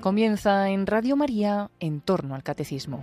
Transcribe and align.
Comienza 0.00 0.70
en 0.70 0.86
Radio 0.86 1.16
María 1.16 1.70
en 1.80 2.00
torno 2.00 2.36
al 2.36 2.44
catecismo. 2.44 3.02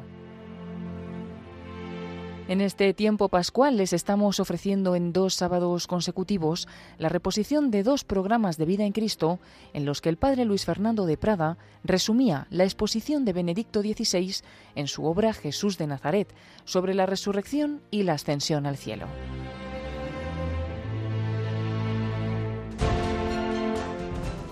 En 2.47 2.61
este 2.61 2.93
tiempo 2.93 3.27
pascual 3.27 3.75
les 3.75 3.91
estamos 3.91 4.39
ofreciendo 4.39 4.95
en 4.95 5.11
dos 5.11 5.33
sábados 5.33 5.87
consecutivos 5.87 6.69
la 6.97 7.09
reposición 7.09 7.69
de 7.69 7.83
dos 7.83 8.05
programas 8.05 8.57
de 8.57 8.65
vida 8.65 8.85
en 8.85 8.93
Cristo 8.93 9.39
en 9.73 9.83
los 9.83 9.99
que 9.99 10.09
el 10.09 10.17
padre 10.17 10.45
Luis 10.45 10.63
Fernando 10.63 11.05
de 11.05 11.17
Prada 11.17 11.57
resumía 11.83 12.47
la 12.49 12.63
exposición 12.63 13.25
de 13.25 13.33
Benedicto 13.33 13.81
XVI 13.81 14.35
en 14.75 14.87
su 14.87 15.05
obra 15.05 15.33
Jesús 15.33 15.77
de 15.77 15.87
Nazaret 15.87 16.33
sobre 16.63 16.93
la 16.93 17.05
resurrección 17.05 17.81
y 17.91 18.03
la 18.03 18.13
ascensión 18.13 18.65
al 18.65 18.77
cielo. 18.77 19.07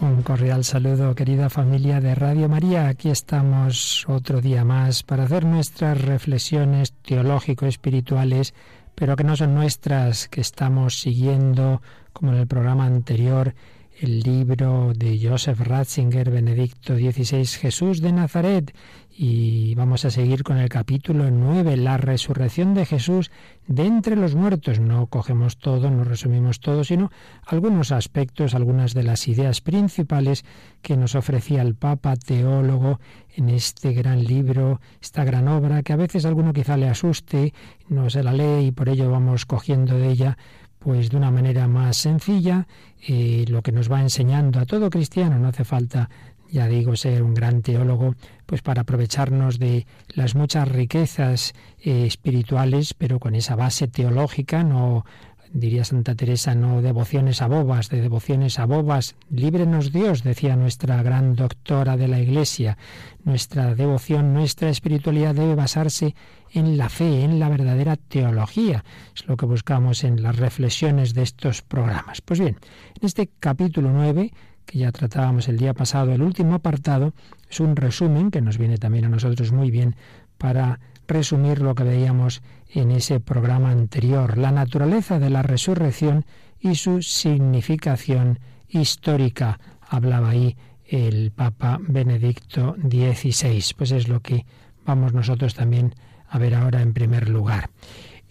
Un 0.01 0.21
cordial 0.21 0.63
saludo, 0.63 1.15
querida 1.15 1.49
familia 1.49 2.01
de 2.01 2.15
Radio 2.15 2.49
María. 2.49 2.87
Aquí 2.87 3.09
estamos 3.09 4.05
otro 4.07 4.41
día 4.41 4.65
más 4.65 5.03
para 5.03 5.23
hacer 5.23 5.45
nuestras 5.45 6.01
reflexiones 6.01 6.93
teológico-espirituales, 7.03 8.53
pero 8.95 9.15
que 9.15 9.23
no 9.23 9.35
son 9.35 9.55
nuestras, 9.55 10.27
que 10.27 10.41
estamos 10.41 10.99
siguiendo, 10.99 11.81
como 12.11 12.33
en 12.33 12.39
el 12.39 12.47
programa 12.47 12.85
anterior, 12.85 13.55
el 13.99 14.19
libro 14.21 14.93
de 14.95 15.19
Joseph 15.21 15.59
Ratzinger, 15.59 16.29
Benedicto 16.29 16.95
XVI, 16.95 17.45
Jesús 17.45 18.01
de 18.01 18.11
Nazaret. 18.11 18.75
Y 19.15 19.75
vamos 19.75 20.05
a 20.05 20.11
seguir 20.11 20.43
con 20.43 20.57
el 20.57 20.69
capítulo 20.69 21.29
9, 21.31 21.77
la 21.77 21.97
resurrección 21.97 22.73
de 22.73 22.85
Jesús 22.85 23.31
de 23.67 23.85
entre 23.85 24.15
los 24.15 24.35
muertos. 24.35 24.79
No 24.79 25.07
cogemos 25.07 25.57
todo, 25.57 25.89
no 25.89 26.03
resumimos 26.03 26.59
todo, 26.59 26.83
sino 26.83 27.11
algunos 27.45 27.91
aspectos, 27.91 28.55
algunas 28.55 28.93
de 28.93 29.03
las 29.03 29.27
ideas 29.27 29.61
principales 29.61 30.45
que 30.81 30.97
nos 30.97 31.15
ofrecía 31.15 31.61
el 31.61 31.75
Papa 31.75 32.15
teólogo 32.15 32.99
en 33.35 33.49
este 33.49 33.93
gran 33.93 34.23
libro, 34.23 34.81
esta 35.01 35.23
gran 35.23 35.47
obra, 35.47 35.83
que 35.83 35.93
a 35.93 35.97
veces 35.97 36.25
a 36.25 36.27
alguno 36.27 36.53
quizá 36.53 36.77
le 36.77 36.89
asuste, 36.89 37.53
no 37.89 38.09
se 38.09 38.23
la 38.23 38.33
lee 38.33 38.67
y 38.67 38.71
por 38.71 38.89
ello 38.89 39.09
vamos 39.09 39.45
cogiendo 39.45 39.97
de 39.97 40.09
ella 40.09 40.37
pues 40.83 41.09
de 41.09 41.15
una 41.15 41.31
manera 41.31 41.67
más 41.69 41.95
sencilla 41.95 42.67
eh, 43.07 43.45
lo 43.47 43.61
que 43.61 43.71
nos 43.71 43.89
va 43.89 44.01
enseñando 44.01 44.59
a 44.59 44.65
todo 44.65 44.89
cristiano. 44.89 45.39
No 45.39 45.47
hace 45.47 45.63
falta, 45.63 46.09
ya 46.53 46.67
digo, 46.67 46.95
ser 46.95 47.23
un 47.23 47.33
gran 47.33 47.63
teólogo, 47.63 48.15
pues 48.45 48.61
para 48.61 48.81
aprovecharnos 48.81 49.57
de 49.57 49.87
las 50.09 50.35
muchas 50.35 50.67
riquezas 50.67 51.55
eh, 51.79 52.05
espirituales, 52.05 52.93
pero 52.93 53.19
con 53.19 53.33
esa 53.33 53.55
base 53.55 53.87
teológica, 53.87 54.63
no 54.63 55.03
diría 55.51 55.83
Santa 55.83 56.13
Teresa, 56.13 56.53
no 56.53 56.83
devociones 56.83 57.41
a 57.41 57.47
bobas, 57.47 57.89
de 57.89 58.01
devociones 58.01 58.59
a 58.59 58.65
bobas. 58.65 59.15
Líbrenos 59.31 59.91
Dios, 59.91 60.21
decía 60.21 60.55
nuestra 60.55 61.01
gran 61.01 61.35
doctora 61.35 61.97
de 61.97 62.07
la 62.07 62.19
Iglesia. 62.19 62.77
Nuestra 63.23 63.73
devoción, 63.73 64.33
nuestra 64.33 64.69
espiritualidad 64.69 65.33
debe 65.33 65.55
basarse 65.55 66.13
en 66.51 66.77
la 66.77 66.89
fe, 66.89 67.23
en 67.23 67.39
la 67.39 67.49
verdadera 67.49 67.95
teología. 67.95 68.83
Es 69.15 69.27
lo 69.27 69.37
que 69.37 69.47
buscamos 69.47 70.03
en 70.03 70.21
las 70.21 70.37
reflexiones 70.37 71.15
de 71.15 71.23
estos 71.23 71.63
programas. 71.63 72.21
Pues 72.21 72.39
bien, 72.39 72.57
en 72.99 73.05
este 73.05 73.27
capítulo 73.39 73.89
9, 73.91 74.31
que 74.65 74.79
ya 74.79 74.91
tratábamos 74.91 75.47
el 75.47 75.57
día 75.57 75.73
pasado, 75.73 76.11
el 76.11 76.21
último 76.21 76.55
apartado 76.55 77.13
es 77.49 77.59
un 77.59 77.75
resumen 77.75 78.31
que 78.31 78.41
nos 78.41 78.57
viene 78.57 78.77
también 78.77 79.05
a 79.05 79.09
nosotros 79.09 79.51
muy 79.51 79.71
bien 79.71 79.95
para 80.37 80.79
resumir 81.07 81.61
lo 81.61 81.75
que 81.75 81.83
veíamos 81.83 82.41
en 82.69 82.91
ese 82.91 83.19
programa 83.19 83.71
anterior, 83.71 84.37
la 84.37 84.51
naturaleza 84.51 85.19
de 85.19 85.29
la 85.29 85.43
resurrección 85.43 86.25
y 86.59 86.75
su 86.75 87.01
significación 87.01 88.39
histórica. 88.69 89.59
Hablaba 89.87 90.29
ahí 90.29 90.55
el 90.85 91.31
Papa 91.31 91.79
Benedicto 91.81 92.75
XVI. 92.81 93.63
Pues 93.77 93.91
es 93.91 94.07
lo 94.07 94.21
que 94.21 94.45
vamos 94.85 95.13
nosotros 95.13 95.53
también 95.53 95.93
a 96.29 96.37
ver 96.39 96.55
ahora 96.55 96.81
en 96.81 96.93
primer 96.93 97.29
lugar. 97.29 97.69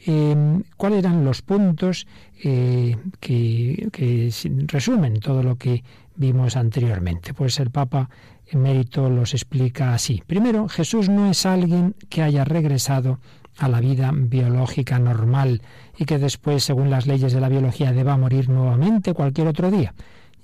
Em, 0.04 0.64
¿Cuáles 0.76 1.00
eran 1.00 1.24
los 1.24 1.42
puntos 1.42 2.08
eh, 2.42 2.96
que, 3.20 3.88
que 3.92 4.32
resumen 4.66 5.20
todo 5.20 5.44
lo 5.44 5.56
que 5.56 5.84
vimos 6.16 6.56
anteriormente? 6.56 7.34
Pues 7.34 7.58
el 7.60 7.70
Papa 7.70 8.08
en 8.46 8.62
mérito 8.62 9.08
los 9.08 9.34
explica 9.34 9.94
así. 9.94 10.22
Primero, 10.26 10.68
Jesús 10.68 11.08
no 11.08 11.30
es 11.30 11.46
alguien 11.46 11.94
que 12.08 12.22
haya 12.22 12.44
regresado 12.44 13.18
a 13.58 13.68
la 13.68 13.80
vida 13.80 14.10
biológica 14.14 14.98
normal 14.98 15.62
y 15.96 16.04
que 16.04 16.18
después, 16.18 16.64
según 16.64 16.90
las 16.90 17.06
leyes 17.06 17.32
de 17.32 17.40
la 17.40 17.48
biología, 17.48 17.92
deba 17.92 18.16
morir 18.16 18.48
nuevamente 18.48 19.14
cualquier 19.14 19.48
otro 19.48 19.70
día. 19.70 19.94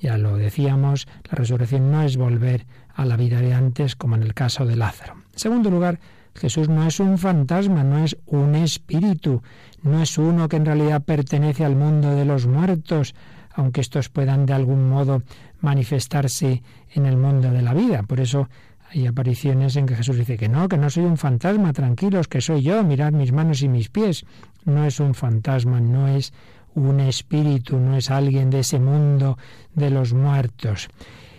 Ya 0.00 0.16
lo 0.16 0.36
decíamos, 0.36 1.08
la 1.24 1.36
resurrección 1.36 1.90
no 1.90 2.02
es 2.02 2.16
volver 2.16 2.66
a 2.94 3.04
la 3.04 3.16
vida 3.16 3.40
de 3.40 3.54
antes, 3.54 3.96
como 3.96 4.14
en 4.14 4.22
el 4.22 4.34
caso 4.34 4.64
de 4.64 4.76
Lázaro. 4.76 5.14
En 5.32 5.38
segundo 5.38 5.70
lugar, 5.70 5.98
Jesús 6.34 6.68
no 6.68 6.86
es 6.86 7.00
un 7.00 7.18
fantasma, 7.18 7.82
no 7.82 8.04
es 8.04 8.16
un 8.26 8.54
espíritu, 8.54 9.42
no 9.82 10.00
es 10.00 10.18
uno 10.18 10.48
que 10.48 10.56
en 10.56 10.66
realidad 10.66 11.02
pertenece 11.02 11.64
al 11.64 11.74
mundo 11.74 12.14
de 12.14 12.24
los 12.24 12.46
muertos, 12.46 13.14
aunque 13.52 13.80
estos 13.80 14.08
puedan 14.08 14.46
de 14.46 14.52
algún 14.52 14.88
modo 14.88 15.22
manifestarse 15.60 16.62
en 16.92 17.06
el 17.06 17.16
mundo 17.16 17.50
de 17.50 17.62
la 17.62 17.74
vida. 17.74 18.02
Por 18.02 18.20
eso 18.20 18.48
hay 18.90 19.06
apariciones 19.06 19.76
en 19.76 19.86
que 19.86 19.96
Jesús 19.96 20.16
dice 20.16 20.36
que 20.36 20.48
no, 20.48 20.68
que 20.68 20.78
no 20.78 20.88
soy 20.88 21.04
un 21.04 21.18
fantasma, 21.18 21.72
tranquilos, 21.72 22.28
que 22.28 22.40
soy 22.40 22.62
yo, 22.62 22.82
mirad 22.82 23.12
mis 23.12 23.32
manos 23.32 23.62
y 23.62 23.68
mis 23.68 23.88
pies. 23.88 24.24
No 24.64 24.84
es 24.84 25.00
un 25.00 25.14
fantasma, 25.14 25.80
no 25.80 26.08
es 26.08 26.32
un 26.74 27.00
espíritu, 27.00 27.78
no 27.78 27.96
es 27.96 28.10
alguien 28.10 28.50
de 28.50 28.60
ese 28.60 28.78
mundo 28.78 29.36
de 29.74 29.90
los 29.90 30.14
muertos. 30.14 30.88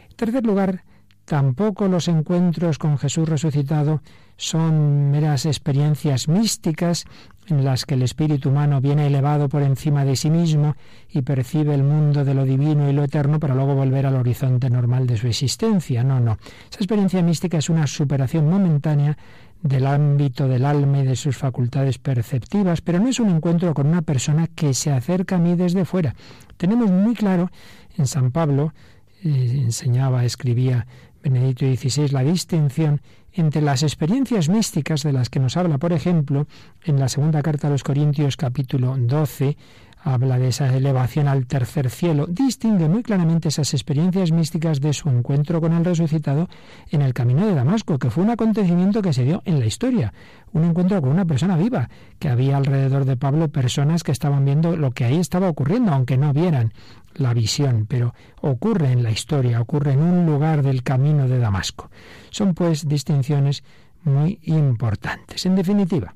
En 0.10 0.16
tercer 0.16 0.46
lugar, 0.46 0.84
tampoco 1.26 1.88
los 1.88 2.08
encuentros 2.08 2.78
con 2.78 2.98
Jesús 2.98 3.28
resucitado 3.28 4.02
son 4.40 5.12
meras 5.12 5.46
experiencias 5.46 6.30
místicas 6.30 7.04
en 7.48 7.66
las 7.66 7.86
que 7.86 7.96
el 7.96 8.04
espíritu 8.04 8.50
humano 8.50 8.80
viene 8.80 9.06
elevado 9.06 9.50
por 9.50 9.62
encima 9.64 10.06
de 10.06 10.16
sí 10.16 10.30
mismo 10.30 10.76
y 11.10 11.24
percibe 11.24 11.76
el 11.76 11.84
mundo 11.84 12.24
de 12.24 12.34
lo 12.34 12.46
divino 12.46 12.90
y 12.90 12.94
lo 12.94 13.04
eterno 13.04 13.42
para 13.42 13.54
luego 13.54 13.76
volver 13.76 14.06
al 14.06 14.16
horizonte 14.16 14.70
normal 14.70 15.08
de 15.08 15.18
su 15.18 15.28
existencia. 15.28 16.06
No, 16.06 16.22
no. 16.22 16.38
Esa 16.72 16.80
experiencia 16.80 17.22
mística 17.22 17.58
es 17.58 17.70
una 17.70 17.86
superación 17.86 18.50
momentánea 18.50 19.18
del 19.62 19.86
ámbito 19.86 20.48
del 20.48 20.64
alma 20.64 21.00
y 21.00 21.04
de 21.04 21.18
sus 21.18 21.36
facultades 21.36 21.98
perceptivas, 21.98 22.80
pero 22.80 23.00
no 23.00 23.10
es 23.10 23.20
un 23.20 23.30
encuentro 23.30 23.74
con 23.74 23.88
una 23.88 24.04
persona 24.04 24.48
que 24.48 24.74
se 24.74 24.92
acerca 24.94 25.36
a 25.36 25.40
mí 25.40 25.56
desde 25.56 25.84
fuera. 25.84 26.16
Tenemos 26.56 26.90
muy 26.90 27.14
claro 27.14 27.52
en 27.98 28.08
San 28.08 28.32
Pablo, 28.32 28.74
eh, 29.22 29.60
enseñaba, 29.66 30.24
escribía 30.24 30.88
Benedicto 31.22 31.66
XVI, 31.66 32.08
la 32.14 32.24
distinción 32.24 33.02
entre 33.34 33.62
las 33.62 33.84
experiencias 33.84 34.50
místicas 34.50 35.04
de 35.04 35.14
las 35.14 35.30
que 35.30 35.40
nos 35.40 35.58
habla, 35.58 35.78
por 35.78 35.94
ejemplo, 35.94 36.48
en 36.84 37.00
la 37.00 37.10
segunda 37.10 37.42
carta 37.42 37.68
a 37.68 37.72
los 37.72 37.84
Corintios 37.84 38.38
capítulo 38.38 38.96
12, 38.98 39.58
habla 40.04 40.40
de 40.40 40.48
esa 40.48 40.76
elevación 40.76 41.28
al 41.28 41.46
tercer 41.46 41.90
cielo, 41.90 42.26
distingue 42.28 42.88
muy 42.88 43.04
claramente 43.04 43.50
esas 43.50 43.74
experiencias 43.74 44.32
místicas 44.32 44.80
de 44.80 44.94
su 44.94 45.10
encuentro 45.10 45.60
con 45.60 45.74
el 45.74 45.84
resucitado 45.84 46.48
en 46.90 47.02
el 47.02 47.14
camino 47.14 47.46
de 47.46 47.54
Damasco, 47.54 48.00
que 48.00 48.10
fue 48.10 48.24
un 48.24 48.30
acontecimiento 48.30 49.02
que 49.02 49.14
se 49.14 49.26
dio 49.26 49.42
en 49.46 49.60
la 49.60 49.66
historia, 49.66 50.14
un 50.54 50.64
encuentro 50.64 51.02
con 51.02 51.12
una 51.12 51.26
persona 51.26 51.58
viva, 51.58 51.90
que 52.18 52.30
había 52.30 52.58
alrededor 52.58 53.06
de 53.06 53.18
Pablo 53.18 53.50
personas 53.50 54.04
que 54.04 54.12
estaban 54.12 54.46
viendo 54.46 54.76
lo 54.78 54.92
que 54.92 55.06
ahí 55.06 55.18
estaba 55.18 55.50
ocurriendo, 55.50 55.92
aunque 55.92 56.18
no 56.18 56.34
vieran 56.34 56.74
la 57.16 57.34
visión, 57.34 57.86
pero 57.88 58.14
ocurre 58.42 58.92
en 58.92 59.04
la 59.04 59.12
historia, 59.12 59.62
ocurre 59.62 59.94
en 59.94 60.02
un 60.02 60.26
lugar 60.26 60.64
del 60.64 60.84
camino 60.84 61.28
de 61.28 61.40
Damasco. 61.40 61.90
Son 62.30 62.54
pues 62.54 62.88
distinciones 62.88 63.64
muy 64.04 64.40
importantes. 64.44 65.46
En 65.46 65.56
definitiva, 65.56 66.14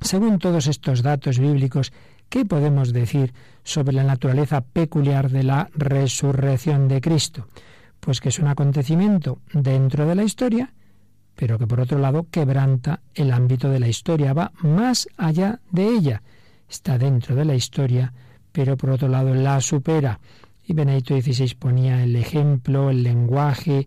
según 0.00 0.38
todos 0.38 0.66
estos 0.66 1.02
datos 1.02 1.38
bíblicos, 1.38 1.92
¿qué 2.28 2.44
podemos 2.44 2.92
decir 2.92 3.32
sobre 3.64 3.94
la 3.94 4.04
naturaleza 4.04 4.60
peculiar 4.60 5.30
de 5.30 5.42
la 5.42 5.68
resurrección 5.74 6.88
de 6.88 7.00
Cristo? 7.00 7.48
Pues 8.00 8.20
que 8.20 8.28
es 8.28 8.38
un 8.38 8.48
acontecimiento 8.48 9.40
dentro 9.52 10.06
de 10.06 10.14
la 10.14 10.22
historia, 10.22 10.72
pero 11.34 11.58
que 11.58 11.66
por 11.66 11.80
otro 11.80 11.98
lado 11.98 12.26
quebranta 12.30 13.00
el 13.14 13.32
ámbito 13.32 13.68
de 13.68 13.80
la 13.80 13.88
historia, 13.88 14.32
va 14.32 14.52
más 14.58 15.08
allá 15.16 15.60
de 15.70 15.88
ella, 15.88 16.22
está 16.68 16.98
dentro 16.98 17.34
de 17.34 17.44
la 17.44 17.54
historia, 17.54 18.12
pero 18.56 18.78
por 18.78 18.88
otro 18.88 19.06
lado 19.08 19.34
la 19.34 19.60
supera. 19.60 20.18
Y 20.64 20.72
Benedicto 20.72 21.14
XVI 21.14 21.56
ponía 21.58 22.02
el 22.02 22.16
ejemplo, 22.16 22.88
el 22.88 23.02
lenguaje 23.02 23.86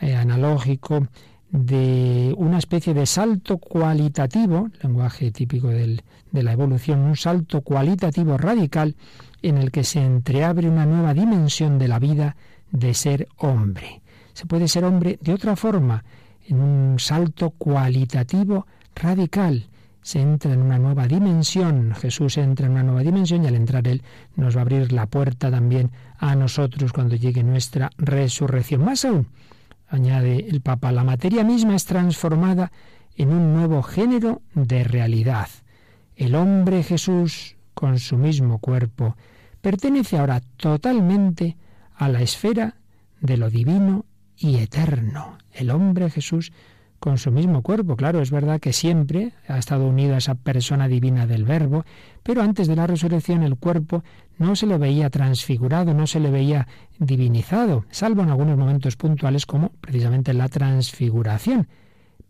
eh, 0.00 0.14
analógico 0.14 1.06
de 1.50 2.34
una 2.38 2.56
especie 2.56 2.94
de 2.94 3.04
salto 3.04 3.58
cualitativo, 3.58 4.70
lenguaje 4.82 5.30
típico 5.32 5.68
del, 5.68 6.02
de 6.32 6.42
la 6.42 6.52
evolución, 6.52 7.00
un 7.00 7.14
salto 7.16 7.60
cualitativo 7.60 8.38
radical 8.38 8.96
en 9.42 9.58
el 9.58 9.70
que 9.70 9.84
se 9.84 10.02
entreabre 10.02 10.70
una 10.70 10.86
nueva 10.86 11.12
dimensión 11.12 11.78
de 11.78 11.88
la 11.88 11.98
vida 11.98 12.36
de 12.70 12.94
ser 12.94 13.28
hombre. 13.36 14.00
Se 14.32 14.46
puede 14.46 14.66
ser 14.66 14.84
hombre 14.84 15.18
de 15.20 15.34
otra 15.34 15.56
forma, 15.56 16.04
en 16.48 16.58
un 16.58 16.98
salto 16.98 17.50
cualitativo 17.50 18.66
radical, 18.94 19.68
se 20.06 20.20
entra 20.20 20.52
en 20.52 20.62
una 20.62 20.78
nueva 20.78 21.08
dimensión, 21.08 21.92
Jesús 21.92 22.38
entra 22.38 22.66
en 22.66 22.72
una 22.74 22.84
nueva 22.84 23.02
dimensión 23.02 23.42
y 23.42 23.48
al 23.48 23.56
entrar 23.56 23.88
Él 23.88 24.04
nos 24.36 24.54
va 24.54 24.60
a 24.60 24.62
abrir 24.62 24.92
la 24.92 25.06
puerta 25.06 25.50
también 25.50 25.90
a 26.18 26.36
nosotros 26.36 26.92
cuando 26.92 27.16
llegue 27.16 27.42
nuestra 27.42 27.90
resurrección. 27.98 28.84
Más 28.84 29.04
aún, 29.04 29.26
añade 29.88 30.48
el 30.48 30.60
Papa, 30.60 30.92
la 30.92 31.02
materia 31.02 31.42
misma 31.42 31.74
es 31.74 31.86
transformada 31.86 32.70
en 33.16 33.30
un 33.30 33.52
nuevo 33.52 33.82
género 33.82 34.42
de 34.54 34.84
realidad. 34.84 35.48
El 36.14 36.36
hombre 36.36 36.84
Jesús, 36.84 37.56
con 37.74 37.98
su 37.98 38.16
mismo 38.16 38.58
cuerpo, 38.58 39.16
pertenece 39.60 40.18
ahora 40.18 40.40
totalmente 40.56 41.56
a 41.96 42.08
la 42.08 42.22
esfera 42.22 42.76
de 43.20 43.38
lo 43.38 43.50
divino 43.50 44.04
y 44.36 44.58
eterno. 44.58 45.36
El 45.52 45.68
hombre 45.70 46.10
Jesús 46.10 46.52
con 46.98 47.18
su 47.18 47.30
mismo 47.30 47.62
cuerpo. 47.62 47.96
Claro, 47.96 48.20
es 48.20 48.30
verdad 48.30 48.60
que 48.60 48.72
siempre 48.72 49.32
ha 49.48 49.58
estado 49.58 49.86
unido 49.86 50.14
a 50.14 50.18
esa 50.18 50.34
persona 50.34 50.88
divina 50.88 51.26
del 51.26 51.44
Verbo, 51.44 51.84
pero 52.22 52.42
antes 52.42 52.68
de 52.68 52.76
la 52.76 52.86
resurrección 52.86 53.42
el 53.42 53.56
cuerpo 53.56 54.02
no 54.38 54.56
se 54.56 54.66
le 54.66 54.78
veía 54.78 55.10
transfigurado, 55.10 55.94
no 55.94 56.06
se 56.06 56.20
le 56.20 56.30
veía 56.30 56.66
divinizado, 56.98 57.84
salvo 57.90 58.22
en 58.22 58.30
algunos 58.30 58.56
momentos 58.56 58.96
puntuales 58.96 59.46
como 59.46 59.70
precisamente 59.80 60.34
la 60.34 60.48
transfiguración. 60.48 61.68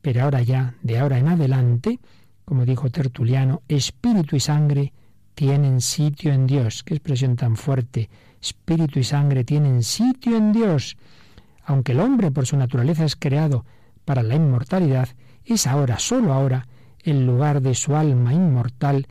Pero 0.03 0.25
ahora 0.25 0.43
ya, 0.43 0.75
de 0.83 0.99
ahora 0.99 1.19
en 1.19 1.29
adelante, 1.29 1.99
como 2.45 2.65
dijo 2.65 2.91
Tertuliano, 2.91 3.63
espíritu 3.69 4.37
y 4.37 4.41
sangre 4.41 4.93
tienen 5.35 5.81
sitio 5.81 6.33
en 6.33 6.47
Dios. 6.47 6.83
Qué 6.85 6.95
expresión 6.95 7.37
tan 7.37 7.57
fuerte. 7.57 8.09
Espíritu 8.41 9.01
y 9.01 9.05
sangre 9.05 9.45
tienen 9.45 9.83
sitio 9.83 10.37
en 10.37 10.53
Dios. 10.53 10.97
Aunque 11.65 11.93
el 11.93 12.01
hombre 12.01 12.31
por 12.31 12.47
su 12.47 12.57
naturaleza 12.57 13.05
es 13.05 13.17
creado 13.17 13.65
para 14.07 14.23
la 14.23 14.37
inmortalidad, 14.37 15.11
es 15.45 15.67
ahora, 15.67 15.99
sólo 15.99 16.33
ahora, 16.33 16.67
el 17.03 17.27
lugar 17.27 17.61
de 17.61 17.75
su 17.75 17.95
alma 17.95 18.33
inmortal, 18.33 19.07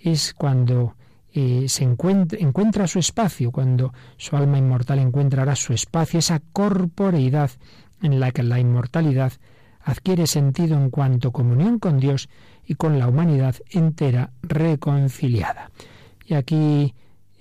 es 0.00 0.32
cuando 0.32 0.94
eh, 1.32 1.66
se 1.68 1.84
encuentra, 1.84 2.38
encuentra 2.38 2.86
su 2.86 2.98
espacio, 2.98 3.50
cuando 3.50 3.92
su 4.16 4.36
alma 4.36 4.56
inmortal 4.56 5.00
encontrará 5.00 5.54
su 5.54 5.74
espacio, 5.74 6.18
esa 6.18 6.40
corporeidad 6.52 7.50
en 8.00 8.20
la 8.20 8.30
que 8.30 8.42
la 8.42 8.58
inmortalidad 8.58 9.34
adquiere 9.82 10.26
sentido 10.26 10.76
en 10.76 10.90
cuanto 10.90 11.32
comunión 11.32 11.78
con 11.78 11.98
Dios 11.98 12.28
y 12.66 12.74
con 12.74 12.98
la 12.98 13.08
humanidad 13.08 13.56
entera 13.70 14.30
reconciliada. 14.42 15.70
Y 16.24 16.34
aquí 16.34 16.94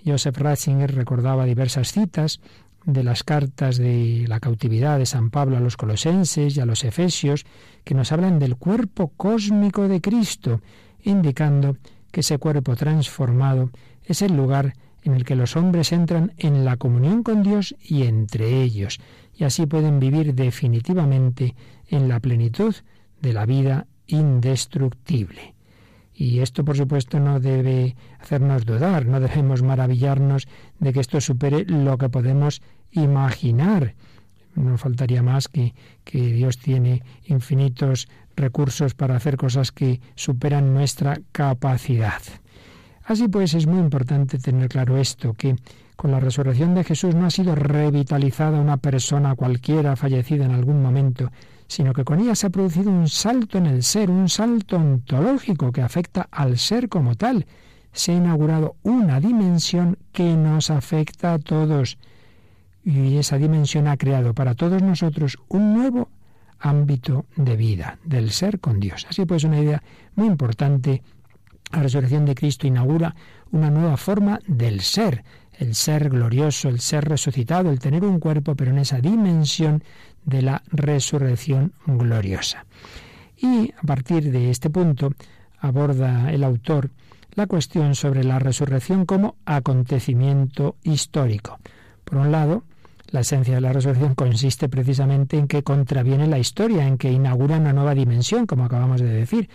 Joseph 0.06 0.38
Ratzinger 0.38 0.94
recordaba 0.94 1.46
diversas 1.46 1.92
citas 1.92 2.40
de 2.86 3.04
las 3.04 3.24
cartas 3.24 3.78
de 3.78 4.26
la 4.28 4.40
cautividad 4.40 5.00
de 5.00 5.06
San 5.06 5.30
Pablo 5.32 5.58
a 5.58 5.60
los 5.60 5.78
colosenses 5.78 6.56
y 6.56 6.60
a 6.60 6.66
los 6.66 6.84
efesios, 6.84 7.46
que 7.84 7.96
nos 7.96 8.12
hablan 8.12 8.40
del 8.40 8.56
cuerpo 8.56 9.12
cósmico 9.18 9.88
de 9.88 10.02
Cristo, 10.02 10.62
indicando 11.04 11.78
que 12.12 12.22
ese 12.22 12.38
cuerpo 12.38 12.76
transformado 12.76 13.72
es 14.04 14.22
el 14.22 14.36
lugar 14.36 14.74
en 15.04 15.14
el 15.14 15.26
que 15.26 15.36
los 15.36 15.56
hombres 15.56 15.92
entran 15.92 16.34
en 16.38 16.66
la 16.66 16.78
comunión 16.78 17.24
con 17.24 17.44
Dios 17.44 17.76
y 17.84 18.04
entre 18.04 18.62
ellos, 18.62 19.00
y 19.36 19.44
así 19.44 19.66
pueden 19.66 20.00
vivir 20.00 20.34
definitivamente 20.34 21.56
en 21.90 22.08
la 22.08 22.20
plenitud 22.20 22.76
de 23.22 23.34
la 23.34 23.46
vida 23.46 23.88
indestructible. 24.08 25.56
Y 26.18 26.40
esto, 26.40 26.64
por 26.64 26.78
supuesto, 26.78 27.20
no 27.20 27.40
debe 27.42 27.96
hacernos 28.20 28.66
dudar, 28.66 29.06
no 29.06 29.20
debemos 29.20 29.62
maravillarnos 29.62 30.48
de 30.80 30.94
que 30.94 31.02
esto 31.02 31.20
supere 31.20 31.66
lo 31.66 31.98
que 31.98 32.10
podemos 32.10 32.62
imaginar. 32.92 33.96
No 34.56 34.78
faltaría 34.78 35.22
más 35.22 35.48
que, 35.48 35.74
que 36.04 36.20
Dios 36.34 36.58
tiene 36.58 37.04
infinitos 37.26 38.08
recursos 38.36 38.94
para 38.94 39.16
hacer 39.16 39.38
cosas 39.38 39.72
que 39.72 40.00
superan 40.16 40.74
nuestra 40.74 41.20
capacidad. 41.32 42.22
Así 43.04 43.28
pues, 43.28 43.54
es 43.54 43.68
muy 43.68 43.80
importante 43.80 44.40
tener 44.40 44.68
claro 44.68 44.98
esto, 44.98 45.34
que 45.34 45.56
con 45.96 46.12
la 46.12 46.20
resurrección 46.20 46.74
de 46.74 46.84
Jesús 46.84 47.16
no 47.16 47.28
ha 47.28 47.30
sido 47.30 47.56
revitalizada 47.56 48.60
una 48.60 48.78
persona 48.78 49.36
cualquiera 49.36 49.96
fallecida 49.96 50.46
en 50.46 50.52
algún 50.52 50.82
momento, 50.82 51.32
sino 51.68 51.94
que 51.94 52.04
con 52.04 52.20
ella 52.20 52.36
se 52.36 52.48
ha 52.48 52.50
producido 52.50 52.90
un 52.90 53.08
salto 53.08 53.58
en 53.58 53.68
el 53.68 53.84
ser, 53.84 54.10
un 54.10 54.28
salto 54.28 54.78
ontológico 54.78 55.72
que 55.72 55.82
afecta 55.82 56.28
al 56.32 56.58
ser 56.58 56.90
como 56.90 57.16
tal. 57.16 57.46
Se 57.92 58.12
ha 58.12 58.16
inaugurado 58.16 58.76
una 58.84 59.20
dimensión 59.20 59.98
que 60.12 60.36
nos 60.36 60.70
afecta 60.70 61.34
a 61.34 61.40
todos. 61.40 61.98
Y 62.86 63.18
esa 63.18 63.38
dimensión 63.38 63.88
ha 63.88 63.98
creado 63.98 64.34
para 64.34 64.54
todos 64.54 64.82
nosotros 64.82 65.40
un 65.50 65.74
nuevo 65.74 66.10
ámbito 66.60 67.26
de 67.36 67.56
vida, 67.56 67.98
del 68.06 68.32
ser 68.32 68.60
con 68.60 68.80
Dios. 68.80 69.06
Así 69.10 69.26
pues, 69.26 69.44
una 69.44 69.60
idea 69.60 69.82
muy 70.16 70.28
importante. 70.28 71.02
La 71.72 71.82
resurrección 71.82 72.26
de 72.26 72.36
Cristo 72.36 72.68
inaugura 72.68 73.16
una 73.52 73.72
nueva 73.72 73.98
forma 73.98 74.40
del 74.48 74.82
ser, 74.82 75.24
el 75.58 75.74
ser 75.74 76.10
glorioso, 76.10 76.70
el 76.70 76.80
ser 76.80 77.06
resucitado, 77.06 77.72
el 77.72 77.80
tener 77.80 78.06
un 78.06 78.20
cuerpo, 78.20 78.56
pero 78.56 78.72
en 78.72 78.78
esa 78.78 79.00
dimensión 79.00 79.84
de 80.24 80.44
la 80.44 80.62
resurrección 80.68 81.74
gloriosa. 81.88 82.66
Y 83.38 83.74
a 83.78 83.82
partir 83.82 84.32
de 84.32 84.52
este 84.52 84.70
punto 84.70 85.12
aborda 85.60 86.32
el 86.32 86.44
autor 86.44 86.92
la 87.34 87.48
cuestión 87.48 87.96
sobre 87.96 88.24
la 88.24 88.40
resurrección 88.40 89.06
como 89.06 89.36
acontecimiento 89.46 90.78
histórico. 90.84 91.60
Por 92.06 92.20
un 92.20 92.32
lado, 92.32 92.64
la 93.12 93.22
esencia 93.22 93.56
de 93.56 93.62
la 93.62 93.74
resurrección 93.74 94.16
consiste 94.16 94.70
precisamente 94.70 95.38
en 95.38 95.48
que 95.48 95.64
contraviene 95.64 96.28
la 96.28 96.40
historia, 96.40 96.88
en 96.88 96.98
que 96.98 97.12
inaugura 97.12 97.58
una 97.58 97.74
nueva 97.74 97.94
dimensión, 97.94 98.46
como 98.46 98.66
acabamos 98.66 99.02
de 99.02 99.10
decir, 99.10 99.50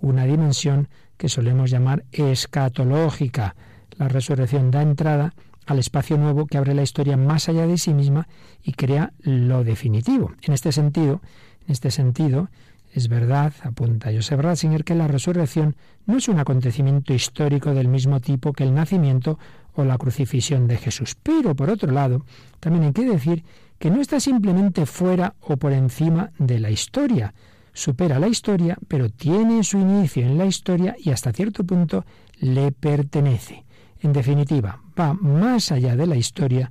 una 0.00 0.24
dimensión 0.24 0.88
que 1.16 1.28
solemos 1.28 1.70
llamar 1.70 2.04
escatológica. 2.12 3.56
La 3.96 4.08
resurrección 4.08 4.70
da 4.70 4.82
entrada 4.82 5.34
al 5.66 5.78
espacio 5.78 6.18
nuevo 6.18 6.46
que 6.46 6.58
abre 6.58 6.74
la 6.74 6.82
historia 6.82 7.16
más 7.16 7.48
allá 7.48 7.66
de 7.66 7.78
sí 7.78 7.94
misma 7.94 8.28
y 8.62 8.72
crea 8.72 9.12
lo 9.20 9.64
definitivo. 9.64 10.32
En 10.42 10.52
este 10.54 10.72
sentido, 10.72 11.20
en 11.66 11.72
este 11.72 11.90
sentido, 11.90 12.48
es 12.92 13.08
verdad, 13.08 13.52
apunta 13.62 14.12
Joseph 14.12 14.40
Ratzinger, 14.40 14.84
que 14.84 14.94
la 14.94 15.08
resurrección 15.08 15.74
no 16.06 16.16
es 16.18 16.28
un 16.28 16.38
acontecimiento 16.38 17.12
histórico 17.12 17.74
del 17.74 17.88
mismo 17.88 18.20
tipo 18.20 18.52
que 18.52 18.64
el 18.64 18.74
nacimiento 18.74 19.38
o 19.74 19.84
la 19.84 19.98
crucifixión 19.98 20.66
de 20.68 20.76
Jesús. 20.76 21.16
Pero, 21.22 21.54
por 21.54 21.70
otro 21.70 21.92
lado, 21.92 22.24
también 22.60 22.84
hay 22.84 22.92
que 22.92 23.04
decir 23.04 23.44
que 23.78 23.90
no 23.90 24.00
está 24.00 24.20
simplemente 24.20 24.86
fuera 24.86 25.34
o 25.40 25.56
por 25.56 25.72
encima 25.72 26.30
de 26.38 26.58
la 26.60 26.70
historia. 26.70 27.34
Supera 27.72 28.18
la 28.18 28.28
historia, 28.28 28.78
pero 28.86 29.10
tiene 29.10 29.64
su 29.64 29.78
inicio 29.78 30.24
en 30.24 30.38
la 30.38 30.46
historia 30.46 30.94
y 30.98 31.10
hasta 31.10 31.32
cierto 31.32 31.64
punto 31.64 32.04
le 32.38 32.70
pertenece. 32.72 33.64
En 34.00 34.12
definitiva, 34.12 34.80
va 34.98 35.14
más 35.14 35.72
allá 35.72 35.96
de 35.96 36.06
la 36.06 36.16
historia, 36.16 36.70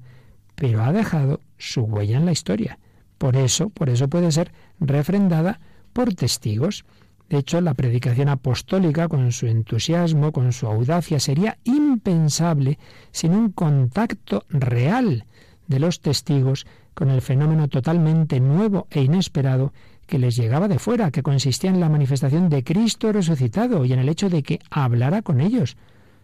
pero 0.56 0.84
ha 0.84 0.94
dejado 0.94 1.42
su 1.58 1.82
huella 1.82 2.18
en 2.18 2.26
la 2.26 2.32
historia. 2.32 2.80
Por 3.18 3.36
eso, 3.36 3.70
por 3.70 3.90
eso 3.90 4.08
puede 4.08 4.32
ser 4.32 4.52
refrendada 4.80 5.60
por 5.94 6.14
testigos. 6.14 6.86
De 7.34 7.40
hecho, 7.40 7.62
la 7.62 7.74
predicación 7.74 8.30
apostólica, 8.30 9.08
con 9.08 9.32
su 9.32 9.48
entusiasmo, 9.48 10.32
con 10.32 10.54
su 10.54 10.68
audacia, 10.68 11.20
sería 11.20 11.58
impensable 11.64 12.78
sin 13.10 13.34
un 13.34 13.52
contacto 13.52 14.46
real 14.50 15.26
de 15.66 15.80
los 15.80 16.00
testigos 16.00 16.68
con 16.94 17.10
el 17.10 17.24
fenómeno 17.24 17.70
totalmente 17.70 18.40
nuevo 18.40 18.86
e 18.92 19.02
inesperado 19.02 19.74
que 20.06 20.20
les 20.20 20.36
llegaba 20.36 20.68
de 20.68 20.78
fuera, 20.78 21.10
que 21.10 21.24
consistía 21.24 21.72
en 21.72 21.80
la 21.80 21.90
manifestación 21.90 22.50
de 22.50 22.64
Cristo 22.64 23.12
resucitado 23.12 23.84
y 23.84 23.94
en 23.94 24.00
el 24.00 24.10
hecho 24.10 24.30
de 24.30 24.44
que 24.44 24.60
hablara 24.70 25.24
con 25.24 25.42
ellos. 25.42 25.76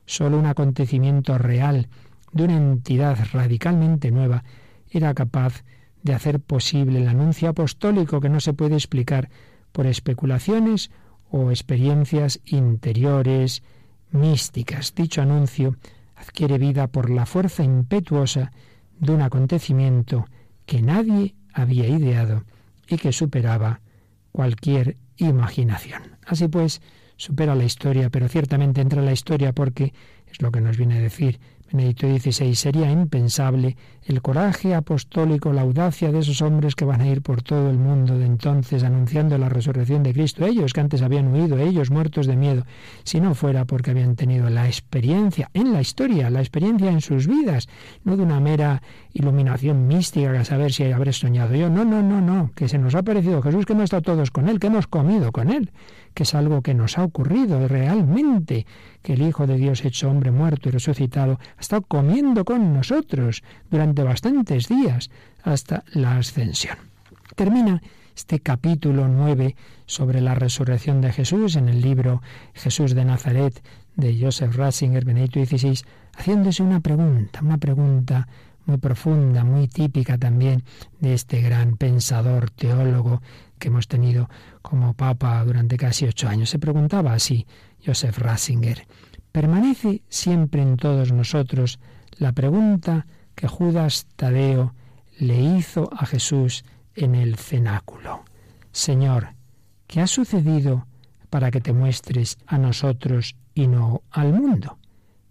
Solo 0.05 0.37
un 0.37 0.45
acontecimiento 0.45 1.39
real 1.39 1.87
de 2.33 2.43
una 2.43 2.57
entidad 2.57 3.17
radicalmente 3.33 4.11
nueva 4.11 4.43
era 4.91 5.15
capaz 5.15 5.63
de 6.03 6.13
hacer 6.13 6.39
posible 6.39 7.01
el 7.01 7.07
anuncio 7.07 7.49
apostólico 7.49 8.21
que 8.21 8.29
no 8.29 8.39
se 8.39 8.53
puede 8.53 8.75
explicar 8.75 9.29
por 9.71 9.87
especulaciones 9.87 10.91
o 11.29 11.51
experiencias 11.51 12.39
interiores 12.45 13.63
místicas. 14.11 14.93
Dicho 14.95 15.21
anuncio 15.21 15.75
adquiere 16.15 16.57
vida 16.57 16.87
por 16.87 17.09
la 17.09 17.25
fuerza 17.25 17.63
impetuosa 17.63 18.51
de 18.99 19.13
un 19.13 19.21
acontecimiento 19.21 20.25
que 20.65 20.81
nadie 20.81 21.35
había 21.53 21.87
ideado 21.87 22.43
y 22.87 22.97
que 22.97 23.11
superaba 23.11 23.81
cualquier 24.31 24.97
imaginación. 25.17 26.17
Así 26.25 26.47
pues, 26.47 26.81
supera 27.15 27.55
la 27.55 27.63
historia, 27.63 28.09
pero 28.09 28.27
ciertamente 28.27 28.81
entra 28.81 28.99
en 28.99 29.05
la 29.05 29.11
historia 29.11 29.53
porque 29.53 29.93
es 30.27 30.41
lo 30.41 30.51
que 30.51 30.61
nos 30.61 30.77
viene 30.77 30.97
a 30.97 31.01
decir 31.01 31.39
Benedicto 31.71 32.07
XVI, 32.07 32.55
sería 32.55 32.91
impensable 32.91 33.77
el 34.03 34.21
coraje 34.21 34.73
apostólico, 34.73 35.53
la 35.53 35.61
audacia 35.61 36.11
de 36.11 36.19
esos 36.19 36.41
hombres 36.41 36.75
que 36.75 36.85
van 36.85 37.01
a 37.01 37.07
ir 37.07 37.21
por 37.21 37.43
todo 37.43 37.69
el 37.69 37.77
mundo 37.77 38.17
de 38.17 38.25
entonces 38.25 38.83
anunciando 38.83 39.37
la 39.37 39.49
resurrección 39.49 40.01
de 40.01 40.13
Cristo, 40.13 40.45
ellos 40.45 40.73
que 40.73 40.81
antes 40.81 41.03
habían 41.03 41.31
huido, 41.31 41.59
ellos 41.59 41.91
muertos 41.91 42.25
de 42.25 42.35
miedo, 42.35 42.65
si 43.03 43.21
no 43.21 43.35
fuera 43.35 43.65
porque 43.65 43.91
habían 43.91 44.15
tenido 44.15 44.49
la 44.49 44.65
experiencia 44.65 45.51
en 45.53 45.71
la 45.71 45.81
historia, 45.81 46.31
la 46.31 46.39
experiencia 46.39 46.89
en 46.89 47.01
sus 47.01 47.27
vidas, 47.27 47.69
no 48.03 48.17
de 48.17 48.23
una 48.23 48.39
mera 48.39 48.81
iluminación 49.13 49.87
mística 49.87 50.31
a 50.39 50.45
saber 50.45 50.73
si 50.73 50.91
habré 50.91 51.13
soñado 51.13 51.55
yo, 51.55 51.69
no, 51.69 51.85
no, 51.85 52.01
no, 52.01 52.19
no, 52.19 52.51
que 52.55 52.67
se 52.67 52.79
nos 52.79 52.95
ha 52.95 53.03
parecido 53.03 53.41
Jesús, 53.43 53.65
que 53.65 53.73
hemos 53.73 53.85
estado 53.85 54.01
todos 54.01 54.31
con 54.31 54.49
Él, 54.49 54.59
que 54.59 54.67
hemos 54.67 54.87
comido 54.87 55.31
con 55.31 55.49
Él, 55.51 55.71
que 56.19 56.23
es 56.23 56.35
algo 56.35 56.61
que 56.61 56.73
nos 56.73 56.97
ha 56.97 57.05
ocurrido 57.05 57.65
realmente, 57.69 58.65
que 59.01 59.13
el 59.13 59.21
Hijo 59.21 59.47
de 59.47 59.55
Dios 59.55 59.85
hecho 59.85 60.09
hombre 60.09 60.31
muerto 60.31 60.67
y 60.67 60.73
resucitado 60.73 61.39
ha 61.57 61.61
estado 61.61 61.83
comiendo 61.83 62.43
con 62.43 62.73
nosotros 62.73 63.41
durante 63.71 64.03
bastantes 64.03 64.67
días 64.67 65.11
hasta 65.43 65.85
la 65.93 66.17
ascensión. 66.17 66.75
Termina 67.37 67.81
este 68.13 68.41
capítulo 68.41 69.07
9 69.07 69.55
sobre 69.85 70.19
la 70.19 70.35
resurrección 70.35 70.99
de 70.99 71.13
Jesús 71.13 71.55
en 71.55 71.69
el 71.69 71.79
libro 71.79 72.21
Jesús 72.53 72.95
de 72.95 73.05
Nazaret 73.05 73.63
de 73.95 74.19
Joseph 74.19 74.57
Ratzinger, 74.57 75.05
Benedicto 75.05 75.39
XVI, 75.45 75.79
haciéndose 76.17 76.63
una 76.63 76.81
pregunta, 76.81 77.39
una 77.41 77.57
pregunta 77.57 78.27
muy 78.65 78.77
profunda, 78.77 79.45
muy 79.45 79.69
típica 79.69 80.17
también 80.17 80.63
de 80.99 81.13
este 81.13 81.39
gran 81.39 81.77
pensador, 81.77 82.49
teólogo 82.49 83.21
que 83.59 83.67
hemos 83.67 83.87
tenido 83.87 84.29
como 84.61 84.93
papa 84.93 85.43
durante 85.43 85.77
casi 85.77 86.05
ocho 86.05 86.27
años. 86.27 86.49
Se 86.49 86.59
preguntaba 86.59 87.13
así 87.13 87.45
Joseph 87.85 88.17
Ratzinger, 88.17 88.87
¿permanece 89.31 90.01
siempre 90.09 90.61
en 90.61 90.77
todos 90.77 91.11
nosotros 91.11 91.79
la 92.17 92.31
pregunta 92.31 93.05
que 93.35 93.47
Judas 93.47 94.07
Tadeo 94.15 94.73
le 95.19 95.39
hizo 95.39 95.89
a 95.93 96.05
Jesús 96.05 96.63
en 96.95 97.15
el 97.15 97.35
cenáculo? 97.35 98.23
Señor, 98.71 99.35
¿qué 99.87 100.01
ha 100.01 100.07
sucedido 100.07 100.87
para 101.29 101.51
que 101.51 101.61
te 101.61 101.73
muestres 101.73 102.37
a 102.47 102.57
nosotros 102.57 103.35
y 103.53 103.67
no 103.67 104.01
al 104.11 104.33
mundo? 104.33 104.77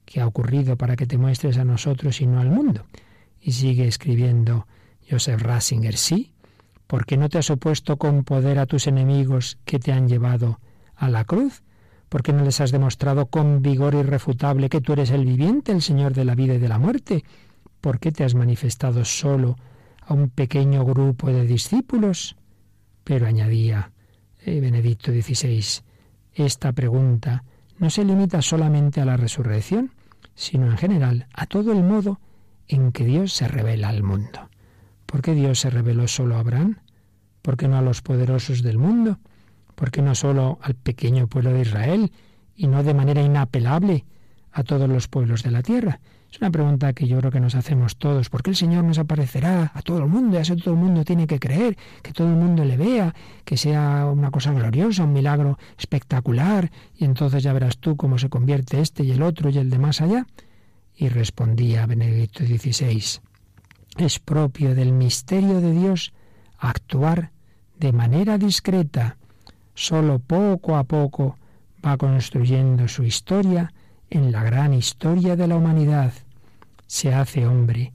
¿Qué 0.05 0.21
ha 0.21 0.27
ocurrido 0.27 0.77
para 0.77 0.97
que 0.97 1.07
te 1.07 1.19
muestres 1.19 1.59
a 1.59 1.65
nosotros 1.65 2.21
y 2.21 2.27
no 2.27 2.41
al 2.41 2.51
mundo? 2.51 2.87
Y 3.41 3.53
sigue 3.53 3.87
escribiendo 3.87 4.67
Joseph 5.09 5.43
Ratzinger, 5.43 5.97
sí, 5.97 6.33
porque 6.89 7.19
no 7.19 7.29
te 7.29 7.39
has 7.39 7.51
opuesto 7.51 7.99
con 7.99 8.25
poder 8.25 8.59
a 8.59 8.67
tus 8.67 8.89
enemigos 8.89 9.59
que 9.65 9.79
te 9.79 9.93
han 9.93 10.09
llevado 10.09 10.59
a 10.97 11.09
la 11.09 11.25
cruz, 11.25 11.63
porque 12.09 12.33
no 12.33 12.43
les 12.43 12.61
has 12.61 12.73
demostrado 12.73 13.27
con 13.27 13.63
vigor 13.63 13.95
irrefutable 13.95 14.71
que 14.71 14.81
tú 14.81 14.95
eres 14.95 15.11
el 15.11 15.27
viviente, 15.27 15.71
el 15.71 15.83
Señor 15.83 16.15
de 16.15 16.25
la 16.25 16.35
vida 16.35 16.55
y 16.55 16.59
de 16.59 16.69
la 16.69 16.79
muerte, 16.79 17.25
¿por 17.83 18.01
qué 18.01 18.11
te 18.11 18.25
has 18.25 18.35
manifestado 18.35 19.05
solo 19.05 19.57
a 20.01 20.15
un 20.15 20.31
pequeño 20.31 20.85
grupo 20.85 21.29
de 21.31 21.47
discípulos? 21.47 22.37
Pero 23.05 23.27
añadía 23.27 23.93
eh, 24.45 24.59
Benedicto 24.59 25.13
XVI, 25.13 25.83
esta 26.33 26.73
pregunta 26.73 27.45
no 27.79 27.91
se 27.91 28.03
limita 28.03 28.41
solamente 28.41 29.03
a 29.03 29.05
la 29.05 29.19
resurrección, 29.19 29.93
sino 30.35 30.71
en 30.71 30.79
general 30.79 31.27
a 31.35 31.45
todo 31.45 31.73
el 31.73 31.83
modo 31.83 32.19
en 32.67 32.93
que 32.93 33.05
Dios 33.05 33.35
se 33.35 33.47
revela 33.47 33.91
al 33.91 34.03
mundo. 34.03 34.49
¿Por 35.09 35.23
qué 35.23 35.33
Dios 35.33 35.61
se 35.61 35.71
reveló 35.71 36.07
solo 36.07 36.37
a 36.37 36.41
Abraham? 36.41 36.77
¿Por 37.41 37.57
qué 37.57 37.67
no 37.67 37.79
a 37.79 37.83
los 37.83 38.03
poderosos 38.03 38.63
del 38.63 38.77
mundo? 38.77 39.19
¿Por 39.75 39.91
qué 39.91 40.03
no 40.03 40.15
solo 40.15 40.59
al 40.61 40.75
pequeño 40.75 41.29
pueblo 41.29 41.51
de 41.51 41.63
Israel 41.63 42.13
y 42.55 42.67
no 42.67 42.83
de 42.83 42.93
manera 42.93 43.23
inapelable 43.23 44.05
a 44.53 44.65
todos 44.65 44.87
los 44.87 45.09
pueblos 45.09 45.43
de 45.43 45.51
la 45.51 45.63
tierra? 45.63 45.99
Es 46.31 46.39
una 46.43 46.51
pregunta 46.51 46.93
que 46.93 47.09
yo 47.09 47.17
creo 47.21 47.33
que 47.33 47.41
nos 47.41 47.55
hacemos 47.55 47.97
todos. 47.97 48.29
¿Por 48.29 48.43
qué 48.43 48.51
el 48.51 48.57
Señor 48.57 48.85
nos 48.85 48.99
aparecerá 48.99 49.73
a 49.75 49.81
todo 49.81 49.97
el 49.97 50.09
mundo? 50.09 50.37
Y 50.37 50.41
así 50.41 50.55
todo 50.57 50.75
el 50.75 50.81
mundo 50.81 51.03
tiene 51.07 51.27
que 51.27 51.41
creer, 51.41 51.79
que 52.03 52.13
todo 52.13 52.29
el 52.29 52.37
mundo 52.37 52.63
le 52.67 52.77
vea, 52.77 53.15
que 53.47 53.57
sea 53.57 54.05
una 54.13 54.31
cosa 54.31 54.53
gloriosa, 54.53 55.05
un 55.05 55.15
milagro 55.15 55.59
espectacular, 55.79 56.71
y 56.95 57.07
entonces 57.07 57.43
ya 57.43 57.55
verás 57.55 57.79
tú 57.79 57.97
cómo 57.97 58.19
se 58.19 58.29
convierte 58.29 58.83
este 58.83 59.05
y 59.05 59.13
el 59.13 59.23
otro 59.23 59.49
y 59.49 59.57
el 59.57 59.71
de 59.71 59.79
más 59.79 60.03
allá. 60.03 60.27
Y 60.95 61.09
respondía 61.09 61.87
Benedicto 61.87 62.45
XVI, 62.45 63.23
es 63.99 64.21
propio 64.21 64.75
del 64.75 64.93
misterio 64.93 65.61
de 65.61 65.73
Dios 65.73 66.13
actuar 66.59 67.33
de 67.79 67.93
manera 67.93 68.39
discreta. 68.39 69.17
Solo 69.75 70.19
poco 70.21 70.77
a 70.77 70.85
poco 70.85 71.37
va 71.85 71.97
construyendo 71.97 72.89
su 72.89 73.05
historia 73.05 73.73
en 74.11 74.33
la 74.33 74.43
gran 74.43 74.73
historia 74.73 75.37
de 75.37 75.47
la 75.47 75.57
humanidad. 75.57 76.13
Se 76.87 77.13
hace 77.13 77.47
hombre, 77.47 77.93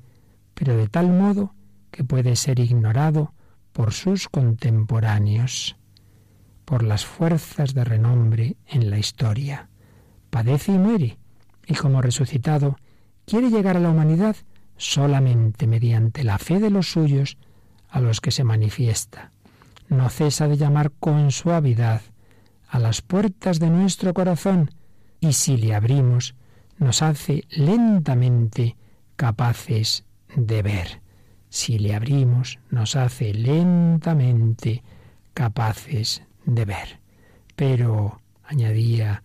pero 0.54 0.76
de 0.78 0.88
tal 0.88 1.12
modo 1.12 1.54
que 1.90 2.04
puede 2.04 2.36
ser 2.36 2.60
ignorado 2.60 3.34
por 3.72 3.94
sus 3.94 4.30
contemporáneos, 4.30 5.78
por 6.66 6.84
las 6.84 7.06
fuerzas 7.06 7.74
de 7.74 7.84
renombre 7.84 8.58
en 8.68 8.90
la 8.90 9.00
historia. 9.00 9.70
Padece 10.30 10.74
y 10.74 10.78
muere, 10.78 11.18
y 11.66 11.76
como 11.76 12.02
resucitado 12.02 12.78
quiere 13.26 13.50
llegar 13.50 13.78
a 13.78 13.80
la 13.80 13.90
humanidad 13.90 14.36
solamente 14.78 15.68
mediante 15.68 16.24
la 16.24 16.38
fe 16.38 16.60
de 16.60 16.70
los 16.70 16.92
suyos 16.92 17.38
a 17.90 18.00
los 18.00 18.22
que 18.22 18.32
se 18.32 18.44
manifiesta. 18.44 19.32
No 19.90 20.10
cesa 20.10 20.48
de 20.48 20.58
llamar 20.58 20.92
con 21.00 21.32
suavidad 21.32 22.02
a 22.68 22.80
las 22.80 23.02
puertas 23.02 23.60
de 23.60 23.70
nuestro 23.70 24.14
corazón 24.14 24.72
y 25.20 25.34
si 25.34 25.58
le 25.58 25.76
abrimos, 25.76 26.36
nos 26.80 27.02
hace 27.02 27.46
lentamente 27.50 28.76
capaces 29.16 30.06
de 30.36 30.62
ver. 30.62 31.02
Si 31.50 31.78
le 31.78 31.94
abrimos, 31.96 32.60
nos 32.72 32.96
hace 32.96 33.34
lentamente 33.34 34.84
capaces 35.34 36.24
de 36.46 36.66
ver. 36.66 37.00
Pero, 37.56 38.20
añadía 38.44 39.24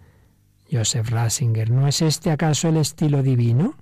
Joseph 0.71 1.09
Ratzinger, 1.09 1.71
¿no 1.71 1.89
es 1.89 2.03
este 2.03 2.31
acaso 2.31 2.69
el 2.69 2.77
estilo 2.77 3.23
divino? 3.23 3.75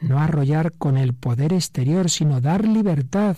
No 0.00 0.18
arrollar 0.18 0.72
con 0.72 0.96
el 0.96 1.14
poder 1.14 1.52
exterior, 1.52 2.10
sino 2.10 2.40
dar 2.40 2.66
libertad, 2.66 3.36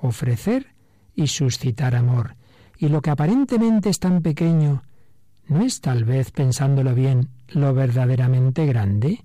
ofrecer 0.00 0.74
y 1.14 1.28
suscitar 1.28 1.94
amor. 1.94 2.36
Y 2.78 2.88
lo 2.88 3.00
que 3.00 3.10
aparentemente 3.10 3.88
es 3.88 3.98
tan 3.98 4.22
pequeño, 4.22 4.82
¿no 5.48 5.62
es 5.62 5.80
tal 5.80 6.04
vez, 6.04 6.30
pensándolo 6.30 6.94
bien, 6.94 7.28
lo 7.48 7.72
verdaderamente 7.72 8.66
grande? 8.66 9.24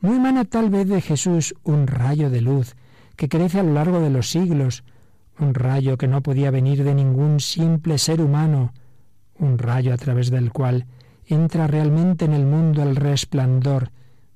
¿No 0.00 0.14
emana 0.14 0.44
tal 0.44 0.68
vez 0.68 0.86
de 0.88 1.00
Jesús 1.00 1.54
un 1.64 1.86
rayo 1.86 2.28
de 2.28 2.42
luz 2.42 2.76
que 3.16 3.28
crece 3.28 3.60
a 3.60 3.62
lo 3.62 3.72
largo 3.72 4.00
de 4.00 4.10
los 4.10 4.28
siglos, 4.28 4.84
un 5.38 5.54
rayo 5.54 5.96
que 5.96 6.08
no 6.08 6.22
podía 6.22 6.50
venir 6.50 6.84
de 6.84 6.94
ningún 6.94 7.40
simple 7.40 7.96
ser 7.96 8.20
humano, 8.20 8.74
un 9.38 9.58
rayo 9.58 9.94
a 9.94 9.96
través 9.96 10.30
del 10.30 10.52
cual 10.52 10.86
entra 11.26 11.66
realmente 11.66 12.26
en 12.26 12.34
el 12.34 12.44
mundo 12.44 12.82
el 12.82 12.96
resplandor 12.96 13.90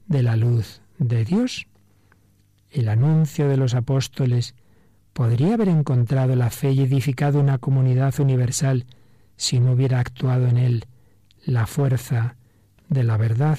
de 0.07 0.23
la 0.23 0.37
luz 0.37 0.81
de 0.99 1.25
Dios. 1.25 1.67
El 2.71 2.89
anuncio 2.89 3.49
de 3.49 3.57
los 3.57 3.75
apóstoles 3.75 4.55
podría 5.13 5.55
haber 5.55 5.69
encontrado 5.69 6.37
la 6.37 6.51
fe 6.51 6.73
y 6.73 6.81
edificado 6.81 7.41
una 7.41 7.59
comunidad 7.59 8.19
universal 8.21 8.87
si 9.37 9.61
no 9.61 9.73
hubiera 9.73 10.01
actuado 10.01 10.47
en 10.49 10.59
él 10.59 10.87
la 11.45 11.67
fuerza 11.67 12.37
de 12.89 13.05
la 13.05 13.17
verdad. 13.17 13.59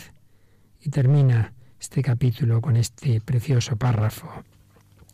Y 0.81 0.89
termina 0.89 1.53
este 1.79 2.01
capítulo 2.01 2.61
con 2.61 2.75
este 2.77 3.21
precioso 3.21 3.77
párrafo. 3.77 4.29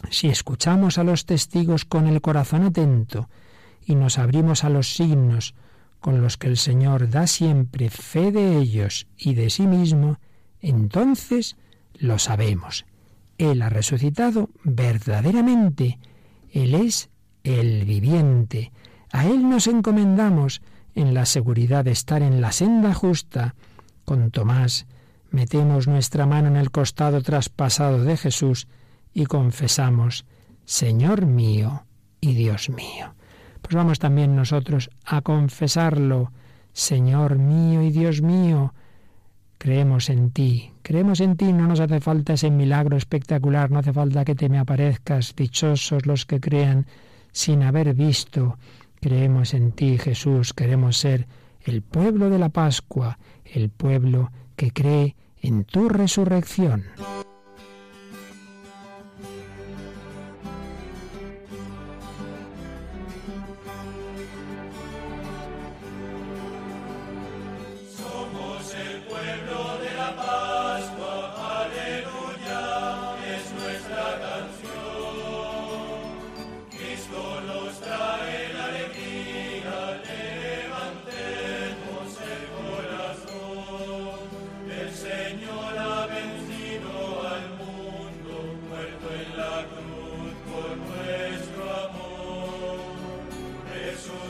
Si 0.09 0.27
escuchamos 0.27 0.97
a 0.97 1.03
los 1.03 1.25
testigos 1.25 1.85
con 1.85 2.07
el 2.07 2.21
corazón 2.21 2.63
atento 2.63 3.29
y 3.85 3.95
nos 3.95 4.17
abrimos 4.17 4.63
a 4.63 4.69
los 4.69 4.93
signos 4.93 5.55
con 5.99 6.21
los 6.21 6.37
que 6.37 6.47
el 6.47 6.57
Señor 6.57 7.09
da 7.09 7.25
siempre 7.25 7.89
fe 7.89 8.31
de 8.31 8.57
ellos 8.57 9.07
y 9.17 9.33
de 9.33 9.49
sí 9.49 9.65
mismo, 9.65 10.19
entonces 10.61 11.55
lo 11.99 12.19
sabemos. 12.19 12.85
Él 13.37 13.61
ha 13.61 13.69
resucitado 13.69 14.49
verdaderamente. 14.63 15.99
Él 16.51 16.75
es 16.75 17.09
el 17.43 17.85
viviente. 17.85 18.71
A 19.11 19.25
Él 19.25 19.49
nos 19.49 19.67
encomendamos 19.67 20.61
en 20.95 21.13
la 21.13 21.25
seguridad 21.25 21.85
de 21.85 21.91
estar 21.91 22.21
en 22.21 22.41
la 22.41 22.51
senda 22.51 22.93
justa. 22.93 23.55
Con 24.05 24.31
Tomás 24.31 24.87
metemos 25.31 25.87
nuestra 25.87 26.25
mano 26.25 26.47
en 26.47 26.55
el 26.55 26.71
costado 26.71 27.21
traspasado 27.21 28.03
de 28.03 28.17
Jesús 28.17 28.67
y 29.13 29.25
confesamos, 29.25 30.25
Señor 30.63 31.25
mío 31.25 31.85
y 32.21 32.33
Dios 32.33 32.69
mío. 32.69 33.15
Pues 33.61 33.75
vamos 33.75 33.99
también 33.99 34.35
nosotros 34.35 34.89
a 35.05 35.21
confesarlo, 35.21 36.31
Señor 36.73 37.37
mío 37.37 37.81
y 37.81 37.91
Dios 37.91 38.21
mío, 38.21 38.73
Creemos 39.57 40.09
en 40.09 40.31
ti, 40.31 40.71
creemos 40.81 41.21
en 41.21 41.37
ti, 41.37 41.51
no 41.53 41.67
nos 41.67 41.79
hace 41.79 41.99
falta 41.99 42.33
ese 42.33 42.51
milagro 42.51 42.97
espectacular, 42.97 43.71
no 43.71 43.79
hace 43.79 43.93
falta 43.93 44.25
que 44.25 44.35
te 44.35 44.49
me 44.49 44.59
aparezcas, 44.59 45.35
dichosos 45.35 46.05
los 46.05 46.25
que 46.25 46.39
crean 46.39 46.85
sin 47.31 47.63
haber 47.63 47.93
visto. 47.93 48.57
Creemos 48.99 49.53
en 49.53 49.71
ti, 49.71 49.97
Jesús, 49.97 50.53
queremos 50.53 50.97
ser 50.97 51.27
el 51.63 51.81
pueblo 51.81 52.29
de 52.29 52.39
la 52.39 52.49
Pascua, 52.49 53.17
el 53.45 53.69
pueblo 53.69 54.31
que 54.55 54.71
cree 54.71 55.15
en 55.41 55.63
tu 55.63 55.89
resurrección. 55.89 56.83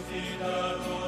visitator 0.10 1.05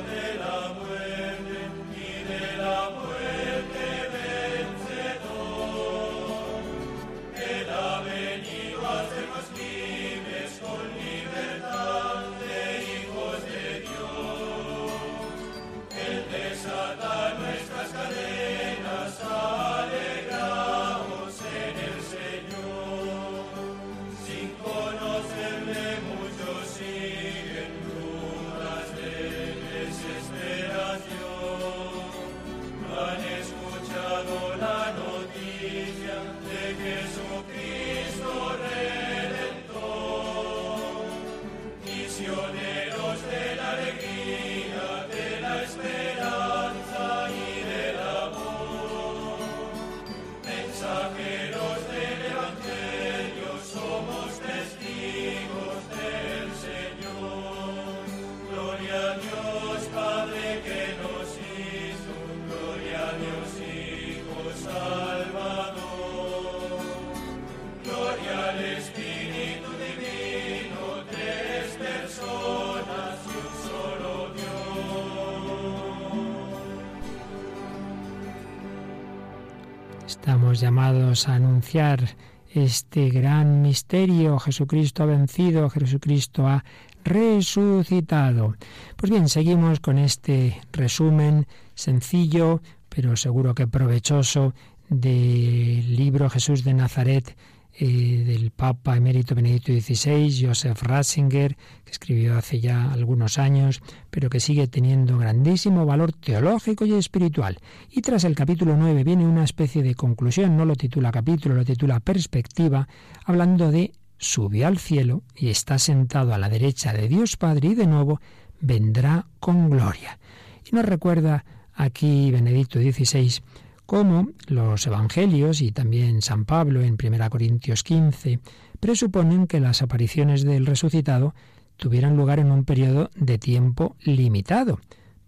Llamados 80.61 81.27
a 81.27 81.35
anunciar 81.35 82.15
este 82.53 83.09
gran 83.09 83.61
misterio. 83.61 84.39
Jesucristo 84.39 85.03
ha 85.03 85.05
vencido, 85.05 85.69
Jesucristo 85.69 86.47
ha 86.47 86.63
resucitado. 87.03 88.55
Pues 88.95 89.11
bien, 89.11 89.29
seguimos 89.29 89.79
con 89.79 89.97
este 89.97 90.59
resumen 90.71 91.47
sencillo, 91.75 92.61
pero 92.89 93.15
seguro 93.15 93.53
que 93.53 93.67
provechoso 93.67 94.53
del 94.89 95.95
libro 95.95 96.29
Jesús 96.29 96.63
de 96.63 96.73
Nazaret 96.73 97.35
eh, 97.79 98.23
del 98.25 98.49
Papa 98.49 98.97
emérito 98.97 99.35
Benedicto 99.35 99.71
XVI, 99.71 100.47
Joseph 100.47 100.81
Ratzinger, 100.81 101.55
que 101.85 101.91
escribió 101.91 102.35
hace 102.35 102.59
ya 102.59 102.91
algunos 102.91 103.37
años, 103.37 103.81
pero 104.09 104.31
que 104.31 104.39
sigue 104.39 104.67
teniendo 104.67 105.19
grandísimo 105.19 105.85
valor 105.85 106.11
teológico 106.11 106.85
y 106.85 106.93
espiritual. 106.93 107.59
Y 107.91 108.01
tras 108.01 108.23
el 108.23 108.33
capítulo 108.33 108.75
9 108.75 109.03
viene 109.03 109.27
una 109.27 109.43
especie 109.43 109.83
de 109.83 109.93
conclusión, 109.93 110.57
no 110.57 110.65
lo 110.65 110.75
titula 110.75 111.11
capítulo, 111.11 111.53
lo 111.53 111.65
titula 111.65 111.99
perspectiva, 111.99 112.87
hablando 113.25 113.71
de 113.71 113.91
subió 114.17 114.65
al 114.65 114.79
cielo 114.79 115.21
y 115.35 115.49
está 115.49 115.77
sentado 115.77 116.33
a 116.33 116.39
la 116.39 116.49
derecha 116.49 116.93
de 116.93 117.07
Dios 117.07 117.37
Padre 117.37 117.69
y 117.69 117.75
de 117.75 117.85
nuevo 117.85 118.19
vendrá 118.59 119.27
con 119.39 119.69
gloria. 119.69 120.17
Y 120.65 120.75
nos 120.75 120.85
recuerda 120.85 121.45
aquí 121.75 122.31
Benedicto 122.31 122.79
XVI 122.79 123.41
como 123.87 124.27
los 124.47 124.85
evangelios 124.85 125.61
y 125.61 125.71
también 125.71 126.21
San 126.21 126.43
Pablo 126.43 126.81
en 126.81 126.97
1 127.01 127.29
Corintios 127.29 127.83
15 127.83 128.39
presuponen 128.81 129.47
que 129.47 129.61
las 129.61 129.81
apariciones 129.81 130.43
del 130.43 130.65
resucitado 130.65 131.33
tuvieran 131.77 132.17
lugar 132.17 132.39
en 132.39 132.51
un 132.51 132.65
periodo 132.65 133.09
de 133.15 133.39
tiempo 133.39 133.95
limitado. 134.01 134.79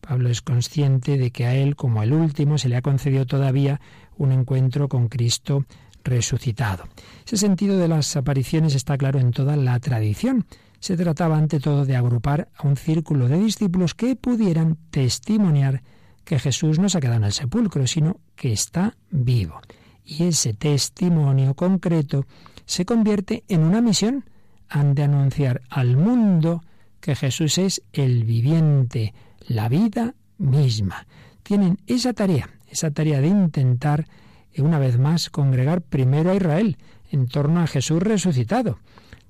Pablo 0.02 0.30
es 0.30 0.42
consciente 0.42 1.18
de 1.18 1.32
que 1.32 1.46
a 1.46 1.56
él, 1.56 1.78
como 1.78 2.04
el 2.04 2.12
último, 2.12 2.58
se 2.58 2.68
le 2.68 2.76
ha 2.76 2.82
concedido 2.82 3.26
todavía 3.26 3.80
un 4.18 4.34
encuentro 4.34 4.90
con 4.90 5.08
Cristo 5.08 5.66
resucitado. 6.04 6.84
Ese 7.26 7.38
sentido 7.38 7.78
de 7.78 7.88
las 7.88 8.18
apariciones 8.18 8.76
está 8.76 8.98
claro 8.98 9.20
en 9.20 9.32
toda 9.32 9.56
la 9.56 9.80
tradición. 9.80 10.46
Se 10.80 10.98
trataba 10.98 11.38
ante 11.38 11.62
todo 11.62 11.86
de 11.86 11.96
agrupar 11.96 12.50
a 12.58 12.68
un 12.68 12.76
círculo 12.76 13.30
de 13.30 13.40
discípulos 13.40 13.96
que 13.96 14.18
pudieran 14.18 14.78
testimoniar 14.92 15.82
que 16.30 16.38
Jesús 16.38 16.78
no 16.78 16.90
se 16.90 17.00
ha 17.00 17.02
quedado 17.02 17.18
en 17.18 17.24
el 17.24 17.34
sepulcro, 17.34 17.88
sino 17.88 18.20
que 18.36 18.54
está 18.54 18.96
vivo. 19.10 19.62
Y 20.06 20.26
ese 20.26 20.54
testimonio 20.54 21.56
concreto 21.56 22.28
se 22.68 22.86
convierte 22.86 23.44
en 23.48 23.64
una 23.64 23.82
misión. 23.82 24.26
Han 24.70 24.94
de 24.94 25.02
anunciar 25.02 25.64
al 25.72 25.98
mundo 25.98 26.62
que 27.02 27.16
Jesús 27.16 27.58
es 27.58 27.82
el 27.94 28.26
viviente, 28.26 29.16
la 29.48 29.70
vida 29.70 30.14
misma. 30.38 31.08
Tienen 31.42 31.80
esa 31.88 32.14
tarea, 32.14 32.48
esa 32.68 32.92
tarea 32.92 33.22
de 33.22 33.28
intentar, 33.28 34.06
eh, 34.54 34.62
una 34.62 34.78
vez 34.78 35.00
más, 35.00 35.32
congregar 35.32 35.82
primero 35.82 36.30
a 36.30 36.36
Israel 36.36 36.78
en 37.10 37.28
torno 37.28 37.62
a 37.62 37.66
Jesús 37.66 38.04
resucitado. 38.04 38.78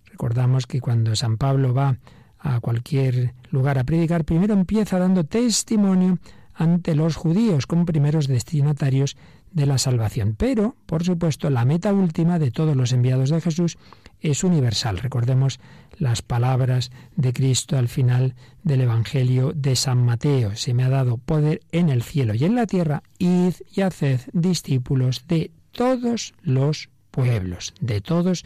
Recordamos 0.04 0.68
que 0.68 0.82
cuando 0.82 1.16
San 1.16 1.38
Pablo 1.38 1.74
va 1.74 1.98
a 2.40 2.60
cualquier 2.60 3.36
lugar 3.52 3.80
a 3.80 3.86
predicar, 3.86 4.26
primero 4.26 4.54
empieza 4.54 5.00
dando 5.00 5.24
testimonio 5.24 6.20
ante 6.60 6.93
los 6.93 7.15
judíos 7.15 7.65
como 7.65 7.86
primeros 7.86 8.28
destinatarios 8.28 9.15
de 9.52 9.65
la 9.65 9.78
salvación. 9.78 10.36
Pero, 10.38 10.76
por 10.86 11.06
supuesto, 11.06 11.50
la 11.50 11.63
meta 11.63 11.93
última 11.93 12.38
de 12.38 12.52
todos 12.52 12.76
los 12.76 12.91
enviados 12.91 13.30
de 13.30 13.39
Jesús 13.39 13.78
es 14.19 14.43
universal. 14.43 14.98
Recordemos 14.98 15.62
las 15.98 16.22
palabras 16.22 16.91
de 17.15 17.32
Cristo 17.32 17.78
al 17.78 17.88
final 17.88 18.36
del 18.62 18.82
Evangelio 18.82 19.54
de 19.56 19.78
San 19.78 20.04
Mateo. 20.04 20.58
Se 20.58 20.74
me 20.74 20.84
ha 20.84 20.89
dado 20.89 21.17
poder 21.17 21.62
en 21.72 21.88
el 21.88 22.04
cielo 22.04 22.36
y 22.36 22.43
en 22.43 22.56
la 22.56 22.67
tierra, 22.67 23.04
id 23.17 23.54
y 23.74 23.82
haced 23.82 24.19
discípulos 24.34 25.24
de 25.30 25.52
todos 25.72 26.34
los 26.41 26.89
pueblos, 27.10 27.74
de 27.80 28.02
todos 28.02 28.43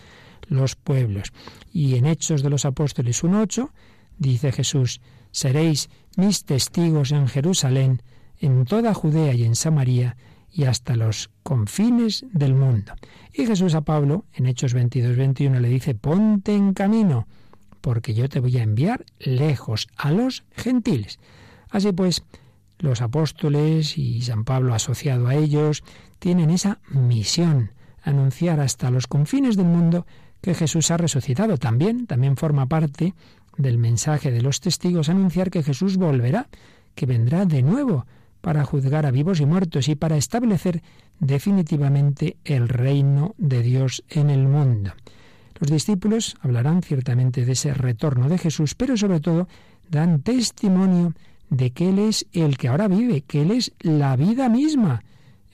los 0.47 0.75
pueblos. 0.75 1.33
Y 1.73 1.95
en 1.95 2.05
Hechos 2.05 2.43
de 2.43 2.51
los 2.51 2.65
Apóstoles 2.65 3.23
1.8 3.23 3.71
dice 4.19 4.51
Jesús, 4.51 5.01
seréis 5.33 5.89
mis 6.15 6.45
testigos 6.45 7.11
en 7.11 7.27
Jerusalén, 7.27 8.01
en 8.39 8.63
toda 8.63 8.93
Judea 8.93 9.33
y 9.33 9.43
en 9.43 9.55
Samaria, 9.55 10.15
y 10.49 10.65
hasta 10.65 10.95
los 10.95 11.31
confines 11.41 12.25
del 12.31 12.53
mundo. 12.53 12.93
Y 13.33 13.45
Jesús 13.45 13.73
a 13.73 13.81
Pablo, 13.81 14.25
en 14.33 14.45
Hechos 14.45 14.73
22, 14.73 15.17
21, 15.17 15.59
le 15.59 15.67
dice, 15.67 15.95
ponte 15.95 16.55
en 16.55 16.73
camino, 16.73 17.27
porque 17.81 18.13
yo 18.13 18.29
te 18.29 18.39
voy 18.39 18.57
a 18.57 18.63
enviar 18.63 19.03
lejos 19.19 19.87
a 19.97 20.11
los 20.11 20.43
gentiles. 20.51 21.19
Así 21.69 21.91
pues, 21.91 22.23
los 22.77 23.01
apóstoles 23.01 23.97
y 23.97 24.21
San 24.21 24.43
Pablo 24.43 24.75
asociado 24.75 25.27
a 25.27 25.35
ellos 25.35 25.83
tienen 26.19 26.51
esa 26.51 26.79
misión, 26.89 27.71
anunciar 28.03 28.59
hasta 28.59 28.91
los 28.91 29.07
confines 29.07 29.57
del 29.57 29.65
mundo 29.65 30.05
que 30.41 30.53
Jesús 30.53 30.91
ha 30.91 30.97
resucitado. 30.97 31.57
También, 31.57 32.05
también 32.05 32.37
forma 32.37 32.67
parte 32.67 33.15
del 33.57 33.77
mensaje 33.77 34.31
de 34.31 34.41
los 34.41 34.59
testigos 34.61 35.09
anunciar 35.09 35.49
que 35.49 35.63
Jesús 35.63 35.97
volverá, 35.97 36.47
que 36.95 37.05
vendrá 37.05 37.45
de 37.45 37.61
nuevo 37.61 38.05
para 38.41 38.65
juzgar 38.65 39.05
a 39.05 39.11
vivos 39.11 39.39
y 39.39 39.45
muertos 39.45 39.87
y 39.87 39.95
para 39.95 40.17
establecer 40.17 40.83
definitivamente 41.19 42.37
el 42.43 42.67
reino 42.67 43.35
de 43.37 43.61
Dios 43.61 44.03
en 44.09 44.29
el 44.29 44.47
mundo. 44.47 44.91
Los 45.59 45.71
discípulos 45.71 46.35
hablarán 46.41 46.81
ciertamente 46.81 47.45
de 47.45 47.53
ese 47.53 47.73
retorno 47.73 48.27
de 48.27 48.37
Jesús, 48.37 48.75
pero 48.75 48.97
sobre 48.97 49.21
todo 49.21 49.47
dan 49.89 50.21
testimonio 50.21 51.13
de 51.49 51.71
que 51.71 51.89
Él 51.89 51.99
es 51.99 52.25
el 52.33 52.57
que 52.57 52.67
ahora 52.67 52.87
vive, 52.87 53.21
que 53.21 53.43
Él 53.43 53.51
es 53.51 53.71
la 53.79 54.15
vida 54.15 54.49
misma, 54.49 55.03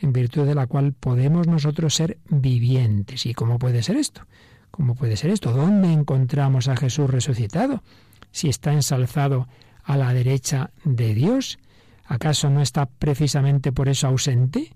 en 0.01 0.13
virtud 0.13 0.47
de 0.47 0.55
la 0.55 0.65
cual 0.65 0.93
podemos 0.93 1.47
nosotros 1.47 1.93
ser 1.93 2.17
vivientes. 2.29 3.25
¿Y 3.25 3.33
cómo 3.33 3.59
puede 3.59 3.83
ser 3.83 3.97
esto? 3.97 4.21
¿Cómo 4.71 4.95
puede 4.95 5.17
ser 5.17 5.31
esto? 5.31 5.51
¿Dónde 5.51 5.91
encontramos 5.91 6.67
a 6.67 6.75
Jesús 6.75 7.09
resucitado? 7.09 7.83
Si 8.31 8.49
está 8.49 8.73
ensalzado 8.73 9.47
a 9.83 9.97
la 9.97 10.13
derecha 10.13 10.71
de 10.83 11.13
Dios, 11.13 11.59
¿acaso 12.05 12.49
no 12.49 12.61
está 12.61 12.85
precisamente 12.85 13.71
por 13.71 13.89
eso 13.89 14.07
ausente? 14.07 14.73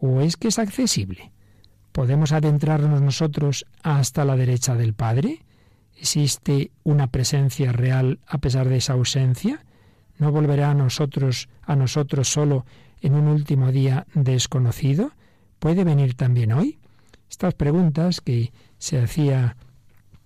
¿O 0.00 0.20
es 0.20 0.36
que 0.36 0.48
es 0.48 0.58
accesible? 0.58 1.32
¿Podemos 1.92 2.32
adentrarnos 2.32 3.02
nosotros 3.02 3.66
hasta 3.82 4.24
la 4.24 4.36
derecha 4.36 4.74
del 4.76 4.94
Padre? 4.94 5.44
¿Existe 5.96 6.70
una 6.84 7.08
presencia 7.08 7.72
real 7.72 8.20
a 8.26 8.38
pesar 8.38 8.68
de 8.68 8.76
esa 8.76 8.92
ausencia? 8.92 9.64
¿No 10.18 10.30
volverá 10.30 10.70
a 10.70 10.74
nosotros, 10.74 11.48
a 11.62 11.76
nosotros 11.76 12.28
solo 12.28 12.64
en 13.00 13.14
un 13.14 13.26
último 13.26 13.72
día 13.72 14.06
desconocido? 14.14 15.12
¿Puede 15.58 15.84
venir 15.84 16.14
también 16.14 16.52
hoy? 16.52 16.78
Estas 17.28 17.54
preguntas 17.54 18.20
que 18.20 18.52
se 18.80 18.98
hacía 18.98 19.56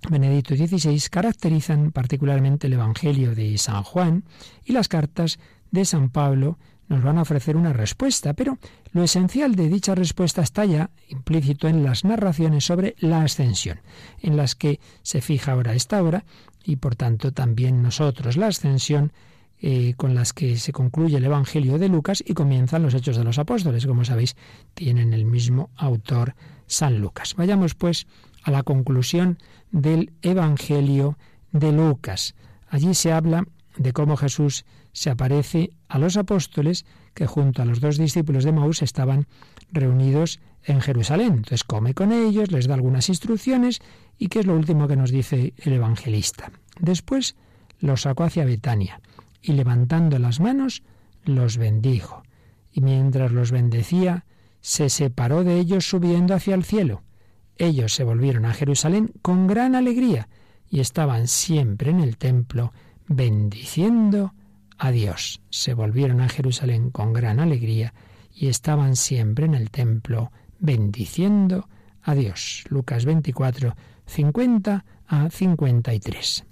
Benedicto 0.09 0.55
XVI 0.55 0.99
caracterizan 1.11 1.91
particularmente 1.91 2.69
el 2.69 2.75
Evangelio 2.75 3.35
de 3.35 3.59
San 3.59 3.83
Juan 3.83 4.25
y 4.65 4.73
las 4.73 4.89
cartas 4.89 5.39
de 5.71 5.85
San 5.85 6.09
Pablo 6.09 6.59
nos 6.89 7.03
van 7.03 7.19
a 7.19 7.23
ofrecer 7.23 7.57
una 7.57 7.73
respuesta, 7.73 8.35
pero 8.35 8.59
lo 8.93 9.03
esencial 9.03 9.55
de 9.55 9.69
dicha 9.69 9.95
respuesta 9.95 10.43
está 10.43 10.65
ya 10.67 10.91
implícito 11.09 11.67
en 11.67 11.83
las 11.83 12.05
narraciones 12.05 12.65
sobre 12.65 12.95
la 12.99 13.23
ascensión, 13.23 13.81
en 14.21 14.37
las 14.37 14.55
que 14.55 14.81
se 15.03 15.21
fija 15.21 15.53
ahora 15.53 15.75
esta 15.75 16.03
hora 16.03 16.25
y 16.65 16.77
por 16.77 16.95
tanto 16.95 17.33
también 17.33 17.83
nosotros 17.83 18.37
la 18.37 18.49
ascensión 18.49 19.13
eh, 19.61 19.95
con 19.97 20.15
las 20.15 20.33
que 20.33 20.59
se 20.59 20.73
concluye 20.73 21.17
el 21.17 21.25
Evangelio 21.25 21.79
de 21.79 21.89
Lucas 21.89 22.23
y 22.25 22.35
comienzan 22.35 22.83
los 22.83 22.93
Hechos 22.93 23.17
de 23.17 23.25
los 23.25 23.39
Apóstoles. 23.39 23.87
Como 23.87 24.05
sabéis, 24.05 24.37
tienen 24.75 25.15
el 25.15 25.25
mismo 25.25 25.71
autor 25.77 26.35
San 26.67 27.01
Lucas. 27.01 27.35
Vayamos 27.35 27.75
pues 27.75 28.07
a 28.45 28.51
la 28.51 28.63
conclusión 28.63 29.39
del 29.73 30.13
Evangelio 30.23 31.19
de 31.53 31.73
Lucas. 31.73 32.35
Allí 32.69 32.95
se 32.95 33.13
habla 33.13 33.45
de 33.77 33.93
cómo 33.93 34.17
Jesús 34.17 34.65
se 34.93 35.11
aparece 35.11 35.73
a 35.89 35.99
los 35.99 36.17
apóstoles 36.17 36.87
que 37.15 37.27
junto 37.27 37.63
a 37.63 37.65
los 37.65 37.81
dos 37.81 37.99
discípulos 37.99 38.45
de 38.45 38.53
Maús 38.53 38.83
estaban 38.83 39.27
reunidos 39.73 40.41
en 40.63 40.81
Jerusalén. 40.81 41.33
Entonces 41.33 41.65
come 41.65 41.95
con 41.95 42.13
ellos, 42.13 42.53
les 42.53 42.67
da 42.67 42.75
algunas 42.75 43.09
instrucciones 43.09 43.81
y 44.19 44.29
qué 44.29 44.41
es 44.41 44.47
lo 44.47 44.55
último 44.55 44.87
que 44.87 44.97
nos 44.97 45.11
dice 45.11 45.55
el 45.59 45.73
evangelista. 45.73 46.53
Después 46.79 47.37
los 47.81 48.03
sacó 48.03 48.25
hacia 48.25 48.45
Betania 48.45 49.01
y 49.43 49.53
levantando 49.53 50.19
las 50.19 50.41
manos 50.41 50.83
los 51.25 51.57
bendijo. 51.57 52.23
Y 52.73 52.81
mientras 52.81 53.33
los 53.33 53.53
bendecía, 53.53 54.25
se 54.61 54.89
separó 54.89 55.45
de 55.45 55.59
ellos 55.59 55.89
subiendo 55.89 56.35
hacia 56.35 56.55
el 56.55 56.65
cielo. 56.65 57.03
Ellos 57.57 57.95
se 57.95 58.05
volvieron 58.05 58.45
a 58.45 58.53
Jerusalén 58.53 59.13
con 59.23 59.47
gran 59.47 59.75
alegría 59.75 60.29
y 60.69 60.81
estaban 60.81 61.29
siempre 61.29 61.91
en 61.91 62.01
el 62.01 62.17
templo 62.17 62.73
bendiciendo 63.07 64.35
a 64.79 64.91
Dios. 64.91 65.41
Se 65.51 65.75
volvieron 65.75 66.21
a 66.21 66.29
Jerusalén 66.29 66.91
con 66.91 67.13
gran 67.13 67.39
alegría 67.39 67.95
y 68.35 68.49
estaban 68.49 68.97
siempre 68.97 69.47
en 69.47 69.55
el 69.55 69.71
templo 69.71 70.33
bendiciendo 70.59 71.69
a 72.03 72.15
Dios. 72.15 72.65
Lucas 72.69 73.05
24, 73.05 73.77
50 74.07 74.85
a 75.07 75.31
53. 75.31 76.45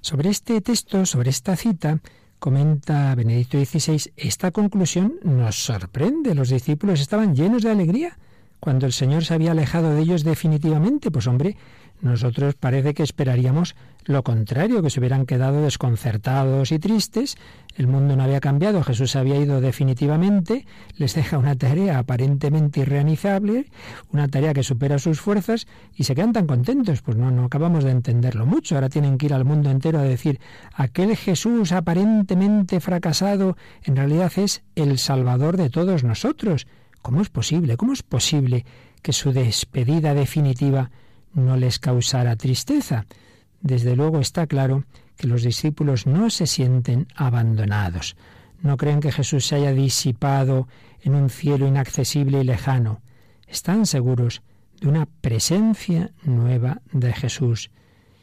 Sobre 0.00 0.30
este 0.30 0.60
texto, 0.62 1.04
sobre 1.04 1.30
esta 1.30 1.56
cita, 1.56 2.00
comenta 2.38 3.14
Benedicto 3.14 3.62
XVI, 3.62 4.12
esta 4.16 4.50
conclusión 4.50 5.20
nos 5.22 5.62
sorprende. 5.62 6.34
Los 6.34 6.48
discípulos 6.48 7.00
estaban 7.00 7.34
llenos 7.34 7.62
de 7.62 7.70
alegría 7.70 8.16
cuando 8.60 8.86
el 8.86 8.92
Señor 8.92 9.24
se 9.24 9.34
había 9.34 9.52
alejado 9.52 9.94
de 9.94 10.02
ellos 10.02 10.22
definitivamente? 10.22 11.10
Pues 11.10 11.26
hombre, 11.26 11.56
nosotros 12.02 12.54
parece 12.54 12.94
que 12.94 13.02
esperaríamos 13.02 13.74
lo 14.06 14.22
contrario, 14.22 14.82
que 14.82 14.88
se 14.88 14.98
hubieran 14.98 15.26
quedado 15.26 15.60
desconcertados 15.60 16.72
y 16.72 16.78
tristes. 16.78 17.36
El 17.76 17.86
mundo 17.86 18.16
no 18.16 18.22
había 18.22 18.40
cambiado, 18.40 18.82
Jesús 18.82 19.14
había 19.14 19.36
ido 19.36 19.60
definitivamente, 19.60 20.66
les 20.96 21.14
deja 21.14 21.36
una 21.38 21.56
tarea 21.56 21.98
aparentemente 21.98 22.80
irrealizable, 22.80 23.66
una 24.12 24.28
tarea 24.28 24.54
que 24.54 24.62
supera 24.62 24.98
sus 24.98 25.20
fuerzas 25.20 25.66
y 25.94 26.04
se 26.04 26.14
quedan 26.14 26.32
tan 26.32 26.46
contentos. 26.46 27.02
Pues 27.02 27.18
no, 27.18 27.30
no 27.30 27.44
acabamos 27.44 27.84
de 27.84 27.90
entenderlo 27.90 28.46
mucho. 28.46 28.74
Ahora 28.74 28.88
tienen 28.88 29.18
que 29.18 29.26
ir 29.26 29.34
al 29.34 29.44
mundo 29.44 29.70
entero 29.70 29.98
a 29.98 30.02
decir, 30.02 30.40
aquel 30.74 31.16
Jesús 31.16 31.72
aparentemente 31.72 32.80
fracasado 32.80 33.56
en 33.84 33.96
realidad 33.96 34.32
es 34.36 34.62
el 34.74 34.98
Salvador 34.98 35.58
de 35.58 35.68
todos 35.68 36.02
nosotros. 36.02 36.66
¿Cómo 37.02 37.22
es 37.22 37.28
posible? 37.28 37.76
¿Cómo 37.76 37.92
es 37.92 38.02
posible 38.02 38.64
que 39.02 39.12
su 39.12 39.32
despedida 39.32 40.14
definitiva 40.14 40.90
no 41.32 41.56
les 41.56 41.78
causara 41.78 42.36
tristeza. 42.36 43.06
Desde 43.60 43.96
luego 43.96 44.20
está 44.20 44.46
claro 44.46 44.84
que 45.16 45.26
los 45.26 45.42
discípulos 45.42 46.06
no 46.06 46.30
se 46.30 46.46
sienten 46.46 47.06
abandonados, 47.14 48.16
no 48.62 48.76
creen 48.76 49.00
que 49.00 49.12
Jesús 49.12 49.46
se 49.46 49.56
haya 49.56 49.72
disipado 49.72 50.68
en 51.02 51.14
un 51.14 51.30
cielo 51.30 51.66
inaccesible 51.66 52.40
y 52.40 52.44
lejano. 52.44 53.00
Están 53.46 53.86
seguros 53.86 54.42
de 54.80 54.88
una 54.88 55.06
presencia 55.06 56.12
nueva 56.22 56.82
de 56.92 57.12
Jesús. 57.12 57.70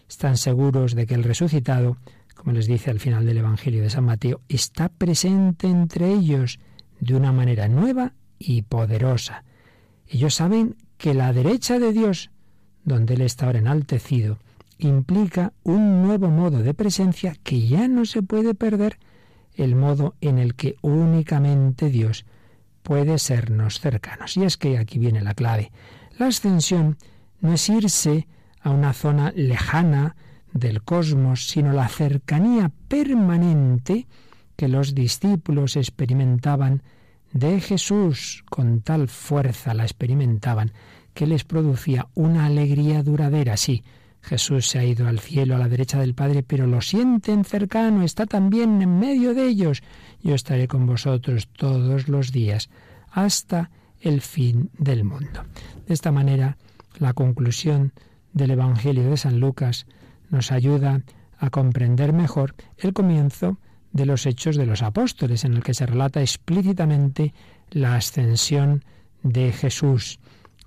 Están 0.08 0.38
seguros 0.38 0.96
de 0.96 1.06
que 1.06 1.16
el 1.16 1.24
resucitado, 1.24 1.98
como 2.36 2.54
les 2.54 2.68
dice 2.68 2.92
al 2.92 3.00
final 3.00 3.26
del 3.26 3.40
Evangelio 3.40 3.82
de 3.82 3.90
San 3.90 4.06
Mateo, 4.06 4.42
está 4.48 4.90
presente 4.90 5.68
entre 5.68 6.12
ellos 6.12 6.60
de 7.00 7.16
una 7.16 7.32
manera 7.32 7.68
nueva 7.68 8.14
y 8.40 8.64
poderosa. 8.64 9.44
Ellos 10.08 10.36
saben 10.36 10.76
que 10.98 11.14
la 11.14 11.34
derecha 11.34 11.80
de 11.80 11.92
Dios 11.94 12.32
donde 12.88 13.16
Él 13.16 13.22
está 13.22 13.48
ahora 13.48 13.60
enaltecido, 13.60 14.40
implica 14.78 15.52
un 15.64 16.04
nuevo 16.04 16.30
modo 16.30 16.64
de 16.64 16.74
presencia 16.74 17.36
que 17.44 17.68
ya 17.68 17.90
no 17.90 18.06
se 18.06 18.24
puede 18.24 18.54
perder, 18.54 18.98
el 19.56 19.76
modo 19.76 20.16
en 20.22 20.38
el 20.40 20.56
que 20.56 20.78
únicamente 20.82 21.90
Dios 21.90 22.26
puede 22.84 23.20
sernos 23.20 23.82
cercanos. 23.82 24.38
Y 24.38 24.46
es 24.46 24.56
que 24.56 24.78
aquí 24.78 25.00
viene 25.00 25.22
la 25.22 25.34
clave. 25.34 25.74
La 26.18 26.28
ascensión 26.28 26.98
no 27.42 27.52
es 27.52 27.68
irse 27.68 28.26
a 28.62 28.70
una 28.70 28.94
zona 28.94 29.34
lejana 29.36 30.16
del 30.54 30.82
cosmos, 30.82 31.50
sino 31.50 31.74
la 31.74 31.90
cercanía 31.90 32.72
permanente 32.88 34.08
que 34.56 34.70
los 34.70 34.96
discípulos 34.96 35.76
experimentaban 35.76 36.84
de 37.38 37.62
Jesús 37.62 38.44
con 38.50 38.82
tal 38.82 39.08
fuerza 39.08 39.74
la 39.74 39.84
experimentaban 39.84 40.72
que 41.14 41.28
les 41.28 41.44
producía 41.44 42.08
una 42.16 42.46
alegría 42.46 43.04
duradera. 43.04 43.58
Sí, 43.58 43.84
Jesús 44.22 44.68
se 44.68 44.80
ha 44.80 44.84
ido 44.84 45.08
al 45.08 45.20
cielo 45.20 45.56
a 45.56 45.60
la 45.60 45.70
derecha 45.70 46.00
del 46.00 46.16
Padre, 46.16 46.44
pero 46.44 46.68
lo 46.68 46.82
sienten 46.82 47.46
cercano, 47.46 48.04
está 48.04 48.26
también 48.26 48.82
en 48.82 49.00
medio 49.00 49.34
de 49.34 49.48
ellos. 49.48 49.84
Yo 50.22 50.36
estaré 50.36 50.68
con 50.68 50.86
vosotros 50.86 51.48
todos 51.48 52.08
los 52.08 52.32
días 52.32 52.70
hasta 53.12 53.70
el 54.02 54.22
fin 54.22 54.70
del 54.78 55.04
mundo. 55.04 55.44
De 55.88 55.94
esta 55.94 56.12
manera, 56.12 56.58
la 56.98 57.14
conclusión 57.14 57.94
del 58.34 58.52
Evangelio 58.52 59.10
de 59.10 59.18
San 59.18 59.40
Lucas 59.40 59.86
nos 60.30 60.52
ayuda 60.52 61.02
a 61.38 61.50
comprender 61.50 62.14
mejor 62.14 62.56
el 62.78 62.94
comienzo 62.94 63.58
de 63.92 64.06
los 64.06 64.26
hechos 64.26 64.56
de 64.56 64.66
los 64.66 64.82
apóstoles, 64.82 65.44
en 65.46 65.54
el 65.54 65.64
que 65.64 65.74
se 65.74 65.86
relata 65.86 66.22
explícitamente 66.22 67.34
la 67.70 67.96
ascensión 67.96 68.84
de 69.24 69.52
Jesús. 69.52 70.20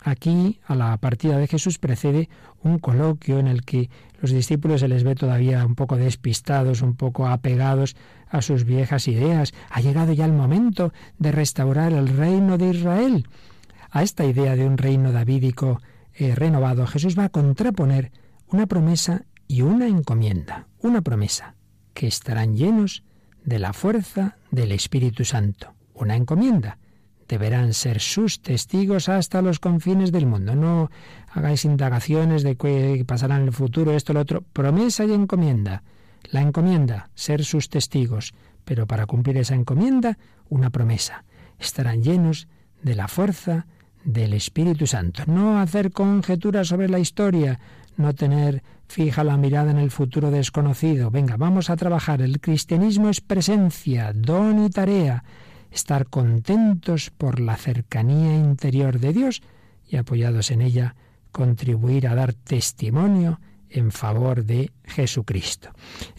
Aquí, 0.02 0.60
a 0.64 0.74
la 0.74 0.96
partida 0.96 1.38
de 1.38 1.46
Jesús, 1.46 1.78
precede 1.78 2.28
un 2.62 2.78
coloquio 2.78 3.38
en 3.38 3.48
el 3.48 3.62
que 3.64 3.90
los 4.20 4.30
discípulos 4.30 4.80
se 4.80 4.88
les 4.88 5.04
ve 5.04 5.14
todavía 5.14 5.64
un 5.64 5.74
poco 5.74 5.96
despistados, 5.96 6.82
un 6.82 6.94
poco 6.94 7.26
apegados 7.26 7.96
a 8.28 8.42
sus 8.42 8.64
viejas 8.64 9.08
ideas. 9.08 9.52
Ha 9.70 9.80
llegado 9.80 10.12
ya 10.12 10.24
el 10.24 10.32
momento 10.32 10.92
de 11.18 11.32
restaurar 11.32 11.92
el 11.92 12.08
reino 12.08 12.58
de 12.58 12.70
Israel. 12.70 13.28
A 13.90 14.02
esta 14.02 14.24
idea 14.24 14.56
de 14.56 14.66
un 14.66 14.78
reino 14.78 15.12
davídico 15.12 15.80
eh, 16.14 16.34
renovado, 16.34 16.86
Jesús 16.86 17.18
va 17.18 17.24
a 17.24 17.28
contraponer 17.30 18.12
una 18.48 18.66
promesa 18.66 19.24
y 19.48 19.62
una 19.62 19.86
encomienda. 19.86 20.66
Una 20.80 21.02
promesa, 21.02 21.54
que 21.92 22.06
estarán 22.06 22.56
llenos 22.56 23.02
de 23.50 23.58
la 23.58 23.72
fuerza 23.72 24.36
del 24.52 24.70
Espíritu 24.70 25.24
Santo. 25.24 25.74
Una 25.92 26.14
encomienda, 26.14 26.78
deberán 27.26 27.74
ser 27.74 27.98
sus 27.98 28.42
testigos 28.42 29.08
hasta 29.08 29.42
los 29.42 29.58
confines 29.58 30.12
del 30.12 30.24
mundo. 30.24 30.54
No 30.54 30.88
hagáis 31.32 31.64
indagaciones 31.64 32.44
de 32.44 32.54
qué 32.54 33.04
pasará 33.04 33.34
en 33.36 33.42
el 33.42 33.52
futuro, 33.52 33.92
esto, 33.92 34.12
lo 34.12 34.20
otro. 34.20 34.42
Promesa 34.52 35.04
y 35.04 35.12
encomienda. 35.12 35.82
La 36.30 36.42
encomienda, 36.42 37.10
ser 37.16 37.44
sus 37.44 37.68
testigos. 37.68 38.34
Pero 38.64 38.86
para 38.86 39.06
cumplir 39.06 39.36
esa 39.36 39.56
encomienda, 39.56 40.16
una 40.48 40.70
promesa. 40.70 41.24
Estarán 41.58 42.04
llenos 42.04 42.46
de 42.82 42.94
la 42.94 43.08
fuerza 43.08 43.66
del 44.04 44.32
Espíritu 44.32 44.86
Santo. 44.86 45.24
No 45.26 45.58
hacer 45.58 45.90
conjeturas 45.90 46.68
sobre 46.68 46.88
la 46.88 47.00
historia, 47.00 47.58
no 47.96 48.14
tener 48.14 48.62
fija 48.90 49.22
la 49.22 49.36
mirada 49.36 49.70
en 49.70 49.78
el 49.78 49.92
futuro 49.92 50.32
desconocido. 50.32 51.12
Venga, 51.12 51.36
vamos 51.36 51.70
a 51.70 51.76
trabajar. 51.76 52.20
El 52.22 52.40
cristianismo 52.40 53.08
es 53.08 53.20
presencia, 53.20 54.12
don 54.12 54.64
y 54.64 54.68
tarea 54.68 55.22
estar 55.70 56.08
contentos 56.08 57.10
por 57.10 57.38
la 57.38 57.56
cercanía 57.56 58.34
interior 58.36 58.98
de 58.98 59.12
Dios 59.12 59.42
y 59.86 59.96
apoyados 59.96 60.50
en 60.50 60.62
ella 60.62 60.96
contribuir 61.30 62.08
a 62.08 62.16
dar 62.16 62.34
testimonio 62.34 63.40
en 63.68 63.92
favor 63.92 64.44
de 64.44 64.72
Jesucristo. 64.82 65.70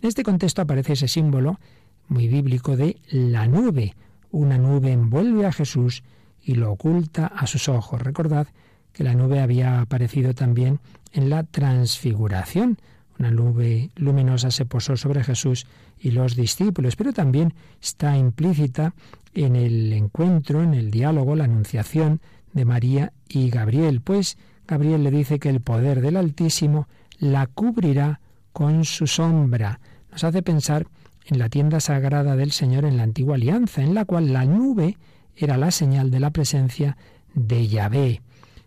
En 0.01 0.07
este 0.07 0.23
contexto 0.23 0.61
aparece 0.61 0.93
ese 0.93 1.09
símbolo 1.09 1.59
muy 2.07 2.29
bíblico 2.29 2.77
de 2.77 3.01
la 3.09 3.47
nube. 3.47 3.95
Una 4.31 4.57
nube 4.57 4.93
envuelve 4.93 5.45
a 5.45 5.51
Jesús 5.51 6.03
y 6.41 6.55
lo 6.55 6.71
oculta 6.71 7.27
a 7.27 7.47
sus 7.47 7.67
ojos. 7.67 8.01
Recordad 8.01 8.47
que 8.93 9.03
la 9.03 9.13
nube 9.13 9.41
había 9.41 9.81
aparecido 9.81 10.33
también 10.33 10.79
en 11.13 11.29
la 11.29 11.43
transfiguración. 11.43 12.77
Una 13.19 13.31
nube 13.31 13.91
luminosa 13.95 14.51
se 14.51 14.65
posó 14.65 14.97
sobre 14.97 15.23
Jesús 15.23 15.67
y 15.99 16.11
los 16.11 16.35
discípulos, 16.35 16.95
pero 16.95 17.13
también 17.13 17.53
está 17.81 18.17
implícita 18.17 18.93
en 19.33 19.55
el 19.55 19.93
encuentro, 19.93 20.63
en 20.63 20.73
el 20.73 20.91
diálogo, 20.91 21.35
la 21.35 21.45
anunciación 21.45 22.21
de 22.53 22.65
María 22.65 23.13
y 23.29 23.49
Gabriel, 23.49 24.01
pues 24.01 24.37
Gabriel 24.67 25.03
le 25.03 25.11
dice 25.11 25.39
que 25.39 25.49
el 25.49 25.61
poder 25.61 26.01
del 26.01 26.17
Altísimo 26.17 26.87
la 27.19 27.47
cubrirá 27.47 28.19
con 28.51 28.85
su 28.85 29.07
sombra. 29.07 29.79
Nos 30.11 30.23
hace 30.23 30.41
pensar 30.41 30.87
en 31.25 31.39
la 31.39 31.49
tienda 31.49 31.79
sagrada 31.79 32.35
del 32.35 32.51
Señor 32.51 32.85
en 32.85 32.97
la 32.97 33.03
antigua 33.03 33.35
alianza, 33.35 33.81
en 33.81 33.93
la 33.93 34.05
cual 34.05 34.33
la 34.33 34.45
nube 34.45 34.97
era 35.35 35.57
la 35.57 35.71
señal 35.71 36.11
de 36.11 36.19
la 36.19 36.31
presencia 36.31 36.97
de 37.33 37.67
Yahvé, 37.67 38.21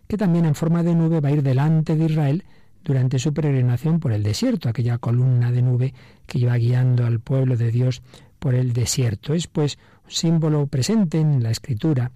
que 0.07 0.17
también 0.17 0.45
en 0.45 0.55
forma 0.55 0.83
de 0.83 0.95
nube 0.95 1.19
va 1.19 1.29
a 1.29 1.31
ir 1.31 1.43
delante 1.43 1.95
de 1.95 2.05
Israel 2.05 2.43
durante 2.83 3.17
su 3.17 3.33
peregrinación 3.33 3.99
por 3.99 4.11
el 4.11 4.23
desierto, 4.23 4.69
aquella 4.69 4.99
columna 4.99 5.51
de 5.51 5.61
nube 5.63 5.93
que 6.27 6.39
iba 6.39 6.55
guiando 6.55 7.05
al 7.05 7.19
pueblo 7.19 7.57
de 7.57 7.71
Dios 7.71 8.01
por 8.39 8.53
el 8.53 8.73
desierto. 8.73 9.33
Es 9.33 9.47
pues 9.47 9.77
un 10.05 10.11
símbolo 10.11 10.67
presente 10.67 11.19
en 11.19 11.41
la 11.41 11.49
escritura. 11.49 12.11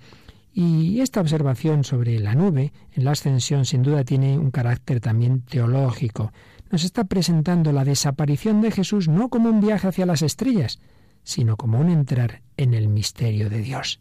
Y 0.54 1.02
esta 1.02 1.22
observación 1.22 1.84
sobre 1.84 2.20
la 2.20 2.36
nube 2.36 2.72
en 2.94 3.04
la 3.04 3.12
ascensión 3.12 3.66
sin 3.66 3.82
duda 3.82 4.04
tiene 4.04 4.38
un 4.38 4.52
carácter 4.52 5.00
también 5.00 5.42
teológico. 5.42 6.32
Nos 6.70 6.84
está 6.84 7.06
presentando 7.06 7.72
la 7.72 7.84
desaparición 7.84 8.62
de 8.62 8.72
Jesús 8.72 9.08
no 9.08 9.30
como 9.30 9.50
un 9.50 9.62
viaje 9.62 9.88
hacia 9.88 10.06
las 10.06 10.22
estrellas, 10.22 10.80
sino 11.24 11.58
como 11.58 11.80
un 11.80 11.90
entrar 11.90 12.42
en 12.58 12.76
el 12.76 12.90
misterio 12.90 13.50
de 13.50 13.62
Dios. 13.62 14.00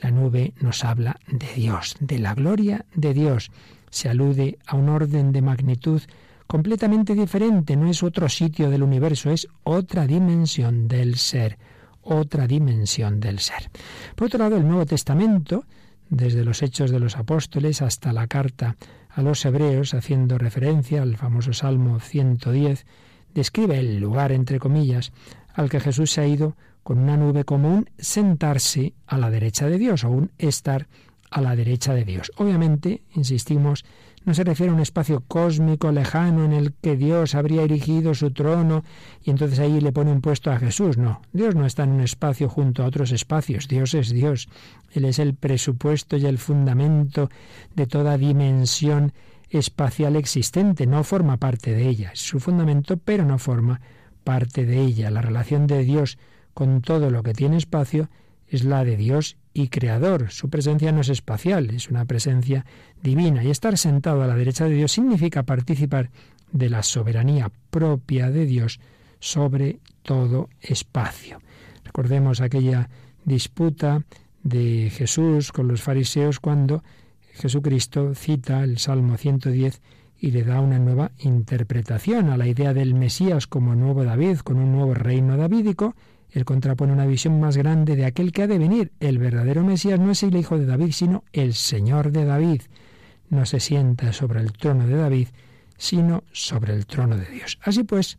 La 0.00 0.10
nube 0.10 0.54
nos 0.60 0.84
habla 0.84 1.18
de 1.26 1.52
Dios, 1.54 1.96
de 2.00 2.18
la 2.18 2.34
gloria 2.34 2.84
de 2.94 3.14
Dios. 3.14 3.50
Se 3.90 4.08
alude 4.08 4.58
a 4.66 4.76
un 4.76 4.88
orden 4.88 5.32
de 5.32 5.42
magnitud 5.42 6.02
completamente 6.46 7.14
diferente, 7.14 7.76
no 7.76 7.88
es 7.90 8.02
otro 8.02 8.28
sitio 8.28 8.70
del 8.70 8.82
universo, 8.82 9.30
es 9.30 9.48
otra 9.64 10.06
dimensión 10.06 10.88
del 10.88 11.16
ser, 11.16 11.58
otra 12.02 12.46
dimensión 12.46 13.20
del 13.20 13.38
ser. 13.38 13.70
Por 14.16 14.28
otro 14.28 14.38
lado, 14.38 14.56
el 14.56 14.66
Nuevo 14.66 14.86
Testamento, 14.86 15.64
desde 16.08 16.44
los 16.44 16.62
Hechos 16.62 16.90
de 16.90 17.00
los 17.00 17.16
Apóstoles 17.16 17.82
hasta 17.82 18.12
la 18.12 18.26
carta 18.26 18.76
a 19.10 19.22
los 19.22 19.44
Hebreos, 19.44 19.94
haciendo 19.94 20.38
referencia 20.38 21.02
al 21.02 21.16
famoso 21.16 21.52
Salmo 21.52 22.00
110, 22.00 22.86
describe 23.34 23.78
el 23.78 23.98
lugar, 23.98 24.32
entre 24.32 24.58
comillas, 24.58 25.12
al 25.52 25.68
que 25.68 25.80
Jesús 25.80 26.12
se 26.12 26.22
ha 26.22 26.26
ido 26.26 26.56
con 26.88 27.00
una 27.00 27.18
nube 27.18 27.44
como 27.44 27.68
un 27.68 27.90
sentarse 27.98 28.94
a 29.06 29.18
la 29.18 29.28
derecha 29.28 29.66
de 29.66 29.76
Dios 29.76 30.04
o 30.04 30.08
un 30.08 30.30
estar 30.38 30.88
a 31.30 31.42
la 31.42 31.54
derecha 31.54 31.92
de 31.92 32.06
Dios. 32.06 32.32
Obviamente, 32.38 33.02
insistimos, 33.14 33.84
no 34.24 34.32
se 34.32 34.42
refiere 34.42 34.72
a 34.72 34.74
un 34.74 34.80
espacio 34.80 35.22
cósmico 35.28 35.92
lejano 35.92 36.46
en 36.46 36.54
el 36.54 36.72
que 36.72 36.96
Dios 36.96 37.34
habría 37.34 37.62
erigido 37.64 38.14
su 38.14 38.30
trono 38.30 38.84
y 39.22 39.28
entonces 39.28 39.58
ahí 39.58 39.82
le 39.82 39.92
pone 39.92 40.12
un 40.12 40.22
puesto 40.22 40.50
a 40.50 40.58
Jesús. 40.58 40.96
No, 40.96 41.20
Dios 41.30 41.54
no 41.54 41.66
está 41.66 41.84
en 41.84 41.90
un 41.90 42.00
espacio 42.00 42.48
junto 42.48 42.82
a 42.82 42.86
otros 42.86 43.12
espacios. 43.12 43.68
Dios 43.68 43.92
es 43.92 44.08
Dios. 44.08 44.48
Él 44.90 45.04
es 45.04 45.18
el 45.18 45.34
presupuesto 45.34 46.16
y 46.16 46.24
el 46.24 46.38
fundamento 46.38 47.28
de 47.74 47.86
toda 47.86 48.16
dimensión 48.16 49.12
espacial 49.50 50.16
existente. 50.16 50.86
No 50.86 51.04
forma 51.04 51.36
parte 51.36 51.74
de 51.74 51.86
ella. 51.86 52.12
Es 52.14 52.20
su 52.20 52.40
fundamento, 52.40 52.96
pero 52.96 53.26
no 53.26 53.38
forma 53.38 53.78
parte 54.24 54.64
de 54.64 54.80
ella. 54.80 55.10
La 55.10 55.20
relación 55.20 55.66
de 55.66 55.84
Dios 55.84 56.16
con 56.58 56.80
todo 56.80 57.08
lo 57.12 57.22
que 57.22 57.34
tiene 57.34 57.56
espacio 57.56 58.08
es 58.48 58.64
la 58.64 58.82
de 58.82 58.96
Dios 58.96 59.36
y 59.54 59.68
creador. 59.68 60.32
Su 60.32 60.50
presencia 60.50 60.90
no 60.90 61.02
es 61.02 61.08
espacial, 61.08 61.70
es 61.70 61.88
una 61.88 62.04
presencia 62.04 62.66
divina. 63.00 63.44
Y 63.44 63.50
estar 63.52 63.78
sentado 63.78 64.24
a 64.24 64.26
la 64.26 64.34
derecha 64.34 64.64
de 64.64 64.74
Dios 64.74 64.90
significa 64.90 65.44
participar 65.44 66.10
de 66.50 66.68
la 66.68 66.82
soberanía 66.82 67.52
propia 67.70 68.32
de 68.32 68.44
Dios 68.44 68.80
sobre 69.20 69.78
todo 70.02 70.48
espacio. 70.60 71.38
Recordemos 71.84 72.40
aquella 72.40 72.90
disputa 73.24 74.02
de 74.42 74.90
Jesús 74.90 75.52
con 75.52 75.68
los 75.68 75.80
fariseos 75.80 76.40
cuando 76.40 76.82
Jesucristo 77.34 78.16
cita 78.16 78.64
el 78.64 78.78
Salmo 78.78 79.16
110 79.16 79.80
y 80.18 80.32
le 80.32 80.42
da 80.42 80.60
una 80.60 80.80
nueva 80.80 81.12
interpretación 81.18 82.30
a 82.30 82.36
la 82.36 82.48
idea 82.48 82.74
del 82.74 82.94
Mesías 82.94 83.46
como 83.46 83.76
nuevo 83.76 84.02
David, 84.02 84.38
con 84.38 84.58
un 84.58 84.72
nuevo 84.72 84.94
reino 84.94 85.36
davídico, 85.36 85.94
él 86.30 86.44
contrapone 86.44 86.92
una 86.92 87.06
visión 87.06 87.40
más 87.40 87.56
grande 87.56 87.96
de 87.96 88.04
aquel 88.04 88.32
que 88.32 88.42
ha 88.42 88.46
de 88.46 88.58
venir. 88.58 88.92
El 89.00 89.18
verdadero 89.18 89.64
Mesías 89.64 89.98
no 89.98 90.10
es 90.10 90.22
el 90.22 90.36
hijo 90.36 90.58
de 90.58 90.66
David, 90.66 90.92
sino 90.92 91.24
el 91.32 91.54
Señor 91.54 92.12
de 92.12 92.24
David. 92.24 92.62
No 93.30 93.46
se 93.46 93.60
sienta 93.60 94.12
sobre 94.12 94.40
el 94.40 94.52
trono 94.52 94.86
de 94.86 94.96
David, 94.96 95.28
sino 95.78 96.24
sobre 96.32 96.74
el 96.74 96.86
trono 96.86 97.16
de 97.16 97.26
Dios. 97.26 97.58
Así 97.62 97.82
pues, 97.82 98.18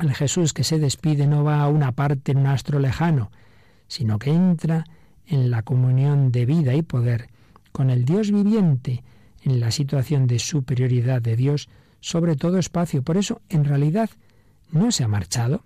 el 0.00 0.14
Jesús 0.14 0.52
que 0.52 0.64
se 0.64 0.78
despide 0.78 1.26
no 1.26 1.44
va 1.44 1.60
a 1.60 1.68
una 1.68 1.92
parte 1.92 2.32
en 2.32 2.38
un 2.38 2.46
astro 2.46 2.78
lejano, 2.78 3.30
sino 3.88 4.18
que 4.18 4.30
entra 4.30 4.84
en 5.26 5.50
la 5.50 5.62
comunión 5.62 6.32
de 6.32 6.46
vida 6.46 6.74
y 6.74 6.82
poder 6.82 7.28
con 7.72 7.90
el 7.90 8.04
Dios 8.04 8.30
viviente, 8.30 9.04
en 9.42 9.60
la 9.60 9.70
situación 9.70 10.26
de 10.26 10.38
superioridad 10.38 11.20
de 11.20 11.36
Dios 11.36 11.68
sobre 12.00 12.36
todo 12.36 12.58
espacio. 12.58 13.02
Por 13.02 13.16
eso, 13.16 13.42
en 13.48 13.64
realidad, 13.64 14.10
no 14.70 14.90
se 14.90 15.04
ha 15.04 15.08
marchado, 15.08 15.62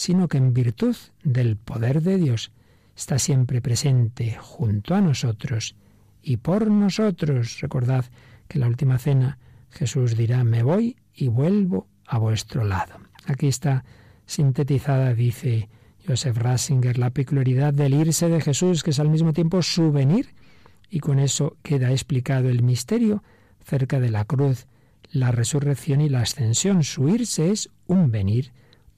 sino 0.00 0.28
que 0.28 0.38
en 0.38 0.54
virtud 0.54 0.96
del 1.22 1.58
poder 1.58 2.00
de 2.00 2.16
Dios 2.16 2.52
está 2.96 3.18
siempre 3.18 3.60
presente 3.60 4.34
junto 4.40 4.94
a 4.94 5.02
nosotros 5.02 5.76
y 6.22 6.38
por 6.38 6.70
nosotros. 6.70 7.60
Recordad 7.60 8.06
que 8.48 8.56
en 8.56 8.60
la 8.62 8.68
última 8.68 8.96
cena 8.96 9.36
Jesús 9.68 10.16
dirá, 10.16 10.42
me 10.42 10.62
voy 10.62 10.96
y 11.14 11.28
vuelvo 11.28 11.86
a 12.06 12.16
vuestro 12.16 12.64
lado. 12.64 12.94
Aquí 13.26 13.48
está 13.48 13.84
sintetizada, 14.24 15.12
dice 15.12 15.68
Joseph 16.08 16.38
Ratzinger, 16.38 16.96
la 16.96 17.10
peculiaridad 17.10 17.74
del 17.74 17.92
irse 17.92 18.30
de 18.30 18.40
Jesús, 18.40 18.82
que 18.82 18.92
es 18.92 19.00
al 19.00 19.10
mismo 19.10 19.34
tiempo 19.34 19.60
su 19.60 19.92
venir, 19.92 20.30
y 20.88 21.00
con 21.00 21.18
eso 21.18 21.58
queda 21.62 21.90
explicado 21.90 22.48
el 22.48 22.62
misterio 22.62 23.22
cerca 23.62 24.00
de 24.00 24.08
la 24.08 24.24
cruz, 24.24 24.66
la 25.12 25.30
resurrección 25.30 26.00
y 26.00 26.08
la 26.08 26.22
ascensión. 26.22 26.84
Su 26.84 27.10
irse 27.10 27.50
es 27.50 27.68
un 27.86 28.10
venir 28.10 28.50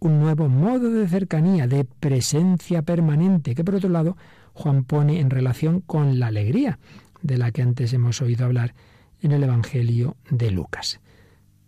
un 0.03 0.19
nuevo 0.19 0.49
modo 0.49 0.91
de 0.91 1.07
cercanía, 1.07 1.69
de 1.69 1.85
presencia 1.85 2.83
permanente, 2.83 3.55
que 3.55 3.63
por 3.63 3.77
otro 3.77 3.89
lado 3.89 4.17
Juan 4.53 4.83
pone 4.83 5.21
en 5.21 5.31
relación 5.31 5.81
con 5.81 6.19
la 6.19 6.27
alegría 6.27 6.81
de 7.23 7.39
la 7.39 7.53
que 7.53 7.63
antes 7.63 7.93
hemos 7.93 8.21
oído 8.21 8.45
hablar 8.45 8.75
en 9.21 9.31
el 9.31 9.45
Evangelio 9.45 10.17
de 10.29 10.51
Lucas. 10.51 11.01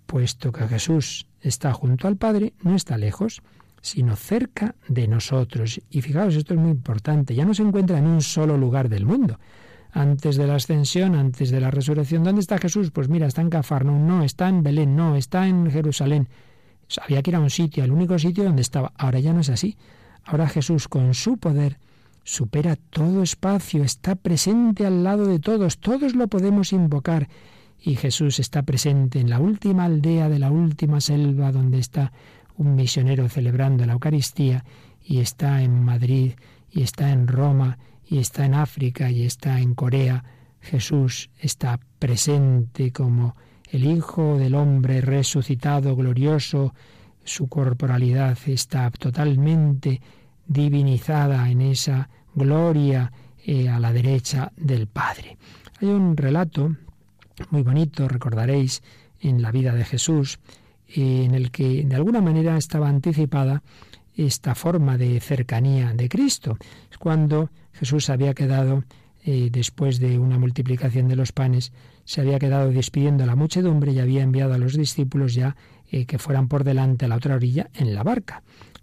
Puesto 0.06 0.50
que 0.50 0.66
Jesús 0.66 1.28
está 1.40 1.72
junto 1.72 2.08
al 2.08 2.16
Padre, 2.16 2.54
no 2.60 2.74
está 2.74 2.98
lejos, 2.98 3.40
sino 3.80 4.16
cerca 4.16 4.74
de 4.88 5.06
nosotros. 5.06 5.80
Y 5.88 6.00
fijaos, 6.00 6.34
esto 6.34 6.54
es 6.54 6.60
muy 6.60 6.72
importante, 6.72 7.36
ya 7.36 7.44
no 7.44 7.54
se 7.54 7.62
encuentra 7.62 7.98
en 7.98 8.08
un 8.08 8.20
solo 8.20 8.58
lugar 8.58 8.88
del 8.88 9.06
mundo. 9.06 9.38
Antes 9.92 10.34
de 10.34 10.48
la 10.48 10.56
ascensión, 10.56 11.14
antes 11.14 11.52
de 11.52 11.60
la 11.60 11.70
resurrección, 11.70 12.24
¿dónde 12.24 12.40
está 12.40 12.58
Jesús? 12.58 12.90
Pues 12.90 13.08
mira, 13.08 13.28
está 13.28 13.42
en 13.42 13.50
Cafarnaum, 13.50 14.08
no, 14.08 14.24
está 14.24 14.48
en 14.48 14.64
Belén, 14.64 14.96
no, 14.96 15.14
está 15.14 15.46
en 15.46 15.70
Jerusalén. 15.70 16.26
Había 17.02 17.22
que 17.22 17.30
ir 17.30 17.36
a 17.36 17.40
un 17.40 17.50
sitio, 17.50 17.84
al 17.84 17.92
único 17.92 18.18
sitio 18.18 18.44
donde 18.44 18.62
estaba. 18.62 18.92
Ahora 18.96 19.20
ya 19.20 19.32
no 19.32 19.40
es 19.40 19.50
así. 19.50 19.76
Ahora 20.24 20.48
Jesús, 20.48 20.88
con 20.88 21.14
su 21.14 21.38
poder, 21.38 21.78
supera 22.22 22.76
todo 22.76 23.22
espacio, 23.22 23.84
está 23.84 24.14
presente 24.14 24.86
al 24.86 25.04
lado 25.04 25.26
de 25.26 25.38
todos, 25.38 25.78
todos 25.78 26.14
lo 26.14 26.28
podemos 26.28 26.72
invocar. 26.72 27.28
Y 27.80 27.96
Jesús 27.96 28.38
está 28.38 28.62
presente 28.62 29.20
en 29.20 29.28
la 29.28 29.40
última 29.40 29.84
aldea 29.84 30.28
de 30.30 30.38
la 30.38 30.50
última 30.50 31.00
selva 31.00 31.52
donde 31.52 31.78
está 31.78 32.12
un 32.56 32.74
misionero 32.74 33.28
celebrando 33.28 33.84
la 33.84 33.92
Eucaristía, 33.94 34.64
y 35.02 35.18
está 35.18 35.62
en 35.62 35.84
Madrid, 35.84 36.32
y 36.70 36.82
está 36.82 37.10
en 37.10 37.26
Roma, 37.28 37.78
y 38.06 38.18
está 38.18 38.46
en 38.46 38.54
África, 38.54 39.10
y 39.10 39.24
está 39.24 39.60
en 39.60 39.74
Corea. 39.74 40.24
Jesús 40.60 41.30
está 41.38 41.78
presente 41.98 42.90
como 42.90 43.36
el 43.74 43.86
Hijo 43.86 44.38
del 44.38 44.54
Hombre 44.54 45.00
resucitado, 45.00 45.96
glorioso, 45.96 46.72
su 47.24 47.48
corporalidad 47.48 48.38
está 48.46 48.88
totalmente 48.92 50.00
divinizada 50.46 51.50
en 51.50 51.60
esa 51.60 52.08
gloria 52.36 53.10
eh, 53.44 53.68
a 53.68 53.80
la 53.80 53.92
derecha 53.92 54.52
del 54.56 54.86
Padre. 54.86 55.38
Hay 55.80 55.88
un 55.88 56.16
relato 56.16 56.76
muy 57.50 57.62
bonito, 57.62 58.06
recordaréis, 58.06 58.80
en 59.20 59.42
la 59.42 59.50
vida 59.50 59.74
de 59.74 59.84
Jesús, 59.84 60.38
en 60.86 61.34
el 61.34 61.50
que 61.50 61.82
de 61.82 61.96
alguna 61.96 62.20
manera 62.20 62.56
estaba 62.56 62.88
anticipada 62.88 63.64
esta 64.14 64.54
forma 64.54 64.96
de 64.96 65.18
cercanía 65.18 65.92
de 65.94 66.08
Cristo. 66.08 66.58
Es 66.92 66.98
cuando 66.98 67.50
Jesús 67.72 68.08
había 68.08 68.34
quedado, 68.34 68.84
eh, 69.24 69.48
después 69.50 69.98
de 69.98 70.20
una 70.20 70.38
multiplicación 70.38 71.08
de 71.08 71.16
los 71.16 71.32
panes, 71.32 71.72
se 72.04 72.20
había 72.20 72.38
quedado 72.38 72.70
despidiendo 72.70 73.24
a 73.24 73.26
la 73.26 73.36
muchedumbre 73.36 73.92
y 73.92 74.00
había 74.00 74.22
enviado 74.22 74.54
a 74.54 74.58
los 74.58 74.76
discípulos 74.76 75.34
ya 75.34 75.56
eh, 75.90 76.06
que 76.06 76.18
fueran 76.18 76.48
por 76.48 76.64
delante 76.64 77.04
a 77.04 77.08
la 77.08 77.16
otra 77.16 77.34
orilla 77.34 77.70
en 77.74 77.94
la 77.94 78.02
barca. 78.02 78.42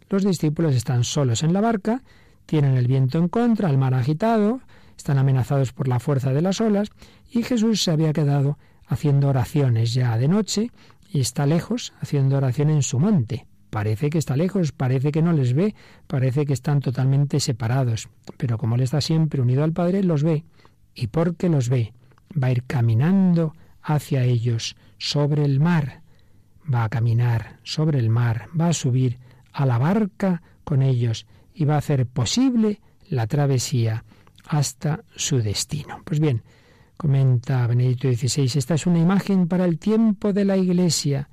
Los 0.10 0.24
discípulos 0.24 0.76
están 0.76 1.04
solos 1.04 1.44
en 1.44 1.54
la 1.54 1.62
barca, 1.62 2.04
tienen 2.46 2.76
el 2.76 2.88
viento 2.88 3.18
en 3.18 3.28
contra, 3.28 3.70
el 3.70 3.78
mar 3.78 3.94
agitado, 3.94 4.62
están 4.98 5.18
amenazados 5.18 5.72
por 5.74 5.88
la 5.88 6.00
fuerza 6.00 6.34
de 6.34 6.42
las 6.42 6.62
olas 6.62 6.90
y 7.32 7.44
Jesús 7.44 7.84
se 7.84 7.92
había 7.92 8.14
quedado 8.14 8.58
haciendo 8.88 9.30
oraciones 9.30 9.94
ya 9.94 10.18
de 10.18 10.28
noche 10.28 10.72
y 11.10 11.22
está 11.22 11.46
lejos 11.46 11.94
haciendo 12.02 12.38
oración 12.38 12.70
en 12.70 12.84
su 12.84 13.00
monte. 13.00 13.48
Parece 13.70 14.10
que 14.10 14.18
está 14.18 14.36
lejos, 14.36 14.74
parece 14.74 15.14
que 15.14 15.22
no 15.22 15.32
les 15.32 15.54
ve, 15.54 15.76
parece 16.08 16.46
que 16.46 16.52
están 16.52 16.82
totalmente 16.82 17.40
separados, 17.40 18.10
pero 18.38 18.58
como 18.58 18.76
él 18.76 18.82
está 18.82 19.00
siempre 19.00 19.42
unido 19.42 19.64
al 19.64 19.72
Padre, 19.72 20.04
los 20.04 20.24
ve. 20.24 20.44
Y 20.94 21.08
porque 21.08 21.48
los 21.48 21.70
ve, 21.70 21.94
va 22.32 22.48
a 22.48 22.52
ir 22.52 22.64
caminando 22.64 23.56
hacia 23.82 24.24
ellos 24.24 24.76
sobre 24.98 25.44
el 25.44 25.60
mar, 25.60 26.02
va 26.72 26.84
a 26.84 26.90
caminar 26.90 27.60
sobre 27.64 28.00
el 28.00 28.10
mar, 28.10 28.48
va 28.60 28.70
a 28.70 28.74
subir 28.74 29.20
a 29.52 29.66
la 29.66 29.78
barca 29.78 30.42
con 30.64 30.82
ellos 30.82 31.26
y 31.54 31.66
va 31.66 31.76
a 31.76 31.80
hacer 31.80 32.06
posible 32.06 32.80
la 33.10 33.28
travesía 33.28 34.06
hasta 34.48 35.04
su 35.16 35.38
destino. 35.42 36.02
Pues 36.06 36.20
bien, 36.20 36.44
comenta 36.98 37.68
Benedicto 37.68 38.12
XVI, 38.12 38.52
esta 38.56 38.76
es 38.76 38.86
una 38.86 39.00
imagen 39.00 39.48
para 39.48 39.66
el 39.66 39.80
tiempo 39.80 40.34
de 40.34 40.46
la 40.46 40.58
Iglesia. 40.58 41.30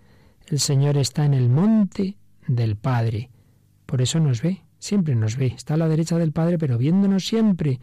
El 0.47 0.61
Señor 0.61 0.97
está 0.97 1.25
en 1.25 1.35
el 1.35 1.49
monte 1.49 2.17
del 2.47 2.77
Padre. 2.77 3.31
Por 3.87 4.03
eso 4.03 4.19
nos 4.21 4.43
ve, 4.43 4.63
siempre 4.79 5.15
nos 5.15 5.37
ve. 5.37 5.47
Está 5.47 5.75
a 5.75 5.79
la 5.79 5.89
derecha 5.89 6.19
del 6.19 6.33
Padre, 6.33 6.59
pero 6.59 6.79
viéndonos 6.79 7.27
siempre. 7.27 7.81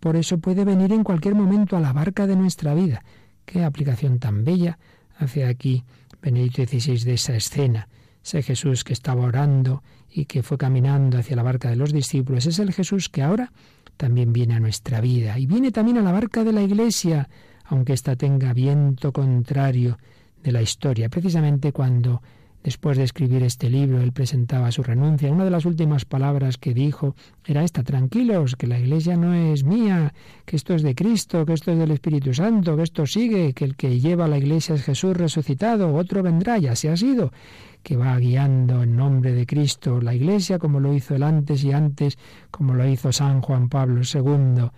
Por 0.00 0.16
eso 0.16 0.38
puede 0.38 0.64
venir 0.64 0.92
en 0.92 1.04
cualquier 1.04 1.34
momento 1.34 1.76
a 1.76 1.80
la 1.80 1.92
barca 1.92 2.26
de 2.26 2.36
nuestra 2.36 2.74
vida. 2.74 3.02
Qué 3.44 3.64
aplicación 3.64 4.18
tan 4.18 4.44
bella 4.44 4.78
hace 5.18 5.44
aquí 5.44 5.84
Benedicto 6.20 6.64
XVI 6.64 7.04
de 7.04 7.14
esa 7.14 7.34
escena. 7.36 7.88
Ese 8.24 8.42
Jesús 8.42 8.82
que 8.82 8.92
estaba 8.92 9.22
orando 9.22 9.82
y 10.10 10.24
que 10.24 10.42
fue 10.42 10.58
caminando 10.58 11.18
hacia 11.18 11.36
la 11.36 11.42
barca 11.42 11.70
de 11.70 11.76
los 11.76 11.92
discípulos 11.92 12.46
es 12.46 12.58
el 12.58 12.72
Jesús 12.72 13.08
que 13.08 13.22
ahora 13.22 13.52
también 13.96 14.32
viene 14.32 14.54
a 14.54 14.60
nuestra 14.60 15.00
vida 15.00 15.38
y 15.38 15.46
viene 15.46 15.70
también 15.72 15.98
a 15.98 16.02
la 16.02 16.12
barca 16.12 16.44
de 16.44 16.52
la 16.52 16.62
Iglesia, 16.62 17.28
aunque 17.64 17.92
ésta 17.92 18.16
tenga 18.16 18.52
viento 18.52 19.12
contrario 19.12 19.98
de 20.42 20.52
la 20.52 20.62
historia, 20.62 21.08
precisamente 21.08 21.72
cuando 21.72 22.22
Después 22.66 22.98
de 22.98 23.04
escribir 23.04 23.44
este 23.44 23.70
libro, 23.70 24.00
él 24.00 24.10
presentaba 24.10 24.72
su 24.72 24.82
renuncia. 24.82 25.30
Una 25.30 25.44
de 25.44 25.52
las 25.52 25.66
últimas 25.66 26.04
palabras 26.04 26.58
que 26.58 26.74
dijo 26.74 27.14
era 27.44 27.62
esta, 27.62 27.84
tranquilos, 27.84 28.56
que 28.56 28.66
la 28.66 28.76
iglesia 28.76 29.16
no 29.16 29.34
es 29.34 29.62
mía, 29.62 30.12
que 30.44 30.56
esto 30.56 30.74
es 30.74 30.82
de 30.82 30.96
Cristo, 30.96 31.46
que 31.46 31.52
esto 31.52 31.70
es 31.70 31.78
del 31.78 31.92
Espíritu 31.92 32.34
Santo, 32.34 32.76
que 32.76 32.82
esto 32.82 33.06
sigue, 33.06 33.52
que 33.52 33.66
el 33.66 33.76
que 33.76 34.00
lleva 34.00 34.26
la 34.26 34.38
iglesia 34.38 34.74
es 34.74 34.82
Jesús 34.82 35.16
resucitado, 35.16 35.94
otro 35.94 36.24
vendrá, 36.24 36.58
ya 36.58 36.74
se 36.74 36.88
ha 36.88 36.96
sido, 36.96 37.32
que 37.84 37.96
va 37.96 38.18
guiando 38.18 38.82
en 38.82 38.96
nombre 38.96 39.32
de 39.32 39.46
Cristo 39.46 40.00
la 40.00 40.12
iglesia 40.12 40.58
como 40.58 40.80
lo 40.80 40.92
hizo 40.92 41.14
el 41.14 41.22
antes 41.22 41.62
y 41.62 41.70
antes, 41.70 42.18
como 42.50 42.74
lo 42.74 42.84
hizo 42.88 43.12
San 43.12 43.42
Juan 43.42 43.68
Pablo 43.68 44.00
II. 44.02 44.70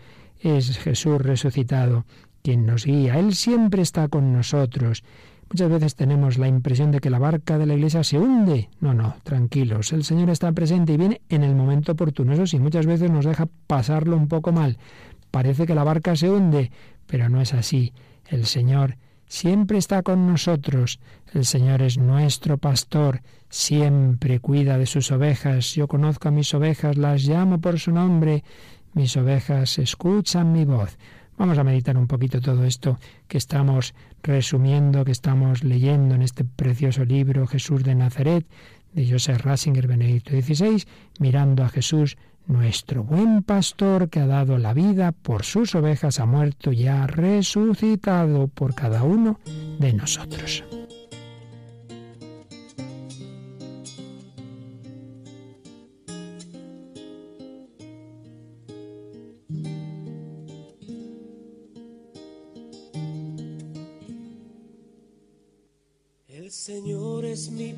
Es 0.42 0.77
Jesús 0.77 1.22
resucitado 1.22 2.05
quien 2.42 2.66
nos 2.66 2.85
guía. 2.85 3.18
Él 3.18 3.35
siempre 3.35 3.81
está 3.81 4.09
con 4.09 4.35
nosotros. 4.35 5.05
Muchas 5.50 5.70
veces 5.70 5.94
tenemos 5.94 6.37
la 6.37 6.46
impresión 6.46 6.90
de 6.90 7.00
que 7.00 7.08
la 7.08 7.18
barca 7.18 7.56
de 7.56 7.64
la 7.64 7.74
iglesia 7.74 8.04
se 8.04 8.18
hunde. 8.18 8.68
No, 8.80 8.92
no, 8.92 9.16
tranquilos. 9.22 9.92
El 9.92 10.04
Señor 10.04 10.28
está 10.28 10.52
presente 10.52 10.92
y 10.92 10.98
viene 10.98 11.22
en 11.30 11.42
el 11.42 11.54
momento 11.54 11.92
oportuno. 11.92 12.34
Eso 12.34 12.46
sí, 12.46 12.58
muchas 12.58 12.84
veces 12.84 13.11
nos 13.11 13.24
deja 13.24 13.48
pasarlo 13.66 14.16
un 14.16 14.28
poco 14.28 14.52
mal. 14.52 14.76
Parece 15.30 15.66
que 15.66 15.74
la 15.74 15.84
barca 15.84 16.16
se 16.16 16.30
hunde, 16.30 16.70
pero 17.06 17.30
no 17.30 17.40
es 17.40 17.54
así. 17.54 17.94
El 18.26 18.44
Señor 18.44 18.96
siempre 19.26 19.78
está 19.78 20.02
con 20.02 20.26
nosotros. 20.26 21.00
El 21.32 21.46
Señor 21.46 21.80
es 21.80 21.96
nuestro 21.96 22.58
pastor, 22.58 23.22
siempre 23.48 24.40
cuida 24.40 24.76
de 24.76 24.87
sus 24.87 25.11
ovejas. 25.12 25.74
Yo 25.74 25.88
conozco 25.88 26.28
a 26.28 26.32
mis 26.32 26.52
ovejas, 26.52 26.98
las 26.98 27.24
llamo 27.24 27.58
por 27.58 27.78
su 27.78 27.90
nombre. 27.90 28.44
Mis 28.92 29.16
ovejas 29.16 29.78
escuchan 29.78 30.52
mi 30.52 30.66
voz. 30.66 30.98
Vamos 31.38 31.57
a 31.57 31.64
meditar 31.64 31.96
un 31.96 32.09
poquito 32.09 32.40
todo 32.40 32.64
esto 32.64 32.98
que 33.29 33.38
estamos 33.38 33.94
resumiendo, 34.24 35.05
que 35.05 35.12
estamos 35.12 35.62
leyendo 35.62 36.16
en 36.16 36.22
este 36.22 36.44
precioso 36.44 37.05
libro 37.05 37.46
Jesús 37.46 37.85
de 37.85 37.94
Nazaret 37.94 38.44
de 38.92 39.09
Joseph 39.09 39.42
Ratzinger 39.42 39.87
Benedicto 39.87 40.33
XVI, 40.33 40.85
mirando 41.20 41.62
a 41.62 41.68
Jesús, 41.68 42.16
nuestro 42.48 43.05
buen 43.05 43.42
pastor 43.42 44.09
que 44.09 44.20
ha 44.20 44.27
dado 44.27 44.59
la 44.59 44.72
vida 44.72 45.12
por 45.12 45.44
sus 45.44 45.74
ovejas, 45.74 46.18
ha 46.18 46.27
muerto 46.27 46.72
y 46.72 46.87
ha 46.87 47.07
resucitado 47.07 48.48
por 48.48 48.74
cada 48.74 49.05
uno 49.05 49.38
de 49.79 49.92
nosotros. 49.92 50.64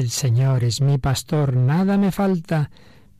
El 0.00 0.08
Señor 0.08 0.64
es 0.64 0.80
mi 0.80 0.96
pastor, 0.96 1.54
nada 1.54 1.98
me 1.98 2.10
falta. 2.10 2.70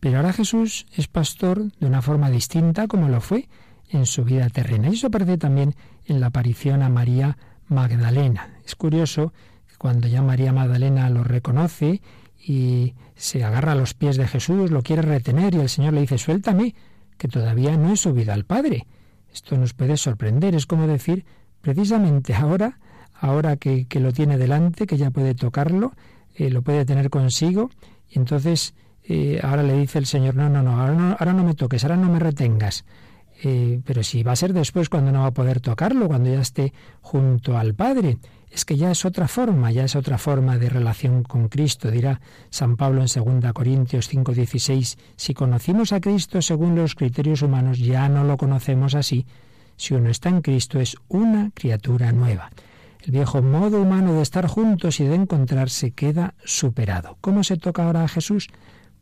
Pero 0.01 0.17
ahora 0.17 0.33
Jesús 0.33 0.87
es 0.97 1.09
pastor 1.09 1.71
de 1.79 1.87
una 1.87 2.01
forma 2.01 2.31
distinta 2.31 2.89
como 2.89 3.11
lo 3.11 3.21
fue 3.21 3.51
en 3.91 4.07
su 4.07 4.25
vida 4.25 4.49
terrena. 4.49 4.89
Y 4.89 4.95
eso 4.95 5.09
aparece 5.09 5.37
también 5.37 5.75
en 6.07 6.21
la 6.21 6.29
aparición 6.29 6.81
a 6.81 6.89
María 6.89 7.37
Magdalena. 7.69 8.55
Es 8.65 8.77
curioso 8.77 9.35
que 9.69 9.77
cuando 9.77 10.09
ya 10.09 10.23
María 10.23 10.55
Magdalena 10.55 11.11
lo 11.11 11.23
reconoce 11.23 12.01
y 12.43 12.95
se 13.15 13.45
agarra 13.45 13.73
a 13.73 13.75
los 13.75 13.93
pies 13.93 14.17
de 14.17 14.27
Jesús, 14.27 14.71
lo 14.71 14.83
quiere 14.83 15.03
retener 15.03 15.55
y 15.55 15.59
el 15.59 15.69
Señor 15.69 15.93
le 15.93 16.01
dice, 16.01 16.17
suéltame, 16.17 16.75
que 17.19 17.29
todavía 17.29 17.77
no 17.77 17.93
he 17.93 17.97
subido 17.99 18.33
al 18.33 18.47
Padre. 18.47 18.87
Esto 19.31 19.59
nos 19.59 19.75
puede 19.75 19.99
sorprender, 19.99 20.55
es 20.55 20.65
como 20.65 20.87
decir, 20.87 21.27
precisamente 21.61 22.33
ahora, 22.33 22.79
ahora 23.13 23.59
que, 23.59 23.85
que 23.85 24.01
lo 24.01 24.15
tiene 24.15 24.39
delante, 24.39 24.87
que 24.87 24.97
ya 24.97 25.11
puede 25.11 25.35
tocarlo, 25.35 25.93
eh, 26.41 26.49
lo 26.49 26.63
puede 26.63 26.87
tener 26.87 27.11
consigo 27.11 27.71
y 28.09 28.19
entonces 28.19 28.75
eh, 29.05 29.41
ahora 29.43 29.63
le 29.63 29.77
dice 29.77 29.99
el 29.99 30.07
Señor, 30.07 30.37
no, 30.37 30.49
no, 30.49 30.63
no, 30.63 30.81
ahora 30.81 30.95
no, 30.95 31.17
ahora 31.19 31.35
no 31.35 31.45
me 31.45 31.55
toques, 31.55 31.85
ahora 31.85 31.99
no 31.99 32.11
me 32.11 32.19
retengas. 32.19 32.87
Eh, 33.43 33.81
pero 33.85 34.03
si 34.03 34.23
va 34.23 34.33
a 34.33 34.37
ser 34.37 34.55
después 34.55 34.89
cuando 34.89 35.13
no 35.13 35.21
va 35.21 35.27
a 35.27 35.35
poder 35.35 35.61
tocarlo, 35.61 36.09
cuando 36.09 36.31
ya 36.31 36.41
esté 36.41 36.73
junto 37.03 37.59
al 37.59 37.75
Padre. 37.75 38.17
Es 38.51 38.65
que 38.65 38.79
ya 38.79 38.91
es 38.91 39.05
otra 39.05 39.29
forma, 39.29 39.71
ya 39.71 39.85
es 39.85 39.95
otra 39.95 40.17
forma 40.17 40.57
de 40.57 40.71
relación 40.71 41.25
con 41.25 41.49
Cristo. 41.49 41.91
Dirá 41.91 42.23
San 42.49 42.77
Pablo 42.77 43.03
en 43.03 43.41
2 43.41 43.53
Corintios 43.53 44.09
5:16, 44.09 44.97
si 45.17 45.35
conocimos 45.35 45.93
a 45.93 46.01
Cristo 46.01 46.41
según 46.41 46.75
los 46.75 46.95
criterios 46.95 47.43
humanos, 47.43 47.79
ya 47.79 48.09
no 48.09 48.25
lo 48.25 48.39
conocemos 48.39 48.95
así. 48.95 49.27
Si 49.77 49.93
uno 49.93 50.09
está 50.09 50.31
en 50.31 50.41
Cristo 50.41 50.81
es 50.81 50.97
una 51.09 51.51
criatura 51.55 52.13
nueva. 52.13 52.51
El 53.03 53.13
viejo 53.13 53.41
modo 53.41 53.81
humano 53.81 54.13
de 54.15 54.23
estar 54.23 54.47
juntos 54.47 55.01
y 55.01 55.05
de 55.05 55.15
encontrarse 55.15 55.93
queda 55.93 56.35
superado. 56.45 57.17
¿Cómo 57.21 57.45
se 57.45 57.57
toca 57.57 57.85
ahora 57.85 58.05
a 58.05 58.09
Jesús? 58.09 58.49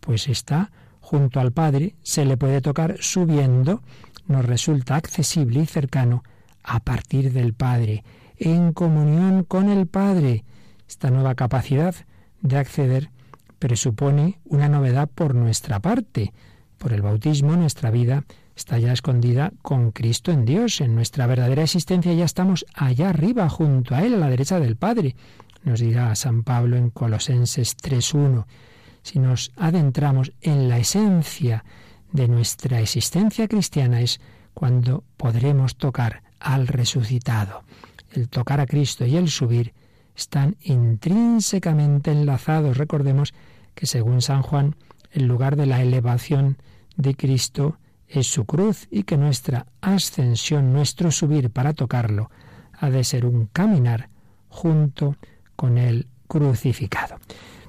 Pues 0.00 0.28
está 0.28 0.70
junto 1.00 1.40
al 1.40 1.52
Padre, 1.52 1.96
se 2.02 2.24
le 2.24 2.36
puede 2.36 2.60
tocar 2.60 2.96
subiendo, 3.00 3.82
nos 4.26 4.44
resulta 4.44 4.94
accesible 4.94 5.60
y 5.60 5.66
cercano 5.66 6.22
a 6.62 6.80
partir 6.80 7.32
del 7.32 7.54
Padre, 7.54 8.04
en 8.36 8.72
comunión 8.72 9.42
con 9.42 9.68
el 9.68 9.86
Padre. 9.86 10.44
Esta 10.86 11.10
nueva 11.10 11.34
capacidad 11.34 11.94
de 12.40 12.56
acceder 12.56 13.10
presupone 13.58 14.38
una 14.44 14.68
novedad 14.68 15.08
por 15.12 15.34
nuestra 15.34 15.80
parte. 15.80 16.32
Por 16.78 16.92
el 16.92 17.02
bautismo 17.02 17.56
nuestra 17.56 17.90
vida 17.90 18.24
está 18.58 18.78
ya 18.78 18.92
escondida 18.92 19.52
con 19.62 19.92
Cristo 19.92 20.32
en 20.32 20.44
Dios. 20.44 20.80
En 20.80 20.96
nuestra 20.96 21.26
verdadera 21.28 21.62
existencia 21.62 22.12
ya 22.12 22.24
estamos 22.24 22.66
allá 22.74 23.10
arriba, 23.10 23.48
junto 23.48 23.94
a 23.94 24.02
Él, 24.02 24.14
a 24.14 24.18
la 24.18 24.28
derecha 24.28 24.58
del 24.58 24.76
Padre, 24.76 25.14
nos 25.62 25.78
dirá 25.80 26.14
San 26.16 26.42
Pablo 26.42 26.76
en 26.76 26.90
Colosenses 26.90 27.76
3.1. 27.76 28.46
Si 29.02 29.20
nos 29.20 29.52
adentramos 29.56 30.32
en 30.40 30.68
la 30.68 30.78
esencia 30.78 31.64
de 32.12 32.26
nuestra 32.26 32.80
existencia 32.80 33.46
cristiana 33.46 34.00
es 34.00 34.20
cuando 34.54 35.04
podremos 35.16 35.76
tocar 35.76 36.22
al 36.40 36.66
resucitado. 36.66 37.62
El 38.12 38.28
tocar 38.28 38.58
a 38.60 38.66
Cristo 38.66 39.06
y 39.06 39.16
el 39.16 39.28
subir 39.28 39.72
están 40.16 40.56
intrínsecamente 40.62 42.10
enlazados. 42.10 42.76
Recordemos 42.76 43.34
que 43.76 43.86
según 43.86 44.20
San 44.20 44.42
Juan, 44.42 44.74
el 45.12 45.26
lugar 45.26 45.54
de 45.54 45.66
la 45.66 45.80
elevación 45.80 46.56
de 46.96 47.14
Cristo 47.14 47.78
es 48.08 48.26
su 48.26 48.44
cruz 48.44 48.88
y 48.90 49.02
que 49.02 49.16
nuestra 49.16 49.66
ascensión, 49.80 50.72
nuestro 50.72 51.10
subir 51.10 51.50
para 51.50 51.74
tocarlo, 51.74 52.30
ha 52.72 52.90
de 52.90 53.04
ser 53.04 53.26
un 53.26 53.46
caminar 53.46 54.08
junto 54.48 55.16
con 55.56 55.78
el 55.78 56.06
crucificado. 56.26 57.16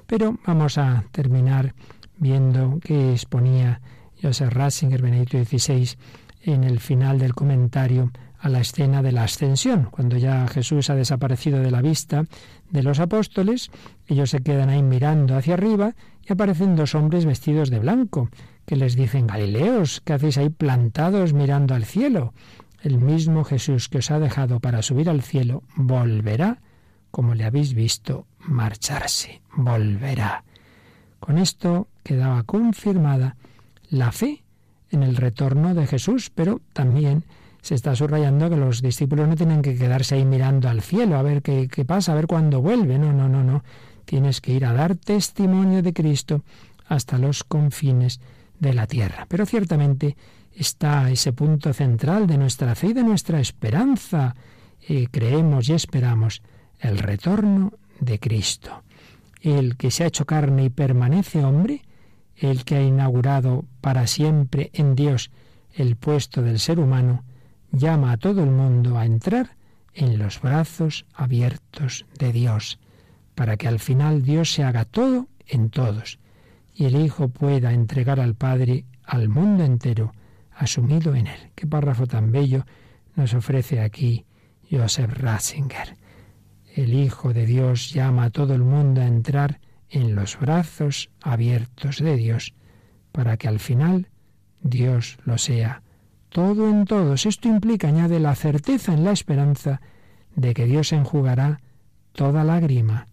Pero 0.07 0.37
vamos 0.45 0.77
a 0.77 1.05
terminar 1.11 1.73
viendo 2.17 2.79
que 2.81 3.13
exponía 3.13 3.81
Joseph 4.21 4.53
Ratzinger, 4.53 5.01
Benedicto 5.01 5.43
XVI, 5.43 5.97
en 6.41 6.63
el 6.63 6.79
final 6.79 7.19
del 7.19 7.33
comentario 7.33 8.11
a 8.39 8.47
la 8.47 8.61
escena 8.61 9.01
de 9.01 9.11
la 9.11 9.23
ascensión, 9.23 9.89
cuando 9.91 10.17
ya 10.17 10.47
Jesús 10.47 10.89
ha 10.89 10.95
desaparecido 10.95 11.59
de 11.59 11.71
la 11.71 11.81
vista 11.81 12.23
de 12.69 12.83
los 12.83 12.99
apóstoles, 12.99 13.69
ellos 14.07 14.29
se 14.29 14.41
quedan 14.41 14.69
ahí 14.69 14.81
mirando 14.81 15.35
hacia 15.35 15.55
arriba 15.55 15.93
y 16.25 16.31
aparecen 16.31 16.75
dos 16.75 16.95
hombres 16.95 17.25
vestidos 17.25 17.69
de 17.69 17.79
blanco, 17.79 18.29
que 18.69 18.75
les 18.75 18.95
dicen, 18.95 19.25
Galileos, 19.25 19.99
¿qué 20.05 20.13
hacéis 20.13 20.37
ahí 20.37 20.49
plantados 20.49 21.33
mirando 21.33 21.73
al 21.73 21.85
cielo? 21.85 22.35
El 22.83 22.99
mismo 22.99 23.43
Jesús 23.43 23.89
que 23.89 23.97
os 23.97 24.11
ha 24.11 24.19
dejado 24.19 24.59
para 24.59 24.83
subir 24.83 25.09
al 25.09 25.23
cielo 25.23 25.63
volverá, 25.75 26.59
como 27.09 27.33
le 27.33 27.45
habéis 27.45 27.73
visto 27.73 28.27
marcharse, 28.41 29.41
volverá. 29.55 30.43
Con 31.19 31.39
esto 31.39 31.87
quedaba 32.03 32.43
confirmada 32.43 33.37
la 33.89 34.11
fe 34.11 34.43
en 34.91 35.01
el 35.01 35.15
retorno 35.15 35.73
de 35.73 35.87
Jesús, 35.87 36.29
pero 36.29 36.61
también 36.71 37.23
se 37.63 37.73
está 37.73 37.95
subrayando 37.95 38.51
que 38.51 38.55
los 38.55 38.83
discípulos 38.83 39.27
no 39.27 39.35
tienen 39.35 39.63
que 39.63 39.75
quedarse 39.75 40.13
ahí 40.13 40.25
mirando 40.25 40.69
al 40.69 40.83
cielo 40.83 41.17
a 41.17 41.23
ver 41.23 41.41
qué, 41.41 41.85
pasa, 41.87 42.11
a 42.11 42.15
ver 42.15 42.27
cuándo 42.27 42.61
vuelve. 42.61 42.99
No, 42.99 43.13
no, 43.13 43.27
no, 43.27 43.43
no. 43.43 43.63
Tienes 44.05 44.41
que 44.41 44.53
ir 44.53 44.63
a 44.63 44.73
dar 44.73 44.93
testimonio 44.93 45.81
de 45.81 45.91
Cristo 45.91 46.43
hasta 46.87 47.17
los 47.17 47.43
confines 47.43 48.21
de 48.59 48.73
la 48.73 48.87
tierra. 48.87 49.25
Pero 49.27 49.45
ciertamente 49.45 50.15
está 50.53 51.09
ese 51.09 51.33
punto 51.33 51.73
central 51.73 52.27
de 52.27 52.37
nuestra 52.37 52.75
fe 52.75 52.87
y 52.87 52.93
de 52.93 53.03
nuestra 53.03 53.39
esperanza. 53.39 54.35
Creemos 55.11 55.69
y 55.69 55.73
esperamos 55.73 56.41
el 56.79 56.97
retorno 56.97 57.73
de 57.99 58.19
Cristo. 58.19 58.83
El 59.41 59.77
que 59.77 59.91
se 59.91 60.03
ha 60.03 60.07
hecho 60.07 60.25
carne 60.25 60.65
y 60.65 60.69
permanece 60.69 61.43
hombre, 61.43 61.83
el 62.35 62.63
que 62.65 62.75
ha 62.75 62.81
inaugurado 62.81 63.65
para 63.81 64.07
siempre 64.07 64.69
en 64.73 64.95
Dios 64.95 65.31
el 65.73 65.95
puesto 65.95 66.41
del 66.41 66.59
ser 66.59 66.79
humano, 66.79 67.23
llama 67.71 68.11
a 68.11 68.17
todo 68.17 68.43
el 68.43 68.49
mundo 68.49 68.97
a 68.97 69.05
entrar 69.05 69.55
en 69.93 70.17
los 70.17 70.41
brazos 70.41 71.05
abiertos 71.13 72.05
de 72.17 72.31
Dios, 72.31 72.79
para 73.35 73.57
que 73.57 73.67
al 73.67 73.79
final 73.79 74.23
Dios 74.23 74.51
se 74.51 74.63
haga 74.63 74.85
todo 74.85 75.27
en 75.47 75.69
todos, 75.69 76.19
y 76.79 76.85
el 76.85 76.95
Hijo 76.95 77.27
pueda 77.27 77.73
entregar 77.73 78.21
al 78.21 78.35
Padre 78.35 78.85
al 79.03 79.27
mundo 79.27 79.65
entero, 79.65 80.13
asumido 80.55 81.13
en 81.13 81.27
él. 81.27 81.51
Qué 81.53 81.67
párrafo 81.67 82.07
tan 82.07 82.31
bello 82.31 82.65
nos 83.17 83.33
ofrece 83.33 83.81
aquí 83.81 84.25
Joseph 84.71 85.11
Ratzinger. 85.11 85.97
El 86.73 86.93
Hijo 86.93 87.33
de 87.33 87.45
Dios 87.45 87.91
llama 87.91 88.23
a 88.23 88.29
todo 88.29 88.53
el 88.53 88.63
mundo 88.63 89.01
a 89.01 89.07
entrar 89.07 89.59
en 89.89 90.15
los 90.15 90.39
brazos 90.39 91.09
abiertos 91.21 91.97
de 91.97 92.15
Dios, 92.15 92.53
para 93.11 93.35
que 93.35 93.49
al 93.49 93.59
final 93.59 94.07
Dios 94.61 95.19
lo 95.25 95.37
sea 95.37 95.83
todo 96.29 96.69
en 96.69 96.85
todos. 96.85 97.25
Esto 97.25 97.49
implica, 97.49 97.89
añade, 97.89 98.21
la 98.21 98.35
certeza 98.35 98.93
en 98.93 99.03
la 99.03 99.11
esperanza 99.11 99.81
de 100.33 100.53
que 100.53 100.63
Dios 100.63 100.93
enjugará 100.93 101.59
toda 102.13 102.45
lágrima, 102.45 103.09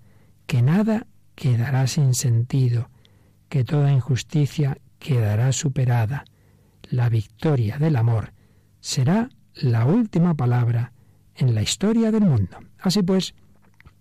que 0.46 0.62
nada 0.62 1.08
quedará 1.34 1.88
sin 1.88 2.14
sentido, 2.14 2.90
que 3.48 3.64
toda 3.64 3.92
injusticia 3.92 4.78
quedará 4.98 5.52
superada. 5.52 6.24
La 6.82 7.08
victoria 7.08 7.78
del 7.78 7.96
amor 7.96 8.32
será 8.80 9.28
la 9.54 9.84
última 9.86 10.34
palabra 10.34 10.92
en 11.34 11.54
la 11.54 11.62
historia 11.62 12.10
del 12.10 12.22
mundo. 12.22 12.58
Así 12.78 13.02
pues, 13.02 13.34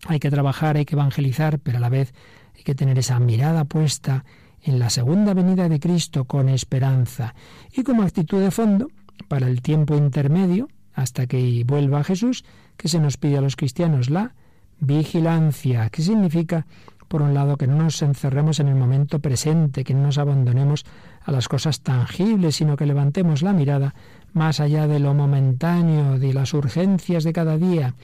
hay 0.07 0.19
que 0.19 0.29
trabajar, 0.29 0.77
hay 0.77 0.85
que 0.85 0.95
evangelizar, 0.95 1.59
pero 1.59 1.77
a 1.77 1.81
la 1.81 1.89
vez 1.89 2.13
hay 2.55 2.63
que 2.63 2.75
tener 2.75 2.97
esa 2.99 3.19
mirada 3.19 3.65
puesta 3.65 4.25
en 4.61 4.79
la 4.79 4.89
segunda 4.89 5.33
venida 5.33 5.69
de 5.69 5.79
Cristo 5.79 6.25
con 6.25 6.49
esperanza 6.49 7.35
y 7.71 7.83
como 7.83 8.03
actitud 8.03 8.41
de 8.41 8.51
fondo 8.51 8.89
para 9.27 9.47
el 9.47 9.61
tiempo 9.61 9.95
intermedio, 9.95 10.67
hasta 10.93 11.27
que 11.27 11.63
vuelva 11.65 12.03
Jesús, 12.03 12.45
que 12.77 12.87
se 12.87 12.99
nos 12.99 13.17
pide 13.17 13.37
a 13.37 13.41
los 13.41 13.55
cristianos 13.55 14.09
la 14.09 14.33
vigilancia, 14.79 15.89
que 15.89 16.01
significa, 16.01 16.65
por 17.07 17.21
un 17.21 17.33
lado, 17.33 17.57
que 17.57 17.67
no 17.67 17.75
nos 17.77 18.01
encerremos 18.01 18.59
en 18.59 18.67
el 18.67 18.75
momento 18.75 19.19
presente, 19.19 19.83
que 19.83 19.93
no 19.93 20.03
nos 20.03 20.17
abandonemos 20.17 20.85
a 21.23 21.31
las 21.31 21.47
cosas 21.47 21.81
tangibles, 21.81 22.55
sino 22.55 22.75
que 22.75 22.85
levantemos 22.85 23.41
la 23.41 23.53
mirada 23.53 23.95
más 24.33 24.59
allá 24.59 24.87
de 24.87 24.99
lo 24.99 25.13
momentáneo, 25.13 26.19
de 26.19 26.33
las 26.33 26.53
urgencias 26.53 27.23
de 27.23 27.33
cada 27.33 27.57
día. 27.57 27.95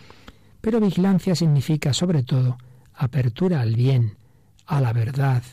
Pero 0.61 0.79
vigilancia 0.79 1.35
significa, 1.35 1.93
sobre 1.93 2.23
todo, 2.23 2.57
apertura 2.93 3.61
al 3.61 3.75
bien, 3.75 4.15
a 4.65 4.79
la 4.79 4.93
verdad, 4.93 5.43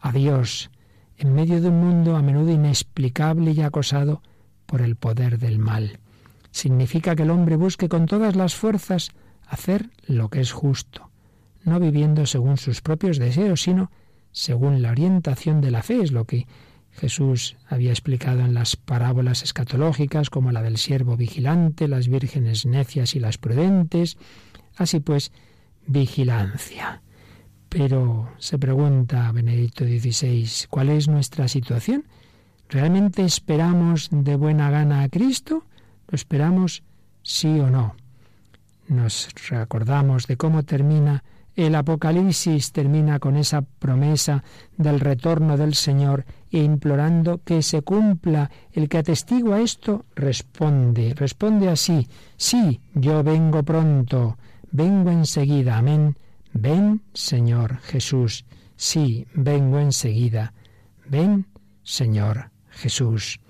a 0.00 0.12
Dios, 0.12 0.70
en 1.16 1.34
medio 1.34 1.60
de 1.60 1.68
un 1.68 1.80
mundo 1.80 2.16
a 2.16 2.22
menudo 2.22 2.50
inexplicable 2.50 3.52
y 3.52 3.60
acosado 3.60 4.22
por 4.66 4.82
el 4.82 4.96
poder 4.96 5.38
del 5.38 5.58
mal. 5.58 5.98
Significa 6.50 7.14
que 7.14 7.22
el 7.24 7.30
hombre 7.30 7.56
busque 7.56 7.88
con 7.88 8.06
todas 8.06 8.36
las 8.36 8.54
fuerzas 8.54 9.10
hacer 9.46 9.90
lo 10.06 10.28
que 10.28 10.40
es 10.40 10.52
justo, 10.52 11.07
no 11.68 11.80
viviendo 11.80 12.26
según 12.26 12.56
sus 12.56 12.80
propios 12.80 13.18
deseos, 13.18 13.62
sino 13.62 13.90
según 14.32 14.82
la 14.82 14.90
orientación 14.90 15.60
de 15.60 15.70
la 15.70 15.82
fe, 15.82 16.02
es 16.02 16.12
lo 16.12 16.24
que 16.24 16.46
Jesús 16.92 17.56
había 17.68 17.90
explicado 17.90 18.40
en 18.40 18.54
las 18.54 18.76
parábolas 18.76 19.42
escatológicas, 19.42 20.30
como 20.30 20.52
la 20.52 20.62
del 20.62 20.78
siervo 20.78 21.16
vigilante, 21.16 21.88
las 21.88 22.08
vírgenes 22.08 22.66
necias 22.66 23.14
y 23.14 23.20
las 23.20 23.38
prudentes. 23.38 24.18
Así 24.76 25.00
pues, 25.00 25.32
vigilancia. 25.86 27.02
Pero 27.68 28.30
se 28.38 28.58
pregunta 28.58 29.30
Benedicto 29.32 29.84
XVI, 29.84 30.48
¿cuál 30.70 30.88
es 30.88 31.08
nuestra 31.08 31.48
situación? 31.48 32.04
¿Realmente 32.68 33.24
esperamos 33.24 34.08
de 34.10 34.36
buena 34.36 34.70
gana 34.70 35.02
a 35.02 35.08
Cristo? 35.08 35.64
¿Lo 36.08 36.16
esperamos 36.16 36.82
sí 37.22 37.60
o 37.60 37.70
no? 37.70 37.94
Nos 38.88 39.28
recordamos 39.50 40.26
de 40.26 40.36
cómo 40.36 40.62
termina 40.64 41.22
el 41.58 41.74
Apocalipsis, 41.74 42.70
termina 42.70 43.18
con 43.18 43.36
esa 43.36 43.62
promesa 43.62 44.44
del 44.76 45.00
retorno 45.00 45.56
del 45.56 45.74
Señor 45.74 46.24
e 46.52 46.62
implorando 46.62 47.42
que 47.42 47.62
se 47.62 47.82
cumpla. 47.82 48.48
El 48.72 48.88
que 48.88 48.98
atestigua 48.98 49.60
esto 49.60 50.04
responde, 50.14 51.14
responde 51.14 51.68
así, 51.68 52.06
sí, 52.36 52.80
yo 52.94 53.24
vengo 53.24 53.64
pronto, 53.64 54.38
vengo 54.70 55.10
enseguida, 55.10 55.78
amén. 55.78 56.16
Ven, 56.52 57.02
Señor 57.12 57.78
Jesús, 57.78 58.44
sí, 58.76 59.26
vengo 59.34 59.80
enseguida, 59.80 60.54
ven, 61.08 61.44
Señor 61.82 62.52
Jesús. 62.70 63.40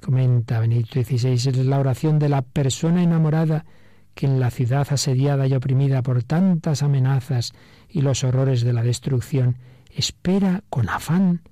Comenta 0.00 0.60
Benedicto 0.60 1.02
XVI, 1.02 1.32
es 1.34 1.66
la 1.66 1.80
oración 1.80 2.18
de 2.18 2.30
la 2.30 2.40
persona 2.40 3.02
enamorada 3.02 3.66
que 4.18 4.26
en 4.26 4.40
la 4.40 4.50
ciudad 4.50 4.84
asediada 4.90 5.46
y 5.46 5.54
oprimida 5.54 6.02
por 6.02 6.24
tantas 6.24 6.82
amenazas 6.82 7.52
y 7.88 8.00
los 8.00 8.24
horrores 8.24 8.62
de 8.62 8.72
la 8.72 8.82
destrucción, 8.82 9.58
espera 9.94 10.64
con 10.70 10.88
afán 10.88 11.42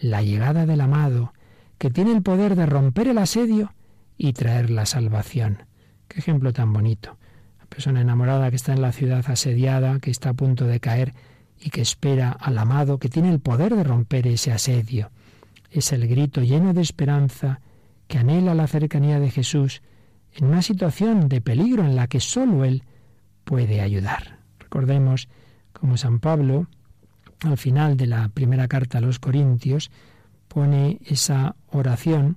la 0.00 0.20
llegada 0.22 0.66
del 0.66 0.80
amado, 0.80 1.32
que 1.78 1.90
tiene 1.90 2.10
el 2.10 2.22
poder 2.22 2.56
de 2.56 2.66
romper 2.66 3.06
el 3.06 3.18
asedio 3.18 3.72
y 4.16 4.32
traer 4.32 4.68
la 4.68 4.84
salvación. 4.84 5.62
Qué 6.08 6.18
ejemplo 6.18 6.52
tan 6.52 6.72
bonito. 6.72 7.18
La 7.60 7.66
persona 7.66 8.00
enamorada 8.00 8.50
que 8.50 8.56
está 8.56 8.72
en 8.72 8.82
la 8.82 8.90
ciudad 8.90 9.24
asediada, 9.28 10.00
que 10.00 10.10
está 10.10 10.30
a 10.30 10.34
punto 10.34 10.66
de 10.66 10.80
caer 10.80 11.14
y 11.60 11.70
que 11.70 11.82
espera 11.82 12.32
al 12.32 12.58
amado, 12.58 12.98
que 12.98 13.08
tiene 13.08 13.30
el 13.30 13.38
poder 13.38 13.76
de 13.76 13.84
romper 13.84 14.26
ese 14.26 14.50
asedio 14.50 15.12
es 15.70 15.92
el 15.92 16.08
grito 16.08 16.42
lleno 16.42 16.74
de 16.74 16.80
esperanza 16.80 17.60
que 18.08 18.18
anhela 18.18 18.56
la 18.56 18.66
cercanía 18.66 19.20
de 19.20 19.30
Jesús 19.30 19.82
en 20.38 20.46
una 20.46 20.62
situación 20.62 21.28
de 21.28 21.40
peligro 21.40 21.84
en 21.84 21.96
la 21.96 22.06
que 22.06 22.20
sólo 22.20 22.64
Él 22.64 22.84
puede 23.44 23.80
ayudar. 23.80 24.38
Recordemos 24.58 25.28
como 25.72 25.96
San 25.96 26.20
Pablo, 26.20 26.68
al 27.40 27.58
final 27.58 27.96
de 27.96 28.06
la 28.06 28.28
primera 28.28 28.68
carta 28.68 28.98
a 28.98 29.00
los 29.00 29.18
Corintios, 29.18 29.90
pone 30.48 30.98
esa 31.04 31.56
oración 31.70 32.36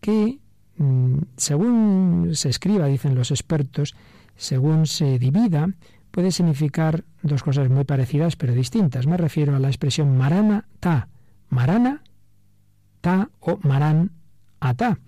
que 0.00 0.38
mm, 0.78 1.18
según 1.36 2.30
se 2.34 2.48
escriba, 2.48 2.86
dicen 2.86 3.14
los 3.14 3.30
expertos, 3.30 3.94
según 4.36 4.86
se 4.86 5.18
divida, 5.18 5.68
puede 6.10 6.30
significar 6.30 7.04
dos 7.22 7.42
cosas 7.42 7.68
muy 7.68 7.84
parecidas 7.84 8.36
pero 8.36 8.54
distintas. 8.54 9.06
Me 9.06 9.16
refiero 9.16 9.56
a 9.56 9.58
la 9.58 9.68
expresión 9.68 10.16
marana 10.16 10.66
ta, 10.80 11.08
marana 11.48 12.02
ta 13.00 13.30
o 13.40 13.58
maran 13.62 14.12
ata. 14.60 14.98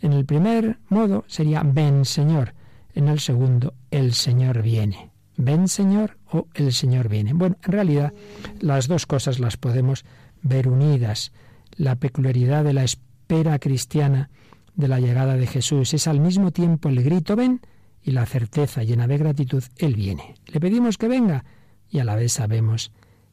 En 0.00 0.12
el 0.12 0.24
primer 0.24 0.78
modo 0.88 1.24
sería 1.26 1.62
ven 1.62 2.04
Señor, 2.04 2.54
en 2.94 3.08
el 3.08 3.20
segundo 3.20 3.74
el 3.90 4.14
Señor 4.14 4.62
viene. 4.62 5.10
Ven 5.36 5.68
Señor 5.68 6.18
o 6.32 6.48
el 6.54 6.72
Señor 6.72 7.08
viene. 7.08 7.32
Bueno, 7.32 7.56
en 7.64 7.72
realidad 7.72 8.12
las 8.60 8.88
dos 8.88 9.06
cosas 9.06 9.38
las 9.38 9.56
podemos 9.56 10.04
ver 10.42 10.68
unidas. 10.68 11.32
La 11.76 11.96
peculiaridad 11.96 12.64
de 12.64 12.72
la 12.72 12.84
espera 12.84 13.58
cristiana 13.58 14.30
de 14.74 14.88
la 14.88 15.00
llegada 15.00 15.36
de 15.36 15.46
Jesús 15.46 15.94
es 15.94 16.06
al 16.06 16.20
mismo 16.20 16.52
tiempo 16.52 16.88
el 16.88 17.02
grito 17.02 17.36
ven 17.36 17.60
y 18.02 18.12
la 18.12 18.26
certeza 18.26 18.84
llena 18.84 19.06
de 19.06 19.18
gratitud, 19.18 19.62
Él 19.76 19.94
viene. 19.94 20.34
Le 20.46 20.60
pedimos 20.60 20.98
que 20.98 21.08
venga 21.08 21.44
y 21.90 21.98
a 21.98 22.04
la 22.04 22.16
vez 22.16 22.32
sabemos 22.32 22.92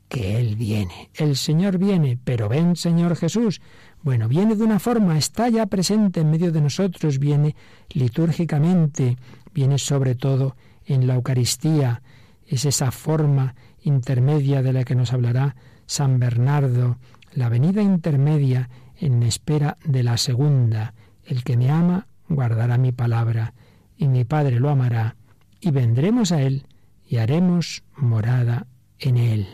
que 0.09 0.37
Él 0.39 0.55
viene. 0.55 1.09
El 1.13 1.35
Señor 1.35 1.77
viene, 1.77 2.19
pero 2.23 2.49
ven 2.49 2.75
Señor 2.75 3.15
Jesús. 3.15 3.61
Bueno, 4.05 4.27
viene 4.27 4.55
de 4.55 4.63
una 4.63 4.77
forma, 4.77 5.17
está 5.17 5.49
ya 5.49 5.65
presente 5.65 6.19
en 6.19 6.29
medio 6.29 6.51
de 6.51 6.61
nosotros, 6.61 7.17
viene 7.17 7.55
litúrgicamente, 7.89 9.17
viene 9.51 9.79
sobre 9.79 10.13
todo 10.13 10.55
en 10.85 11.07
la 11.07 11.15
Eucaristía. 11.15 12.03
Es 12.45 12.65
esa 12.65 12.91
forma 12.91 13.55
intermedia 13.81 14.61
de 14.61 14.73
la 14.73 14.83
que 14.83 14.93
nos 14.93 15.11
hablará 15.11 15.55
San 15.87 16.19
Bernardo, 16.19 16.99
la 17.33 17.49
venida 17.49 17.81
intermedia 17.81 18.69
en 18.95 19.23
espera 19.23 19.79
de 19.83 20.03
la 20.03 20.17
segunda. 20.17 20.93
El 21.23 21.43
que 21.43 21.57
me 21.57 21.71
ama 21.71 22.05
guardará 22.29 22.77
mi 22.77 22.91
palabra 22.91 23.55
y 23.97 24.07
mi 24.07 24.23
Padre 24.23 24.59
lo 24.59 24.69
amará, 24.69 25.15
y 25.59 25.71
vendremos 25.71 26.31
a 26.31 26.43
Él 26.43 26.67
y 27.07 27.17
haremos 27.17 27.83
morada 27.97 28.67
en 28.99 29.17
Él. 29.17 29.47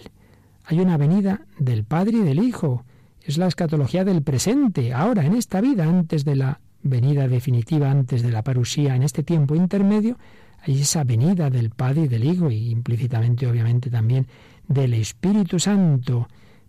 Hay 0.65 0.81
una 0.81 0.97
venida 0.97 1.45
del 1.57 1.85
Padre 1.85 2.17
y 2.17 2.23
del 2.23 2.43
Hijo. 2.43 2.83
Es 3.24 3.38
la 3.38 3.47
escatología 3.47 4.03
del 4.03 4.24
presente, 4.24 4.93
ahora, 4.93 5.26
en 5.26 5.36
esta 5.36 5.61
vida, 5.61 5.84
antes 5.84 6.26
de 6.26 6.36
la 6.36 6.59
venida 6.82 7.28
definitiva, 7.28 7.91
antes 7.91 8.24
de 8.24 8.32
la 8.32 8.43
parusía, 8.43 8.95
en 8.95 9.03
este 9.03 9.22
tiempo 9.22 9.55
intermedio, 9.55 10.17
hay 10.63 10.82
esa 10.82 11.03
venida 11.03 11.49
del 11.49 11.69
Padre 11.69 12.03
y 12.03 12.07
del 12.07 12.24
Hijo, 12.24 12.49
y 12.49 12.72
implícitamente, 12.72 13.47
obviamente, 13.47 13.89
también 13.89 14.28
del 14.67 14.93
Espíritu 14.95 15.59
Santo. 15.59 16.28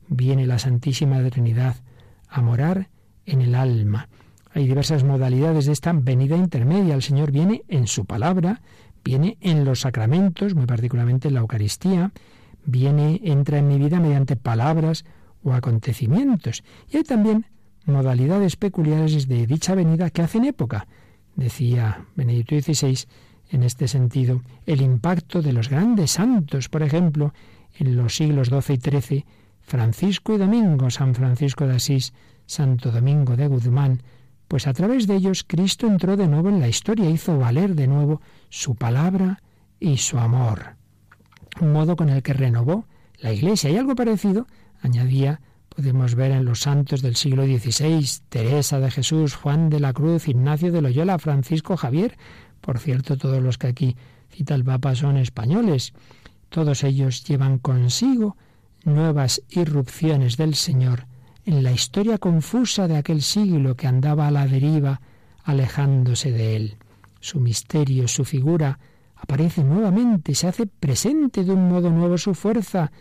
Viene 0.09 0.47
la 0.47 0.59
Santísima 0.59 1.23
Trinidad 1.31 1.77
a 2.29 2.43
morar 2.43 2.89
en 3.25 3.41
el 3.41 3.55
alma. 3.55 4.09
Hay 4.55 4.67
diversas 4.67 5.05
modalidades 5.05 5.67
de 5.67 5.73
esta 5.73 5.93
venida 5.95 6.37
intermedia. 6.37 6.95
El 6.95 7.03
Señor 7.03 7.33
viene 7.33 7.63
en 7.69 7.87
su 7.87 8.05
palabra, 8.05 8.61
viene 9.03 9.39
en 9.41 9.65
los 9.65 9.81
sacramentos, 9.81 10.55
muy 10.55 10.67
particularmente 10.67 11.29
en 11.29 11.35
la 11.35 11.41
Eucaristía, 11.41 12.13
viene, 12.65 13.21
entra 13.25 13.59
en 13.59 13.69
mi 13.69 13.79
vida 13.79 14.01
mediante 14.01 14.37
palabras 14.37 15.05
o 15.43 15.53
acontecimientos. 15.53 16.63
Y 16.91 16.99
hay 16.99 17.05
también 17.05 17.47
modalidades 17.85 18.57
peculiares 18.57 19.29
de 19.29 19.47
dicha 19.47 19.75
venida 19.75 20.11
que 20.11 20.23
hacen 20.23 20.45
época. 20.45 20.87
Decía 21.35 22.05
Benedicto 22.15 22.59
XVI 22.61 23.07
en 23.51 23.63
este 23.63 23.87
sentido, 23.87 24.43
el 24.67 24.81
impacto 24.81 25.43
de 25.43 25.53
los 25.53 25.69
grandes 25.69 26.13
santos, 26.13 26.69
por 26.69 26.83
ejemplo, 26.83 27.35
en 27.79 27.97
los 27.97 28.17
siglos 28.17 28.49
XII 28.49 28.77
y 28.77 29.01
XIII, 29.01 29.27
Francisco 29.61 30.35
y 30.35 30.39
Domingo, 30.39 30.91
San 30.91 31.15
Francisco 31.15 31.67
de 31.67 31.77
Asís, 31.77 32.15
Santo 32.47 32.91
Domingo 32.91 33.37
de 33.37 33.47
Guzmán, 33.47 34.03
pues 34.49 34.67
a 34.67 34.73
través 34.73 35.07
de 35.07 35.17
ellos 35.17 35.45
Cristo 35.45 35.87
entró 35.87 36.17
de 36.17 36.29
nuevo 36.29 36.49
en 36.49 36.61
la 36.61 36.69
historia, 36.69 37.09
hizo 37.09 37.39
valer 37.39 37.75
de 37.75 37.87
nuevo 37.87 38.21
su 38.49 38.75
palabra 38.75 39.43
y 39.81 39.99
su 39.99 40.19
amor. 40.19 40.77
Un 41.61 41.73
modo 41.73 41.97
con 41.97 42.09
el 42.09 42.23
que 42.23 42.33
renovó 42.33 42.87
la 43.19 43.33
Iglesia. 43.33 43.71
Y 43.71 43.77
algo 43.77 43.95
parecido, 43.95 44.47
añadía, 44.83 45.41
podemos 45.75 46.15
ver 46.15 46.33
en 46.33 46.45
los 46.45 46.61
santos 46.61 47.01
del 47.01 47.17
siglo 47.17 47.45
XVI, 47.45 48.07
Teresa 48.29 48.79
de 48.79 48.91
Jesús, 48.91 49.35
Juan 49.35 49.71
de 49.71 49.81
la 49.81 49.93
Cruz, 49.93 50.29
Ignacio 50.29 50.71
de 50.71 50.83
Loyola, 50.83 51.19
Francisco 51.19 51.77
Javier. 51.77 52.19
Por 52.61 52.79
cierto, 52.79 53.17
todos 53.17 53.43
los 53.43 53.59
que 53.59 53.69
aquí 53.69 53.97
cita 54.31 54.55
el 54.55 54.65
Papa 54.65 54.95
son 54.95 55.17
españoles. 55.17 55.95
Todos 56.49 56.85
ellos 56.85 57.25
llevan 57.25 57.59
consigo 57.59 58.37
nuevas 58.85 59.43
irrupciones 59.51 60.37
del 60.37 60.55
Señor 60.55 61.07
en 61.45 61.63
la 61.63 61.73
historia 61.73 62.19
confusa 62.19 62.87
de 62.89 62.97
aquel 62.97 63.23
siglo 63.23 63.77
que 63.77 63.87
andaba 63.87 64.29
a 64.29 64.31
la 64.31 64.47
deriva, 64.47 65.01
alejándose 65.45 66.31
de 66.31 66.57
él. 66.57 66.77
Su 67.21 67.41
misterio, 67.41 68.07
su 68.09 68.25
figura, 68.25 68.79
aparece 69.17 69.65
nuevamente, 69.65 70.35
se 70.35 70.49
hace 70.49 70.67
presente 70.67 71.45
de 71.45 71.53
un 71.53 71.69
modo 71.69 71.91
nuevo 71.91 72.19
su 72.19 72.35
fuerza, 72.35 72.93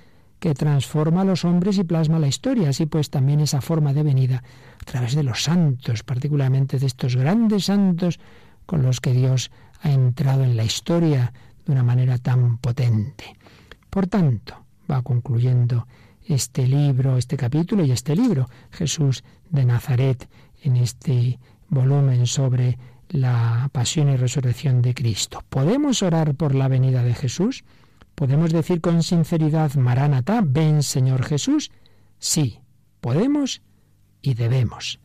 que 0.42 0.56
transforma 0.56 1.22
a 1.22 1.24
los 1.24 1.46
hombres 1.46 1.78
y 1.78 1.84
plasma 1.84 2.18
la 2.18 2.28
historia. 2.28 2.70
Así 2.70 2.88
pues, 2.88 3.12
también 3.12 3.42
esa 3.42 3.62
forma 3.62 3.94
de 3.94 4.02
venida 4.02 4.44
a 4.82 4.86
través 4.86 5.14
de 5.14 5.22
los 5.22 5.44
santos, 5.44 6.02
particularmente 6.02 6.80
de 6.80 6.88
estos 6.88 7.16
grandes 7.16 7.66
santos 7.66 8.20
con 8.66 8.82
los 8.82 9.00
que 9.02 9.14
Dios 9.14 9.52
ha 9.84 9.92
entrado 9.92 10.44
en 10.44 10.58
la 10.58 10.64
historia 10.64 11.32
de 11.64 11.72
una 11.72 11.84
manera 11.84 12.18
tan 12.18 12.58
potente. 12.58 13.38
Por 13.92 14.08
tanto, 14.08 14.56
va 14.90 15.04
concluyendo 15.04 15.86
este 16.26 16.66
libro, 16.66 17.18
este 17.18 17.38
capítulo 17.38 17.86
y 17.86 17.92
este 17.92 18.16
libro, 18.16 18.50
Jesús 18.72 19.24
de 19.52 19.64
Nazaret, 19.64 20.28
en 20.64 20.76
este 20.76 21.38
volumen 21.70 22.26
sobre 22.26 22.80
la 23.10 23.70
pasión 23.72 24.10
y 24.10 24.16
resurrección 24.16 24.82
de 24.82 24.96
Cristo. 24.96 25.44
¿Podemos 25.50 26.02
orar 26.02 26.34
por 26.34 26.56
la 26.56 26.68
venida 26.68 27.04
de 27.04 27.14
Jesús? 27.14 27.64
¿Podemos 28.16 28.52
decir 28.52 28.82
con 28.82 29.04
sinceridad, 29.04 29.74
Maránata, 29.76 30.42
ven 30.46 30.84
Señor 30.84 31.24
Jesús? 31.24 31.72
Sí, 32.20 32.60
podemos 33.00 33.62
y 34.22 34.34
debemos. 34.34 35.00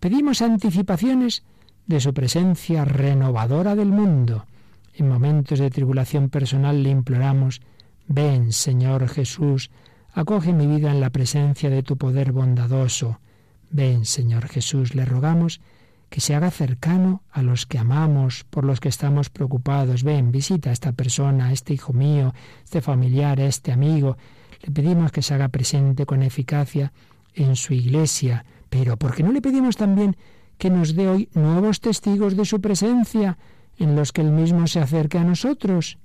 Pedimos 0.00 0.42
anticipaciones 0.42 1.44
de 1.86 2.00
su 2.00 2.12
presencia 2.12 2.84
renovadora 2.84 3.76
del 3.76 3.88
mundo. 3.88 4.46
En 4.94 5.08
momentos 5.08 5.58
de 5.58 5.70
tribulación 5.70 6.28
personal 6.28 6.82
le 6.82 6.90
imploramos, 6.90 7.60
ven 8.08 8.52
Señor 8.52 9.08
Jesús, 9.08 9.70
Acoge 10.16 10.54
mi 10.54 10.66
vida 10.66 10.90
en 10.90 11.00
la 11.00 11.10
presencia 11.10 11.68
de 11.68 11.82
tu 11.82 11.98
poder 11.98 12.32
bondadoso. 12.32 13.20
Ven, 13.68 14.06
Señor 14.06 14.48
Jesús, 14.48 14.94
le 14.94 15.04
rogamos 15.04 15.60
que 16.08 16.20
se 16.20 16.34
haga 16.34 16.50
cercano 16.50 17.22
a 17.30 17.42
los 17.42 17.66
que 17.66 17.78
amamos, 17.78 18.44
por 18.44 18.64
los 18.64 18.80
que 18.80 18.88
estamos 18.88 19.30
preocupados. 19.30 20.04
Ven, 20.04 20.30
visita 20.30 20.70
a 20.70 20.72
esta 20.72 20.92
persona, 20.92 21.46
a 21.46 21.52
este 21.52 21.74
hijo 21.74 21.92
mío, 21.92 22.32
este 22.64 22.80
familiar, 22.80 23.40
a 23.40 23.46
este 23.46 23.72
amigo. 23.72 24.16
Le 24.62 24.72
pedimos 24.72 25.12
que 25.12 25.22
se 25.22 25.34
haga 25.34 25.48
presente 25.48 26.06
con 26.06 26.22
eficacia 26.22 26.92
en 27.34 27.56
su 27.56 27.74
iglesia. 27.74 28.44
Pero 28.70 28.96
¿por 28.96 29.14
qué 29.14 29.22
no 29.22 29.32
le 29.32 29.42
pedimos 29.42 29.76
también 29.76 30.16
que 30.58 30.70
nos 30.70 30.94
dé 30.94 31.08
hoy 31.08 31.28
nuevos 31.34 31.80
testigos 31.80 32.36
de 32.36 32.44
su 32.44 32.60
presencia 32.60 33.36
en 33.78 33.94
los 33.94 34.12
que 34.12 34.22
él 34.22 34.30
mismo 34.30 34.66
se 34.66 34.80
acerque 34.80 35.18
a 35.18 35.24
nosotros? 35.24 35.98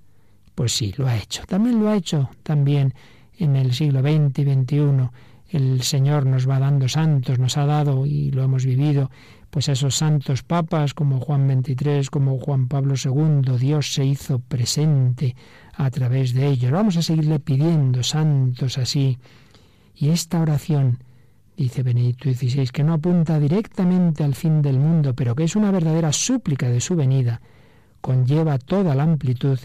Pues 0.55 0.73
sí, 0.75 0.93
lo 0.97 1.07
ha 1.07 1.17
hecho. 1.17 1.43
También 1.47 1.79
lo 1.79 1.89
ha 1.89 1.95
hecho 1.95 2.29
también 2.43 2.93
en 3.37 3.55
el 3.55 3.73
siglo 3.73 4.01
XX 4.01 4.39
y 4.39 4.43
XXI 4.43 5.09
el 5.51 5.81
Señor 5.81 6.25
nos 6.25 6.49
va 6.49 6.59
dando 6.59 6.87
santos, 6.87 7.37
nos 7.37 7.57
ha 7.57 7.65
dado 7.65 8.05
y 8.05 8.31
lo 8.31 8.43
hemos 8.43 8.65
vivido, 8.65 9.11
pues 9.51 9.67
esos 9.67 9.97
santos 9.97 10.43
papas 10.43 10.93
como 10.93 11.19
Juan 11.19 11.47
XXIII, 11.47 12.05
como 12.09 12.39
Juan 12.39 12.69
Pablo 12.69 12.95
II, 12.95 13.57
Dios 13.59 13.93
se 13.93 14.05
hizo 14.05 14.39
presente 14.39 15.35
a 15.75 15.91
través 15.91 16.33
de 16.33 16.47
ellos. 16.47 16.71
Vamos 16.71 16.95
a 16.95 17.01
seguirle 17.01 17.39
pidiendo 17.39 18.01
santos 18.01 18.77
así. 18.77 19.19
Y 19.93 20.09
esta 20.09 20.39
oración, 20.39 21.03
dice 21.57 21.83
Benedicto 21.83 22.31
XVI, 22.31 22.69
que 22.69 22.85
no 22.85 22.93
apunta 22.93 23.39
directamente 23.39 24.23
al 24.23 24.35
fin 24.35 24.61
del 24.61 24.79
mundo, 24.79 25.13
pero 25.13 25.35
que 25.35 25.43
es 25.43 25.55
una 25.57 25.69
verdadera 25.69 26.13
súplica 26.13 26.69
de 26.69 26.79
su 26.79 26.95
venida, 26.95 27.41
conlleva 27.99 28.57
toda 28.57 28.95
la 28.95 29.03
amplitud 29.03 29.59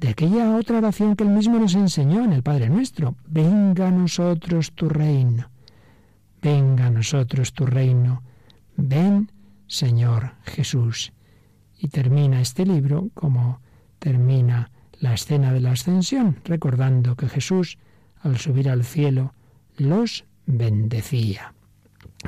de 0.00 0.08
aquella 0.08 0.56
otra 0.56 0.78
oración 0.78 1.14
que 1.14 1.24
él 1.24 1.30
mismo 1.30 1.58
nos 1.58 1.74
enseñó 1.74 2.24
en 2.24 2.32
el 2.32 2.42
Padre 2.42 2.70
Nuestro. 2.70 3.16
Venga 3.26 3.88
a 3.88 3.90
nosotros 3.90 4.72
tu 4.72 4.88
reino. 4.88 5.50
Venga 6.40 6.86
a 6.86 6.90
nosotros 6.90 7.52
tu 7.52 7.66
reino. 7.66 8.22
Ven, 8.76 9.30
Señor 9.66 10.34
Jesús. 10.44 11.12
Y 11.78 11.88
termina 11.88 12.40
este 12.40 12.64
libro 12.64 13.10
como 13.14 13.60
termina 13.98 14.70
la 15.00 15.14
escena 15.14 15.52
de 15.52 15.60
la 15.60 15.72
ascensión, 15.72 16.40
recordando 16.44 17.16
que 17.16 17.28
Jesús, 17.28 17.78
al 18.22 18.38
subir 18.38 18.70
al 18.70 18.84
cielo, 18.84 19.34
los 19.76 20.24
bendecía. 20.46 21.54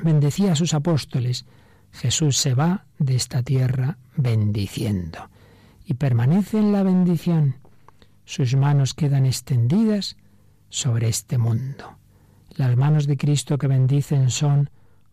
Bendecía 0.03 0.53
a 0.53 0.57
sus 0.57 0.75
apóstoles. 0.75 1.47
Jesús 1.93 2.37
se 2.37 2.55
va 2.55 2.87
de 2.99 3.17
esta 3.17 3.43
tierra 3.43 3.99
bendiciendo 4.17 5.31
y 5.87 5.95
permanece 5.95 6.59
en 6.59 6.73
la 6.73 6.83
bendición. 6.83 7.57
Sus 8.25 8.55
manos 8.57 8.93
quedan 8.93 9.25
extendidas 9.25 10.17
sobre 10.69 11.09
este 11.09 11.39
mundo. 11.39 11.97
Las 12.57 12.77
manos 12.77 13.07
de 13.07 13.17
Cristo 13.17 13.57
que 13.57 13.69
bendicen 13.69 14.31
son 14.31 14.69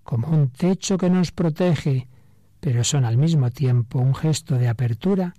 como 0.06 0.28
un 0.28 0.50
techo 0.50 1.00
que 1.00 1.10
nos 1.10 1.32
protege, 1.32 2.08
pero 2.60 2.84
son 2.84 3.06
al 3.06 3.18
mismo 3.18 3.50
tiempo 3.50 4.00
un 4.00 4.14
gesto 4.14 4.56
de 4.56 4.68
apertura 4.68 5.34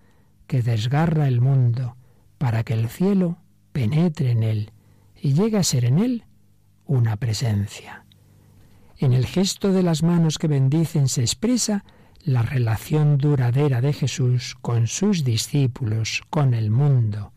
que 0.49 0.61
desgarra 0.61 1.29
el 1.29 1.41
mundo 1.41 1.97
para 2.37 2.65
que 2.65 2.75
el 2.75 2.89
cielo 2.89 3.39
penetre 3.73 4.33
en 4.33 4.43
él 4.43 4.73
y 5.23 5.35
llegue 5.35 5.57
a 5.57 5.63
ser 5.63 5.85
en 5.85 6.01
él 6.01 6.25
una 6.85 7.17
presencia. 7.17 8.05
En 8.99 9.13
el 9.13 9.27
gesto 9.27 9.73
de 9.73 9.85
las 9.85 10.03
manos 10.03 10.37
que 10.37 10.49
bendicen 10.49 11.09
se 11.09 11.21
expresa 11.21 11.85
la 12.25 12.43
relación 12.43 13.19
duradera 13.19 13.81
de 13.81 13.93
Jesús 13.93 14.57
con 14.61 14.89
sus 14.89 15.23
discípulos, 15.23 16.23
con 16.29 16.55
el 16.55 16.73
mundo. 16.73 17.33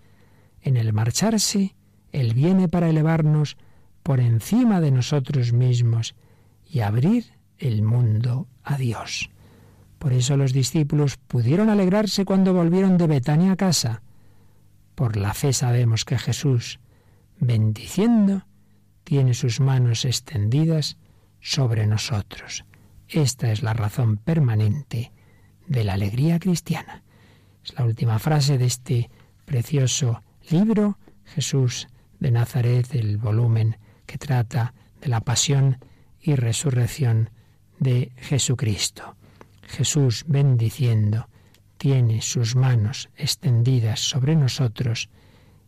En 0.64 0.78
el 0.78 0.94
marcharse, 0.94 1.76
Él 2.12 2.34
viene 2.34 2.68
para 2.70 2.90
elevarnos 2.90 3.56
por 4.02 4.20
encima 4.20 4.82
de 4.82 4.90
nosotros 4.90 5.54
mismos 5.54 6.16
y 6.70 6.82
abrir 6.82 7.26
el 7.58 7.82
mundo 7.82 8.48
a 8.64 8.78
Dios. 8.78 9.30
Por 9.98 10.14
eso 10.14 10.38
los 10.38 10.54
discípulos 10.54 11.18
pudieron 11.18 11.70
alegrarse 11.70 12.24
cuando 12.24 12.54
volvieron 12.54 12.98
de 12.98 13.08
Betania 13.08 13.54
a 13.54 13.58
casa. 13.58 14.02
Por 14.96 15.18
la 15.18 15.34
fe 15.34 15.52
sabemos 15.52 16.06
que 16.06 16.18
Jesús, 16.18 16.80
bendiciendo, 17.40 18.46
tiene 19.04 19.34
sus 19.34 19.60
manos 19.60 20.06
extendidas 20.06 20.98
sobre 21.42 21.88
nosotros. 21.88 22.66
Esta 23.08 23.52
es 23.52 23.64
la 23.64 23.74
razón 23.74 24.18
permanente 24.18 25.12
de 25.68 25.84
la 25.84 25.94
alegría 25.94 26.40
cristiana. 26.40 27.04
Es 27.64 27.74
la 27.78 27.86
última 27.86 28.20
frase 28.20 28.58
de 28.58 28.66
este 28.66 29.10
precioso 29.46 30.22
libro, 30.50 30.98
Jesús 31.26 31.88
de 32.20 32.32
Nazaret, 32.32 32.94
el 32.94 33.18
volumen 33.18 33.78
que 34.06 34.18
trata 34.18 34.74
de 35.02 35.10
la 35.10 35.22
pasión 35.22 35.78
y 36.22 36.36
resurrección 36.36 37.30
de 37.80 38.12
Jesucristo. 38.18 39.16
Jesús 39.64 40.26
bendiciendo 40.28 41.28
tiene 41.78 42.22
sus 42.22 42.56
manos 42.56 43.10
extendidas 43.16 44.00
sobre 44.00 44.36
nosotros 44.36 45.10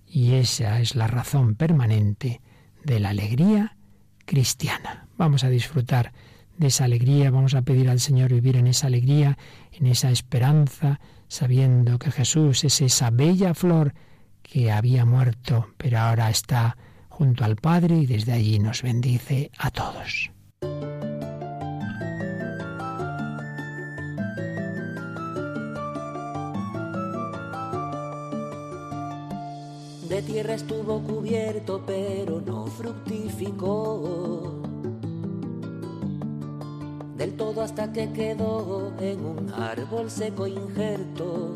y 0.08 0.34
esa 0.34 0.80
es 0.82 0.96
la 0.96 1.08
razón 1.08 1.56
permanente 1.56 2.42
de 2.84 3.00
la 3.00 3.10
alegría 3.10 3.78
cristiana. 4.26 5.08
Vamos 5.18 5.44
a 5.44 5.50
disfrutar 5.50 6.12
de 6.58 6.68
esa 6.68 6.86
alegría, 6.86 7.32
vamos 7.32 7.56
a 7.56 7.62
pedir 7.62 7.90
al 7.90 8.00
Señor 8.00 8.34
vivir 8.34 8.58
en 8.58 8.68
esa 8.68 8.88
alegría, 8.88 9.38
en 9.72 9.88
esa 9.88 10.12
esperanza, 10.12 11.00
sabiendo 11.28 11.98
que 11.98 12.12
Jesús 12.12 12.64
es 12.64 12.82
esa 12.82 13.10
bella 13.10 13.54
flor 13.54 13.94
que 14.42 14.72
había 14.72 15.06
muerto, 15.06 15.70
pero 15.78 16.00
ahora 16.00 16.30
está 16.30 16.76
junto 17.08 17.46
al 17.46 17.56
Padre 17.56 17.98
y 18.00 18.06
desde 18.06 18.34
allí 18.34 18.60
nos 18.60 18.82
bendice 18.82 19.52
a 19.58 19.72
todos. 19.72 20.31
De 30.22 30.34
tierra 30.34 30.54
estuvo 30.54 31.00
cubierto, 31.02 31.82
pero 31.84 32.40
no 32.42 32.68
fructificó. 32.68 34.62
Del 37.18 37.36
todo 37.36 37.64
hasta 37.64 37.92
que 37.92 38.12
quedó 38.12 38.94
en 39.00 39.26
un 39.26 39.52
árbol 39.52 40.12
seco 40.12 40.46
injerto. 40.46 41.54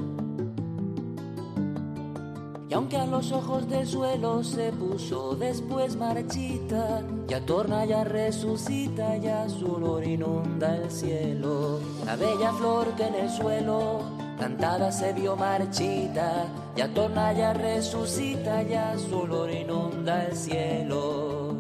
Y 2.68 2.74
aunque 2.74 2.97
a 2.97 3.05
los 3.05 3.32
ojos 3.32 3.70
del 3.70 3.86
suelo 3.86 4.43
se 4.43 4.72
puso 4.72 5.36
después 5.36 5.95
marchita, 5.95 7.03
ya 7.28 7.45
torna, 7.45 7.86
ya 7.86 8.03
resucita, 8.03 9.16
ya 9.18 9.47
su 9.47 9.74
olor 9.74 10.03
inunda 10.03 10.76
el 10.76 10.89
cielo. 10.89 11.80
La 12.03 12.16
bella 12.16 12.51
flor 12.53 12.95
que 12.95 13.05
en 13.05 13.13
el 13.13 13.30
suelo 13.30 14.14
Cantada 14.40 14.92
se 14.92 15.14
vio 15.14 15.36
marchita, 15.38 16.48
ya 16.76 16.88
torna, 16.94 17.32
ya 17.32 17.54
resucita, 17.54 18.64
ya 18.64 18.98
su 18.98 19.20
olor 19.20 19.50
inunda 19.50 20.26
el 20.26 20.36
cielo. 20.36 21.56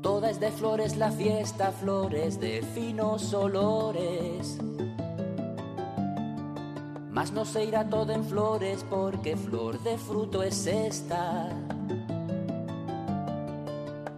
Toda 0.00 0.30
es 0.30 0.40
de 0.40 0.50
flores 0.50 0.96
la 0.96 1.10
fiesta, 1.10 1.72
flores 1.72 2.40
de 2.40 2.62
finos 2.74 3.34
olores. 3.34 4.58
Mas 7.10 7.32
no 7.32 7.44
se 7.44 7.64
irá 7.64 7.86
todo 7.86 8.12
en 8.12 8.24
flores 8.24 8.84
porque 8.88 9.36
flor 9.36 9.78
de 9.82 9.98
fruto 9.98 10.42
es 10.42 10.66
esta. 10.66 11.50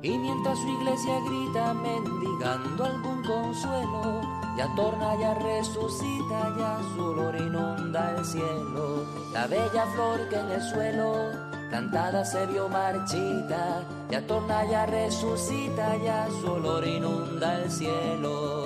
Y 0.03 0.19
mientras 0.19 0.59
su 0.59 0.69
iglesia 0.69 1.21
grita 1.21 1.75
mendigando 1.75 2.85
algún 2.85 3.23
consuelo, 3.23 4.21
ya 4.57 4.69
torna, 4.75 5.15
ya 5.15 5.35
resucita, 5.35 6.55
ya 6.59 6.81
su 6.95 7.05
olor 7.05 7.37
inunda 7.37 8.17
el 8.17 8.25
cielo. 8.25 9.07
La 9.33 9.47
bella 9.47 9.87
flor 9.95 10.29
que 10.29 10.37
en 10.37 10.51
el 10.51 10.63
suelo 10.63 11.31
cantada 11.71 12.25
se 12.25 12.47
vio 12.47 12.69
marchita, 12.69 13.87
ya 14.11 14.27
torna, 14.27 14.65
ya 14.69 14.87
resucita, 14.87 15.97
ya 15.97 16.29
su 16.41 16.51
olor 16.51 16.87
inunda 16.87 17.61
el 17.61 17.71
cielo. 17.71 18.62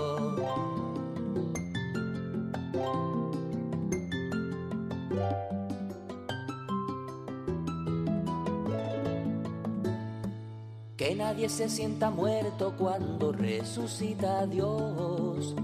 Se 11.48 11.68
sienta 11.68 12.10
muerto 12.10 12.74
cuando 12.76 13.32
resucita 13.32 14.46
Dios. 14.46 15.54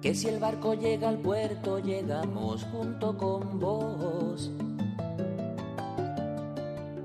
Que 0.00 0.14
si 0.14 0.28
el 0.28 0.38
barco 0.38 0.74
llega 0.74 1.08
al 1.08 1.18
puerto, 1.18 1.78
llegamos 1.78 2.64
junto 2.64 3.16
con 3.16 3.60
vos. 3.60 4.50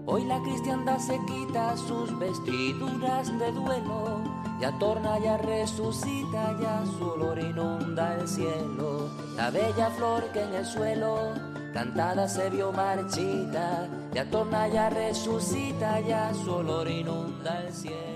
Hoy 0.06 0.26
la 0.26 0.42
cristiandad 0.42 1.00
se 1.00 1.20
quita 1.26 1.76
sus 1.76 2.18
vestiduras 2.20 3.28
de 3.40 3.52
duelo, 3.52 4.22
ya 4.60 4.78
torna, 4.80 5.18
ya 5.20 5.38
resucita, 5.38 6.58
ya 6.62 6.84
su 6.98 7.06
olor 7.06 7.40
inunda 7.40 8.16
el 8.20 8.28
cielo. 8.28 9.10
La 9.36 9.50
bella 9.50 9.90
flor 9.92 10.24
que 10.32 10.42
en 10.42 10.54
el 10.54 10.66
suelo 10.66 11.34
cantada 11.74 12.28
se 12.28 12.50
vio 12.52 12.72
marchita, 12.72 13.88
ya 14.14 14.26
torna, 14.26 14.68
ya 14.68 14.90
resucita, 14.90 16.00
ya 16.02 16.34
su 16.34 16.54
olor 16.54 16.88
inunda 16.88 17.64
el 17.66 17.74
cielo. 17.74 18.13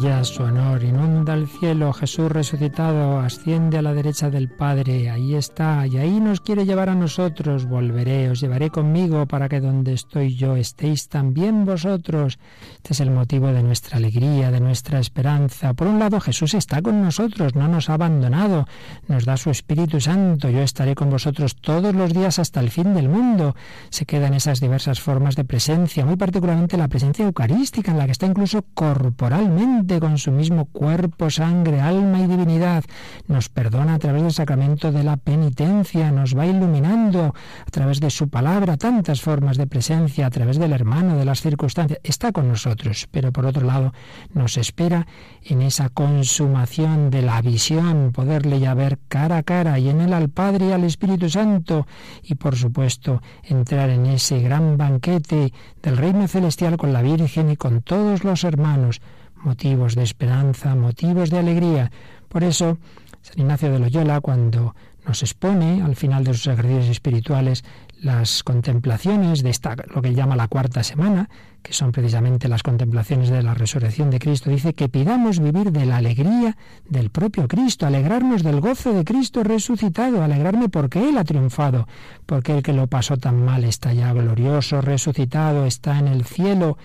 Ya 0.00 0.24
su 0.24 0.42
honor 0.42 0.82
inunda 0.82 1.34
el 1.34 1.46
cielo, 1.46 1.92
Jesús 1.92 2.30
resucitado 2.30 3.20
asciende 3.20 3.78
a 3.78 3.82
la 3.82 3.94
derecha 3.94 4.28
del 4.28 4.48
Padre, 4.48 5.08
ahí 5.08 5.34
está, 5.34 5.86
y 5.86 5.98
ahí 5.98 6.20
nos 6.20 6.40
quiere 6.40 6.66
llevar 6.66 6.88
a 6.88 6.94
nosotros, 6.94 7.66
volveré, 7.66 8.28
os 8.30 8.40
llevaré 8.40 8.70
conmigo 8.70 9.26
para 9.26 9.48
que 9.48 9.60
donde 9.60 9.92
estoy 9.92 10.34
yo 10.34 10.56
estéis 10.56 11.08
también 11.08 11.64
vosotros. 11.64 12.38
Este 12.76 12.92
es 12.92 13.00
el 13.00 13.10
motivo 13.10 13.48
de 13.48 13.62
nuestra 13.62 13.98
alegría, 13.98 14.50
de 14.50 14.60
nuestra 14.60 14.98
esperanza. 14.98 15.74
Por 15.74 15.86
un 15.86 15.98
lado, 15.98 16.18
Jesús 16.18 16.54
está 16.54 16.82
con 16.82 17.00
nosotros, 17.00 17.54
no 17.54 17.68
nos 17.68 17.88
ha 17.88 17.94
abandonado, 17.94 18.66
nos 19.06 19.24
da 19.24 19.36
su 19.36 19.50
Espíritu 19.50 20.00
Santo, 20.00 20.50
yo 20.50 20.60
estaré 20.60 20.94
con 20.94 21.08
vosotros 21.08 21.56
todos 21.56 21.94
los 21.94 22.12
días 22.12 22.38
hasta 22.38 22.60
el 22.60 22.70
fin 22.70 22.94
del 22.94 23.08
mundo. 23.08 23.54
Se 23.90 24.06
quedan 24.06 24.34
esas 24.34 24.60
diversas 24.60 25.00
formas 25.00 25.36
de 25.36 25.44
presencia, 25.44 26.04
muy 26.04 26.16
particularmente 26.16 26.76
la 26.76 26.88
presencia 26.88 27.24
eucarística, 27.24 27.92
en 27.92 27.98
la 27.98 28.06
que 28.06 28.12
está 28.12 28.26
incluso 28.26 28.64
corporalmente 28.74 29.83
con 29.86 30.18
su 30.18 30.32
mismo 30.32 30.64
cuerpo, 30.66 31.30
sangre, 31.30 31.80
alma 31.80 32.20
y 32.20 32.26
divinidad. 32.26 32.84
Nos 33.28 33.48
perdona 33.48 33.94
a 33.94 33.98
través 33.98 34.22
del 34.22 34.32
sacramento 34.32 34.92
de 34.92 35.04
la 35.04 35.16
penitencia, 35.16 36.10
nos 36.10 36.36
va 36.36 36.46
iluminando 36.46 37.34
a 37.66 37.70
través 37.70 38.00
de 38.00 38.10
su 38.10 38.28
palabra, 38.28 38.76
tantas 38.76 39.20
formas 39.20 39.56
de 39.56 39.66
presencia, 39.66 40.26
a 40.26 40.30
través 40.30 40.58
del 40.58 40.72
hermano, 40.72 41.16
de 41.16 41.24
las 41.24 41.42
circunstancias. 41.42 42.00
Está 42.02 42.32
con 42.32 42.48
nosotros, 42.48 43.08
pero 43.10 43.30
por 43.30 43.44
otro 43.46 43.66
lado 43.66 43.92
nos 44.32 44.56
espera 44.56 45.06
en 45.42 45.60
esa 45.60 45.90
consumación 45.90 47.10
de 47.10 47.22
la 47.22 47.42
visión, 47.42 48.12
poderle 48.12 48.60
ya 48.60 48.74
ver 48.74 48.98
cara 49.08 49.38
a 49.38 49.42
cara 49.42 49.78
y 49.78 49.90
en 49.90 50.00
él 50.00 50.12
al 50.14 50.30
Padre 50.30 50.68
y 50.68 50.72
al 50.72 50.84
Espíritu 50.84 51.28
Santo 51.28 51.86
y 52.22 52.36
por 52.36 52.56
supuesto 52.56 53.22
entrar 53.42 53.90
en 53.90 54.06
ese 54.06 54.40
gran 54.40 54.76
banquete 54.78 55.52
del 55.82 55.96
reino 55.96 56.26
celestial 56.26 56.76
con 56.76 56.92
la 56.92 57.02
Virgen 57.02 57.50
y 57.50 57.56
con 57.56 57.82
todos 57.82 58.24
los 58.24 58.44
hermanos 58.44 59.00
motivos 59.44 59.94
de 59.94 60.02
esperanza, 60.02 60.74
motivos 60.74 61.30
de 61.30 61.38
alegría. 61.38 61.90
Por 62.28 62.44
eso, 62.44 62.78
San 63.22 63.38
Ignacio 63.38 63.70
de 63.70 63.78
Loyola, 63.78 64.20
cuando 64.20 64.74
nos 65.06 65.22
expone 65.22 65.82
al 65.82 65.96
final 65.96 66.24
de 66.24 66.32
sus 66.34 66.46
ejercicios 66.46 66.88
espirituales 66.88 67.64
las 68.00 68.42
contemplaciones 68.42 69.42
de 69.42 69.50
esta, 69.50 69.76
lo 69.94 70.02
que 70.02 70.14
llama 70.14 70.36
la 70.36 70.48
cuarta 70.48 70.82
semana, 70.82 71.28
que 71.62 71.72
son 71.72 71.92
precisamente 71.92 72.48
las 72.48 72.62
contemplaciones 72.62 73.30
de 73.30 73.42
la 73.42 73.54
resurrección 73.54 74.10
de 74.10 74.18
Cristo, 74.18 74.50
dice 74.50 74.74
que 74.74 74.88
pidamos 74.88 75.40
vivir 75.40 75.72
de 75.72 75.86
la 75.86 75.96
alegría 75.96 76.56
del 76.86 77.10
propio 77.10 77.48
Cristo, 77.48 77.86
alegrarnos 77.86 78.42
del 78.42 78.60
gozo 78.60 78.92
de 78.92 79.04
Cristo 79.04 79.42
resucitado, 79.42 80.22
alegrarme 80.22 80.68
porque 80.68 81.08
Él 81.08 81.16
ha 81.16 81.24
triunfado, 81.24 81.88
porque 82.26 82.56
el 82.58 82.62
que 82.62 82.74
lo 82.74 82.86
pasó 82.86 83.16
tan 83.16 83.42
mal 83.42 83.64
está 83.64 83.92
ya 83.92 84.12
glorioso, 84.12 84.82
resucitado, 84.82 85.64
está 85.64 85.98
en 85.98 86.08
el 86.08 86.24
cielo. 86.24 86.76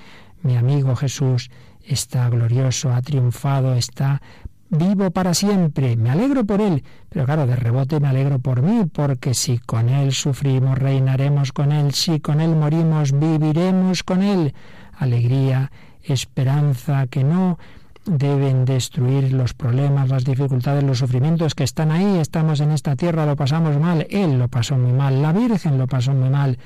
Mi 0.41 0.55
amigo 0.55 0.95
Jesús 0.95 1.51
está 1.89 2.29
glorioso, 2.29 2.93
ha 2.93 3.01
triunfado, 3.01 3.73
está 3.73 4.21
vivo 4.69 5.09
para 5.11 5.33
siempre. 5.33 5.97
Me 5.97 6.11
alegro 6.11 6.45
por 6.45 6.61
Él, 6.61 6.83
pero 7.09 7.25
claro, 7.25 7.47
de 7.47 7.55
rebote 7.55 7.99
me 7.99 8.07
alegro 8.07 8.39
por 8.39 8.61
mí, 8.61 8.85
porque 8.85 9.33
si 9.33 9.57
con 9.57 9.89
Él 9.89 10.13
sufrimos, 10.13 10.77
reinaremos 10.77 11.51
con 11.51 11.71
Él, 11.71 11.93
si 11.93 12.19
con 12.19 12.41
Él 12.41 12.55
morimos, 12.55 13.11
viviremos 13.11 14.03
con 14.03 14.21
Él. 14.21 14.53
Alegría, 14.97 15.71
esperanza, 16.03 17.07
que 17.07 17.23
no 17.23 17.57
deben 18.05 18.65
destruir 18.65 19.33
los 19.33 19.53
problemas, 19.53 20.09
las 20.09 20.25
dificultades, 20.25 20.83
los 20.83 20.99
sufrimientos 20.99 21.55
que 21.55 21.63
están 21.63 21.91
ahí. 21.91 22.17
Estamos 22.19 22.59
en 22.59 22.71
esta 22.71 22.95
tierra, 22.95 23.25
lo 23.25 23.35
pasamos 23.35 23.79
mal. 23.79 24.05
Él 24.09 24.37
lo 24.37 24.47
pasó 24.47 24.77
muy 24.77 24.93
mal, 24.93 25.21
la 25.21 25.33
Virgen 25.33 25.77
lo 25.77 25.87
pasó 25.87 26.13
muy 26.13 26.29
mal. 26.29 26.57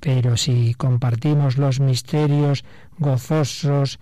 Pero 0.00 0.36
si 0.36 0.74
compartimos 0.74 1.58
los 1.58 1.80
misterios 1.80 2.64
gozosos, 2.98 3.98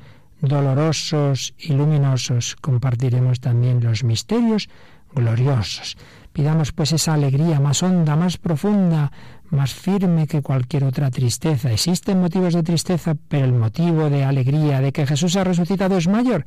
dolorosos 0.48 1.54
y 1.58 1.72
luminosos, 1.72 2.56
compartiremos 2.56 3.40
también 3.40 3.82
los 3.82 4.04
misterios 4.04 4.68
gloriosos. 5.14 5.96
Pidamos 6.32 6.72
pues 6.72 6.92
esa 6.92 7.14
alegría 7.14 7.60
más 7.60 7.82
honda, 7.82 8.14
más 8.16 8.36
profunda, 8.36 9.10
más 9.50 9.72
firme 9.72 10.26
que 10.26 10.42
cualquier 10.42 10.84
otra 10.84 11.10
tristeza. 11.10 11.72
Existen 11.72 12.20
motivos 12.20 12.54
de 12.54 12.62
tristeza, 12.62 13.14
pero 13.28 13.46
el 13.46 13.52
motivo 13.52 14.10
de 14.10 14.24
alegría 14.24 14.80
de 14.80 14.92
que 14.92 15.06
Jesús 15.06 15.36
ha 15.36 15.44
resucitado 15.44 15.96
es 15.96 16.08
mayor 16.08 16.44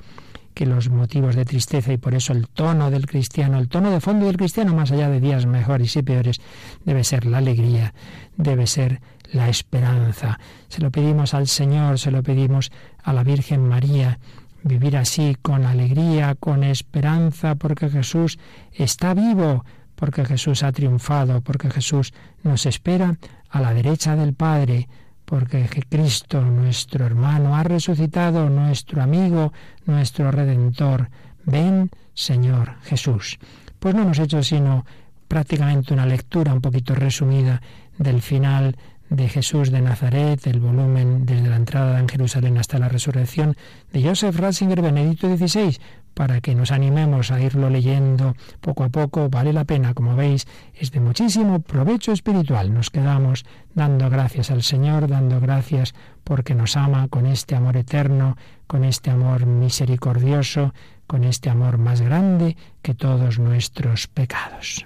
que 0.60 0.66
los 0.66 0.90
motivos 0.90 1.38
de 1.38 1.46
tristeza 1.46 1.94
y 1.94 1.98
por 1.98 2.14
eso 2.14 2.34
el 2.34 2.50
tono 2.50 2.92
del 2.92 3.06
cristiano, 3.06 3.60
el 3.60 3.70
tono 3.70 3.92
de 3.92 4.02
fondo 4.02 4.26
del 4.26 4.36
cristiano, 4.36 4.76
más 4.76 4.92
allá 4.92 5.10
de 5.10 5.22
días 5.22 5.46
mejores 5.46 5.96
y 5.96 6.02
peores, 6.02 6.42
debe 6.84 7.06
ser 7.06 7.26
la 7.26 7.38
alegría, 7.38 7.94
debe 8.36 8.68
ser 8.68 9.00
la 9.32 9.48
esperanza. 9.48 10.38
Se 10.68 10.82
lo 10.82 10.92
pedimos 10.92 11.34
al 11.34 11.48
Señor, 11.48 11.98
se 11.98 12.12
lo 12.12 12.24
pedimos 12.24 12.74
a 13.02 13.14
la 13.14 13.24
Virgen 13.24 13.70
María, 13.70 14.20
vivir 14.62 14.98
así 14.98 15.38
con 15.42 15.64
alegría, 15.64 16.36
con 16.36 16.66
esperanza, 16.66 17.56
porque 17.56 17.90
Jesús 17.90 18.38
está 18.74 19.14
vivo, 19.14 19.64
porque 19.96 20.26
Jesús 20.26 20.64
ha 20.64 20.74
triunfado, 20.74 21.40
porque 21.40 21.70
Jesús 21.70 22.12
nos 22.44 22.66
espera 22.66 23.18
a 23.50 23.62
la 23.62 23.74
derecha 23.74 24.18
del 24.18 24.34
Padre, 24.34 24.90
porque 25.30 25.70
Cristo, 25.88 26.42
nuestro 26.42 27.06
hermano, 27.06 27.56
ha 27.56 27.62
resucitado, 27.62 28.50
nuestro 28.50 29.04
amigo, 29.04 29.54
nuestro 29.86 30.32
redentor. 30.32 31.08
Ven, 31.46 31.92
Señor 32.16 32.78
Jesús. 32.82 33.38
Pues 33.78 33.94
no 33.94 34.02
hemos 34.02 34.18
hecho 34.18 34.42
sino 34.42 34.88
prácticamente 35.28 35.94
una 35.94 36.08
lectura 36.08 36.52
un 36.52 36.62
poquito 36.62 36.96
resumida 36.96 37.62
del 38.00 38.24
final 38.24 38.76
de 39.12 39.30
Jesús 39.30 39.70
de 39.70 39.82
Nazaret, 39.82 40.48
el 40.48 40.60
volumen 40.60 41.28
desde 41.28 41.48
la 41.48 41.58
entrada 41.58 42.00
en 42.00 42.10
Jerusalén 42.10 42.58
hasta 42.58 42.80
la 42.80 42.90
resurrección 42.90 43.56
de 43.94 44.02
Joseph 44.02 44.36
Ratzinger 44.36 44.82
Benedicto 44.82 45.28
XVI, 45.38 45.78
para 46.20 46.42
que 46.42 46.54
nos 46.54 46.74
animemos 46.74 47.32
a 47.32 47.40
irlo 47.40 47.70
leyendo 47.70 48.36
poco 48.60 48.84
a 48.84 48.90
poco, 48.90 49.30
vale 49.30 49.54
la 49.54 49.64
pena, 49.64 49.94
como 49.94 50.18
veis, 50.18 50.48
es 50.74 50.92
de 50.92 51.00
muchísimo 51.00 51.62
provecho 51.62 52.12
espiritual. 52.12 52.74
Nos 52.74 52.90
quedamos 52.90 53.46
dando 53.74 54.10
gracias 54.10 54.52
al 54.52 54.62
Señor, 54.62 55.08
dando 55.08 55.40
gracias 55.40 55.96
porque 56.26 56.56
nos 56.56 56.76
ama 56.76 57.08
con 57.08 57.26
este 57.26 57.56
amor 57.56 57.78
eterno, 57.78 58.36
con 58.68 58.84
este 58.84 59.12
amor 59.12 59.46
misericordioso, 59.46 60.74
con 61.08 61.24
este 61.24 61.50
amor 61.50 61.78
más 61.78 62.02
grande 62.02 62.58
que 62.82 62.94
todos 62.94 63.40
nuestros 63.40 64.08
pecados. 64.08 64.86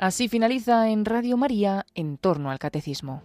Así 0.00 0.26
finaliza 0.26 0.90
en 0.90 1.04
Radio 1.04 1.36
María 1.36 1.86
en 1.94 2.18
torno 2.18 2.50
al 2.50 2.58
catecismo. 2.58 3.22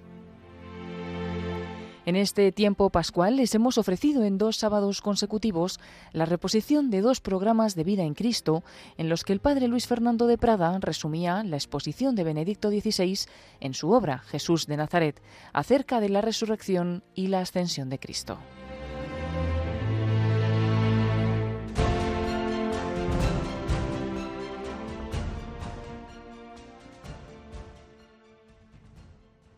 En 2.08 2.16
este 2.16 2.54
tiempo 2.54 2.90
pascual 2.90 3.36
les 3.36 3.54
hemos 3.54 3.78
ofrecido 3.78 4.24
en 4.24 4.38
dos 4.38 4.56
sábados 4.56 5.02
consecutivos 5.02 5.78
la 6.14 6.24
reposición 6.24 6.90
de 6.90 7.02
dos 7.02 7.20
programas 7.20 7.76
de 7.76 7.84
vida 7.84 8.04
en 8.04 8.14
Cristo 8.14 8.64
en 8.96 9.10
los 9.10 9.26
que 9.26 9.34
el 9.34 9.42
padre 9.42 9.68
Luis 9.68 9.88
Fernando 9.88 10.26
de 10.26 10.38
Prada 10.38 10.80
resumía 10.80 11.44
la 11.44 11.58
exposición 11.58 12.16
de 12.16 12.24
Benedicto 12.24 12.70
XVI 12.70 13.28
en 13.60 13.74
su 13.74 13.92
obra 13.92 14.20
Jesús 14.20 14.68
de 14.68 14.78
Nazaret 14.78 15.22
acerca 15.52 16.00
de 16.00 16.08
la 16.08 16.22
resurrección 16.22 17.04
y 17.14 17.28
la 17.28 17.42
ascensión 17.42 17.90
de 17.90 18.00
Cristo. 18.00 18.38